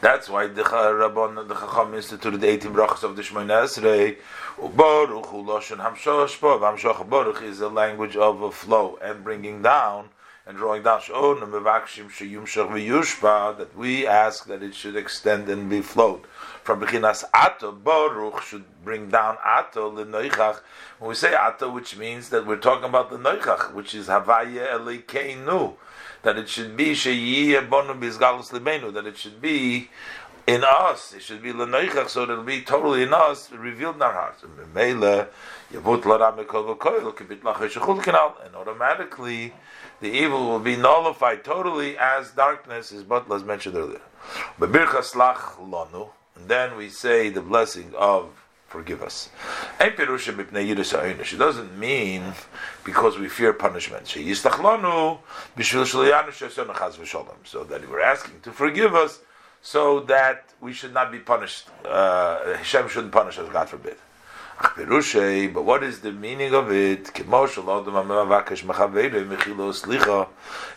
That's 0.00 0.28
why 0.28 0.46
the 0.46 0.62
Rabban, 0.62 1.48
the 1.48 1.54
Chacham 1.56 1.92
instituted 1.92 2.40
the 2.40 2.48
18 2.48 2.72
brachas 2.72 3.02
of 3.02 3.16
the 3.16 3.22
Shemona 3.22 3.64
Esrei. 3.64 4.18
Baruch 4.56 5.26
hu 5.26 5.42
loshen 5.42 5.78
hamshosh 5.78 6.40
bo. 6.40 6.56
Hamshoch 6.60 7.10
baruch 7.10 7.42
is 7.42 7.60
a 7.60 7.66
language 7.68 8.14
of 8.14 8.40
a 8.40 8.52
flow 8.52 8.96
and 9.02 9.24
bringing 9.24 9.60
down 9.60 10.10
and 10.46 10.56
drawing 10.56 10.84
down. 10.84 11.00
Shon 11.00 11.40
mevakshim 11.40 12.12
sheyumshach 12.12 12.70
v'yushba 12.70 13.58
that 13.58 13.76
we 13.76 14.06
ask 14.06 14.46
that 14.46 14.62
it 14.62 14.76
should 14.76 14.94
extend 14.94 15.48
and 15.48 15.68
be 15.68 15.80
flowed. 15.80 16.26
From 16.62 16.80
bechinas 16.80 17.24
ato 17.34 17.72
baruch 17.72 18.40
should 18.42 18.66
bring 18.84 19.08
down 19.08 19.36
ato 19.44 19.90
lenoichach. 19.90 20.60
When 21.00 21.08
we 21.08 21.16
say 21.16 21.34
ato, 21.34 21.72
which 21.72 21.96
means 21.96 22.28
that 22.28 22.46
we're 22.46 22.56
talking 22.56 22.88
about 22.88 23.10
the 23.10 23.18
noichach, 23.18 23.74
which 23.74 23.96
is 23.96 24.06
havaya 24.06 24.74
elikeinu 24.74 25.74
that 26.22 26.38
it 26.38 26.48
should 26.48 26.76
be 26.76 26.94
that 26.94 29.06
it 29.06 29.16
should 29.16 29.40
be 29.40 29.88
in 30.48 30.64
us. 30.64 31.12
It 31.12 31.22
should 31.22 31.42
be 31.42 31.52
leneichach, 31.52 32.08
so 32.08 32.22
it'll 32.22 32.42
be 32.42 32.62
totally 32.62 33.02
in 33.02 33.12
us, 33.12 33.52
revealed 33.52 33.96
in 33.96 34.02
our 34.02 34.12
hearts. 34.12 34.42
And 38.44 38.56
automatically, 38.56 39.52
the 40.00 40.08
evil 40.08 40.48
will 40.48 40.58
be 40.58 40.76
nullified 40.76 41.44
totally 41.44 41.98
as 41.98 42.30
darkness 42.30 42.92
is 42.92 43.02
but 43.02 43.30
as 43.30 43.44
mentioned 43.44 43.76
earlier. 43.76 44.00
And 44.60 46.48
then 46.48 46.76
we 46.76 46.88
say 46.88 47.28
the 47.28 47.42
blessing 47.42 47.92
of 47.96 48.37
forgive 48.68 49.02
us. 49.02 49.30
It 49.80 49.96
doesn't 51.38 51.78
mean 51.78 52.22
because 52.84 53.18
we 53.18 53.28
fear 53.28 53.52
punishment. 53.52 54.06
So 54.06 54.18
that 57.64 57.90
we're 57.90 58.00
asking 58.00 58.40
to 58.42 58.52
forgive 58.52 58.94
us 58.94 59.20
so 59.62 60.00
that 60.00 60.52
we 60.60 60.72
should 60.72 60.94
not 60.94 61.10
be 61.10 61.18
punished. 61.18 61.66
Uh, 61.84 62.54
Hashem 62.56 62.88
shouldn't 62.88 63.12
punish 63.12 63.38
us, 63.38 63.48
God 63.52 63.68
forbid. 63.68 63.96
But 64.58 65.64
what 65.64 65.82
is 65.84 66.00
the 66.00 66.12
meaning 66.12 66.52
of 66.54 66.72
it? 66.72 67.12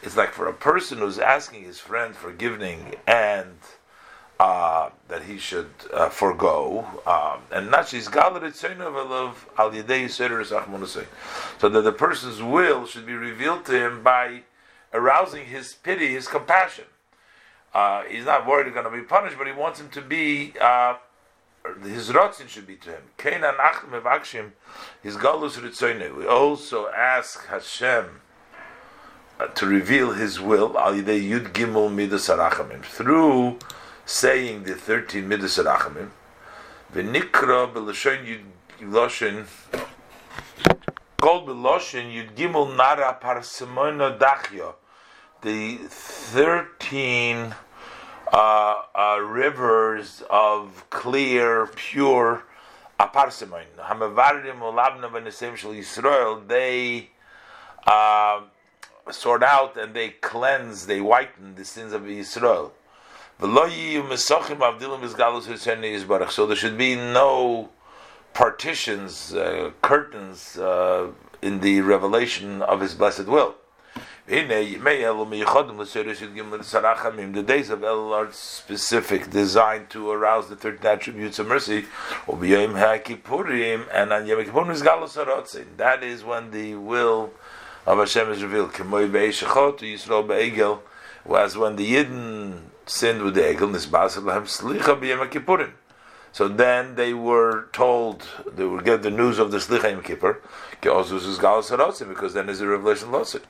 It's 0.04 0.18
like 0.18 0.34
for 0.34 0.48
a 0.48 0.54
person 0.54 0.98
who's 1.00 1.20
asking 1.20 1.64
his 1.64 1.80
friend 1.80 2.16
forgiving 2.16 2.96
and 3.08 3.58
uh, 4.42 4.90
that 5.08 5.22
he 5.26 5.38
should 5.38 5.70
uh, 5.94 6.10
forego, 6.10 6.84
um, 7.06 7.42
and 7.52 7.72
al 7.72 7.84
so 7.86 8.00
that 11.70 11.82
the 11.84 11.92
person's 11.96 12.42
will 12.42 12.88
should 12.88 13.06
be 13.06 13.14
revealed 13.14 13.64
to 13.64 13.74
him 13.74 14.02
by 14.02 14.42
arousing 14.94 15.46
his 15.46 15.76
pity, 15.76 16.08
his 16.08 16.28
compassion. 16.28 16.86
Uh, 17.72 18.02
he's 18.10 18.26
not 18.26 18.48
worried 18.48 18.66
he's 18.66 18.74
going 18.74 18.84
to 18.84 18.90
be 18.92 19.04
punished, 19.04 19.38
but 19.38 19.46
he 19.46 19.54
wants 19.54 19.80
him 19.80 19.90
to 19.90 20.02
be. 20.02 20.54
Uh, 20.60 20.96
his 21.84 22.10
rotzin 22.10 22.48
should 22.48 22.66
be 22.66 22.78
to 22.78 22.90
him. 22.90 23.04
His 25.04 25.18
galus. 25.18 26.18
We 26.18 26.26
also 26.26 26.90
ask 26.90 27.46
Hashem 27.46 28.22
uh, 29.40 29.46
to 29.46 29.68
reveal 29.68 30.14
His 30.14 30.42
will 30.42 30.76
al 30.80 30.96
yud 30.96 31.54
gimel 31.54 31.94
midas 31.94 32.26
through 32.86 33.60
saying 34.12 34.64
the 34.64 34.76
13 34.76 35.26
Midas 35.26 35.58
Rachamim, 35.58 36.10
V'nikra 36.94 37.72
b'lashon 37.72 38.26
yud 38.28 39.48
called 41.18 41.48
b'lashon 41.48 42.12
yud 42.12 42.36
gimel 42.36 42.76
nara 42.76 43.18
parsimona 43.22 44.20
dachya, 44.20 44.74
the 45.44 45.78
13 45.78 47.56
uh, 48.34 48.82
uh, 48.94 49.18
rivers 49.22 50.24
of 50.30 50.86
clear, 50.90 51.68
pure 51.68 52.44
aparsimon. 53.00 53.64
Hamavarim 53.80 54.60
ulabna 54.60 55.10
v'nesem 55.10 55.56
shel 55.56 55.72
Yisrael, 55.72 56.46
they 56.50 57.10
uh, 57.88 58.42
sort 59.10 59.42
out 59.42 59.78
and 59.78 59.94
they 59.94 60.10
cleanse, 60.10 60.86
they 60.86 61.00
whiten 61.00 61.56
the 61.56 61.64
sins 61.64 61.94
of 61.94 62.02
Yisrael. 62.02 62.72
So 63.42 63.48
there 66.46 66.56
should 66.56 66.78
be 66.78 66.96
no 66.96 67.70
partitions, 68.36 69.34
uh, 69.34 69.72
curtains 69.82 70.60
uh, 70.60 71.08
in 71.42 71.60
the 71.62 71.82
revelation 71.82 72.62
of 72.62 72.82
His 72.82 72.94
blessed 72.94 73.26
will. 73.26 73.56
The 74.28 74.44
days 77.44 77.70
of 77.72 77.84
El 77.84 78.14
are 78.14 78.32
specific, 78.32 79.32
designed 79.32 79.90
to 79.90 80.12
arouse 80.12 80.48
the 80.48 80.56
13 80.56 80.86
attributes 80.86 81.40
of 81.40 81.48
mercy. 81.48 81.86
That 85.78 86.04
is 86.04 86.24
when 86.24 86.52
the 86.52 86.76
will 86.76 87.34
of 87.88 87.98
Hashem 87.98 88.30
is 88.30 88.44
revealed. 88.44 88.72
Whereas 91.24 91.58
when 91.58 91.76
the 91.76 91.94
Yidden 91.94 92.71
sinned 92.86 93.22
with 93.22 93.36
the 93.36 93.42
egel, 93.42 93.72
nisbasel 93.72 94.24
lahem 94.24 95.30
kippurim. 95.30 95.74
So 96.34 96.48
then 96.48 96.96
they 96.96 97.14
were 97.14 97.68
told, 97.74 98.26
they 98.46 98.64
would 98.66 98.86
get 98.86 99.02
the 99.04 99.12
news 99.12 99.38
of 99.38 99.52
the 99.52 99.58
slicha 99.58 99.92
yom 99.92 100.02
kippur, 100.02 100.40
because 100.80 102.34
then 102.34 102.46
there's 102.46 102.62
a 102.62 102.68
revelation 102.68 103.12
lawsuit. 103.12 103.44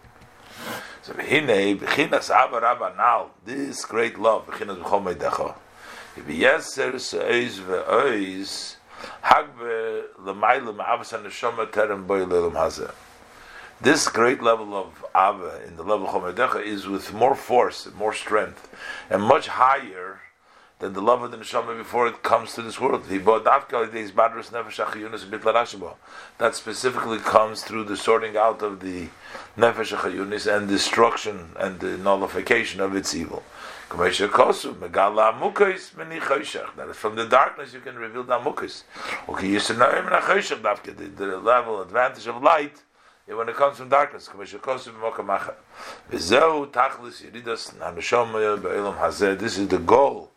So 1.03 1.13
b'hinei, 1.13 1.77
b'chinas 1.79 2.29
ava 2.31 2.59
rabba 2.59 2.93
nal, 2.97 3.31
this 3.45 3.85
great 3.85 4.17
love, 4.17 4.47
b'chinas 4.47 4.79
b'chol 4.81 5.15
meidecha, 5.15 5.55
b'yeser 6.17 6.99
se'oiz 6.99 7.59
ve'oiz, 7.59 8.77
hagbe 9.23 10.03
l'maylim 10.19 10.77
avas 10.77 11.11
ha-neshoma 11.11 11.67
terem 11.71 12.05
boi 12.07 12.25
l'elam 12.25 12.53
hazeh. 12.53 12.91
This 13.83 14.07
great 14.09 14.43
level 14.43 14.75
of 14.75 15.03
Ava 15.15 15.59
in 15.67 15.75
the 15.75 15.81
level 15.81 16.07
of 16.07 16.13
Chomedecha 16.13 16.63
is 16.63 16.87
with 16.87 17.11
more 17.13 17.33
force, 17.33 17.87
and 17.87 17.95
more 17.95 18.13
strength, 18.13 18.69
and 19.09 19.23
much 19.23 19.47
higher 19.47 20.21
than 20.77 20.93
the 20.93 21.01
love 21.01 21.23
of 21.23 21.31
the 21.31 21.37
neshama 21.37 21.75
before 21.75 22.05
it 22.05 22.21
comes 22.21 22.53
to 22.53 22.61
this 22.61 22.79
world. 22.79 23.05
That 23.05 23.25
specifically 26.53 27.17
comes 27.17 27.63
through 27.63 27.85
the 27.85 27.97
sorting 27.97 28.37
out 28.37 28.61
of 28.61 28.81
the 28.81 29.07
nefesh 29.57 29.97
achayunis 29.97 30.45
and 30.55 30.67
destruction 30.67 31.53
and 31.59 31.79
the 31.79 31.97
nullification 31.97 32.81
of 32.81 32.95
its 32.95 33.15
evil. 33.15 33.41
That 33.89 34.11
is 36.87 36.97
from 36.97 37.15
the 37.15 37.25
darkness 37.25 37.73
you 37.73 37.79
can 37.79 37.95
reveal 37.95 38.23
the 38.23 38.37
amukis. 38.37 38.83
The 41.17 41.39
level 41.43 41.81
advantage 41.81 42.27
of 42.27 42.43
light 42.43 42.83
when 43.35 43.49
it 43.49 43.55
comes 43.55 43.77
from 43.77 43.89
darkness. 43.89 44.29
This 49.39 49.57
is 49.57 49.67
the 49.67 49.77
goal 49.85 50.31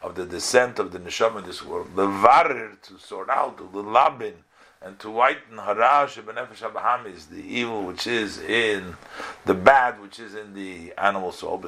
of 0.00 0.14
the 0.14 0.24
descent 0.24 0.78
of 0.78 0.92
the 0.92 0.98
neshama 0.98 1.38
in 1.40 1.44
this 1.46 1.64
world. 1.64 1.88
The 1.96 2.06
varir 2.06 2.80
to 2.82 2.98
sort 2.98 3.28
out, 3.28 3.56
the 3.58 3.82
labin, 3.82 4.44
and 4.80 4.98
to 5.00 5.10
whiten 5.10 5.56
harash 5.56 6.22
benefesh 6.22 7.14
is 7.14 7.26
the 7.26 7.42
evil 7.42 7.82
which 7.82 8.06
is 8.06 8.38
in 8.38 8.96
the 9.44 9.54
bad 9.54 10.00
which 10.00 10.20
is 10.20 10.34
in 10.36 10.54
the 10.54 10.94
animal 10.96 11.32
soul, 11.32 11.60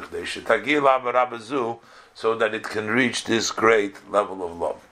so 2.14 2.35
that 2.37 2.55
it 2.55 2.62
can 2.62 2.87
reach 2.87 3.25
this 3.25 3.51
great 3.51 4.09
level 4.11 4.45
of 4.45 4.57
love. 4.57 4.87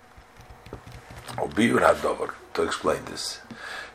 To 2.54 2.62
explain 2.64 3.04
this, 3.04 3.40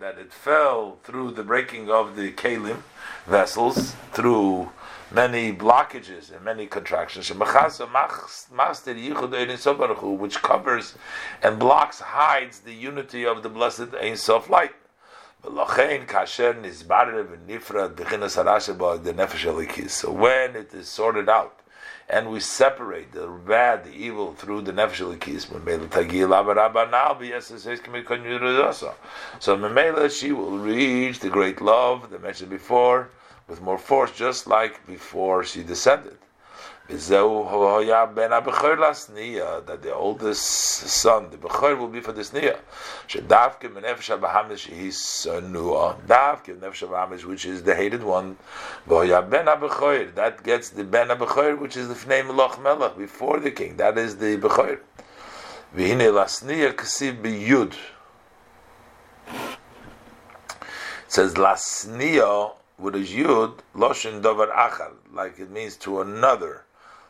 That 0.00 0.16
it 0.16 0.32
fell 0.32 0.98
through 1.02 1.32
the 1.32 1.42
breaking 1.42 1.90
of 1.90 2.14
the 2.14 2.30
Kalim 2.30 2.82
vessels 3.26 3.96
through 4.12 4.70
many 5.10 5.52
blockages 5.52 6.30
and 6.30 6.44
many 6.44 6.66
contractions, 6.66 7.28
which 7.30 7.40
covers 10.42 10.94
and 11.42 11.58
blocks, 11.58 12.00
hides 12.00 12.60
the 12.60 12.74
unity 12.74 13.26
of 13.26 13.42
the 13.42 13.48
blessed 13.48 13.92
Ein 14.00 14.16
Sof 14.16 14.48
light. 14.48 14.74
So 15.42 15.50
when 20.12 20.56
it 20.56 20.74
is 20.74 20.88
sorted 20.88 21.28
out, 21.28 21.60
and 22.10 22.30
we 22.30 22.40
separate 22.40 23.12
the 23.12 23.26
bad, 23.26 23.84
the 23.84 23.92
evil 23.92 24.32
through 24.32 24.62
the 24.62 24.72
nefesh 24.72 25.00
elikis. 25.00 25.46
So 29.40 29.56
Memela, 29.56 30.10
she 30.10 30.32
will 30.32 30.58
reach 30.58 31.20
the 31.20 31.28
great 31.28 31.60
love 31.60 32.10
that 32.10 32.22
mentioned 32.22 32.50
before, 32.50 33.10
with 33.46 33.60
more 33.60 33.78
force, 33.78 34.10
just 34.12 34.46
like 34.46 34.86
before 34.86 35.44
she 35.44 35.62
descended. 35.62 36.16
That 36.90 37.06
the 39.82 39.94
oldest 39.94 40.42
son, 40.42 41.30
the 41.30 41.36
Bechor, 41.36 41.76
will 41.78 41.88
be 41.88 42.00
for 42.00 42.12
this 42.12 42.32
Nia. 42.32 42.58
Which 43.04 43.16
is 47.44 47.62
the 47.62 47.74
hated 47.74 48.02
one. 48.02 48.38
That 48.86 50.42
gets 50.42 50.70
the 50.70 50.84
Ben 50.84 51.08
which 51.60 51.76
is 51.76 51.88
the 51.88 52.08
name 52.08 52.28
Loch 52.34 52.58
Melech, 52.62 52.96
before 52.96 53.38
the 53.38 53.50
king. 53.50 53.76
That 53.76 53.98
is 53.98 54.16
the 54.16 54.38
Bechor. 54.38 54.80
It 55.76 56.00
says 61.08 61.34
Lasnia 61.34 62.52
with 62.78 62.94
a 62.94 62.98
yud 62.98 63.58
loshin 63.74 64.22
davar 64.22 64.50
achar, 64.50 64.92
like 65.12 65.38
it 65.38 65.50
means 65.50 65.76
to 65.76 66.00
another. 66.00 66.64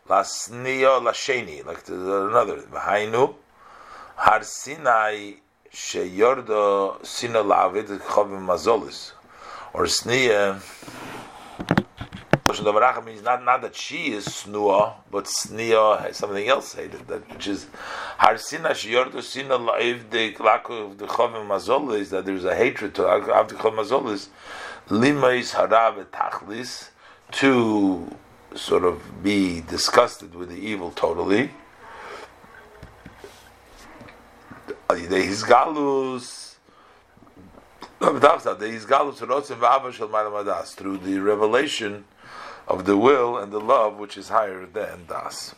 Lasnio 0.09 1.01
lasheni, 1.03 1.65
like 1.67 1.87
another. 1.89 2.63
V'hainu 2.63 3.35
har 4.17 4.41
sinai 4.41 5.35
sheyordo 5.71 7.05
sino 7.05 7.45
la'avid 7.45 7.99
chovim 7.99 8.47
mazolis, 8.47 9.13
or 9.75 9.85
sniya. 9.85 10.61
Davar 12.47 12.93
achar 12.93 13.05
means 13.05 13.23
not 13.23 13.45
not 13.45 13.61
that 13.61 13.77
she 13.77 14.13
is 14.13 14.27
snua, 14.27 14.95
but 15.11 15.27
sniya 15.27 16.01
has 16.01 16.17
something 16.17 16.49
else 16.49 16.73
hated, 16.73 17.07
that 17.07 17.29
which 17.31 17.47
is 17.47 17.67
har 18.17 18.39
sinai 18.39 18.71
sheyordo 18.71 19.23
sino 19.23 19.59
la'avid 19.59 20.09
the 20.11 21.07
chovim 21.07 21.47
mazolis, 21.47 22.09
that 22.09 22.25
there 22.25 22.35
is 22.35 22.45
a 22.47 22.55
hatred 22.55 22.95
to 22.95 23.03
avdi 23.03 23.51
chovim 23.51 23.77
mazolis 23.77 24.29
limais 24.89 25.55
harav 25.55 26.03
tachlis 26.07 26.89
to 27.31 28.11
sort 28.55 28.85
of 28.85 29.23
be 29.23 29.61
disgusted 29.61 30.35
with 30.35 30.49
the 30.49 30.57
evil 30.57 30.91
totally. 30.91 31.51
Through 40.75 40.99
the 40.99 41.19
revelation 41.19 42.05
of 42.67 42.85
the 42.85 42.97
will 42.97 43.39
and 43.39 43.53
the 43.53 43.61
love 43.61 43.97
which 43.99 44.17
is 44.17 44.29
higher 44.29 44.67
than 44.67 45.07
das. 45.07 45.55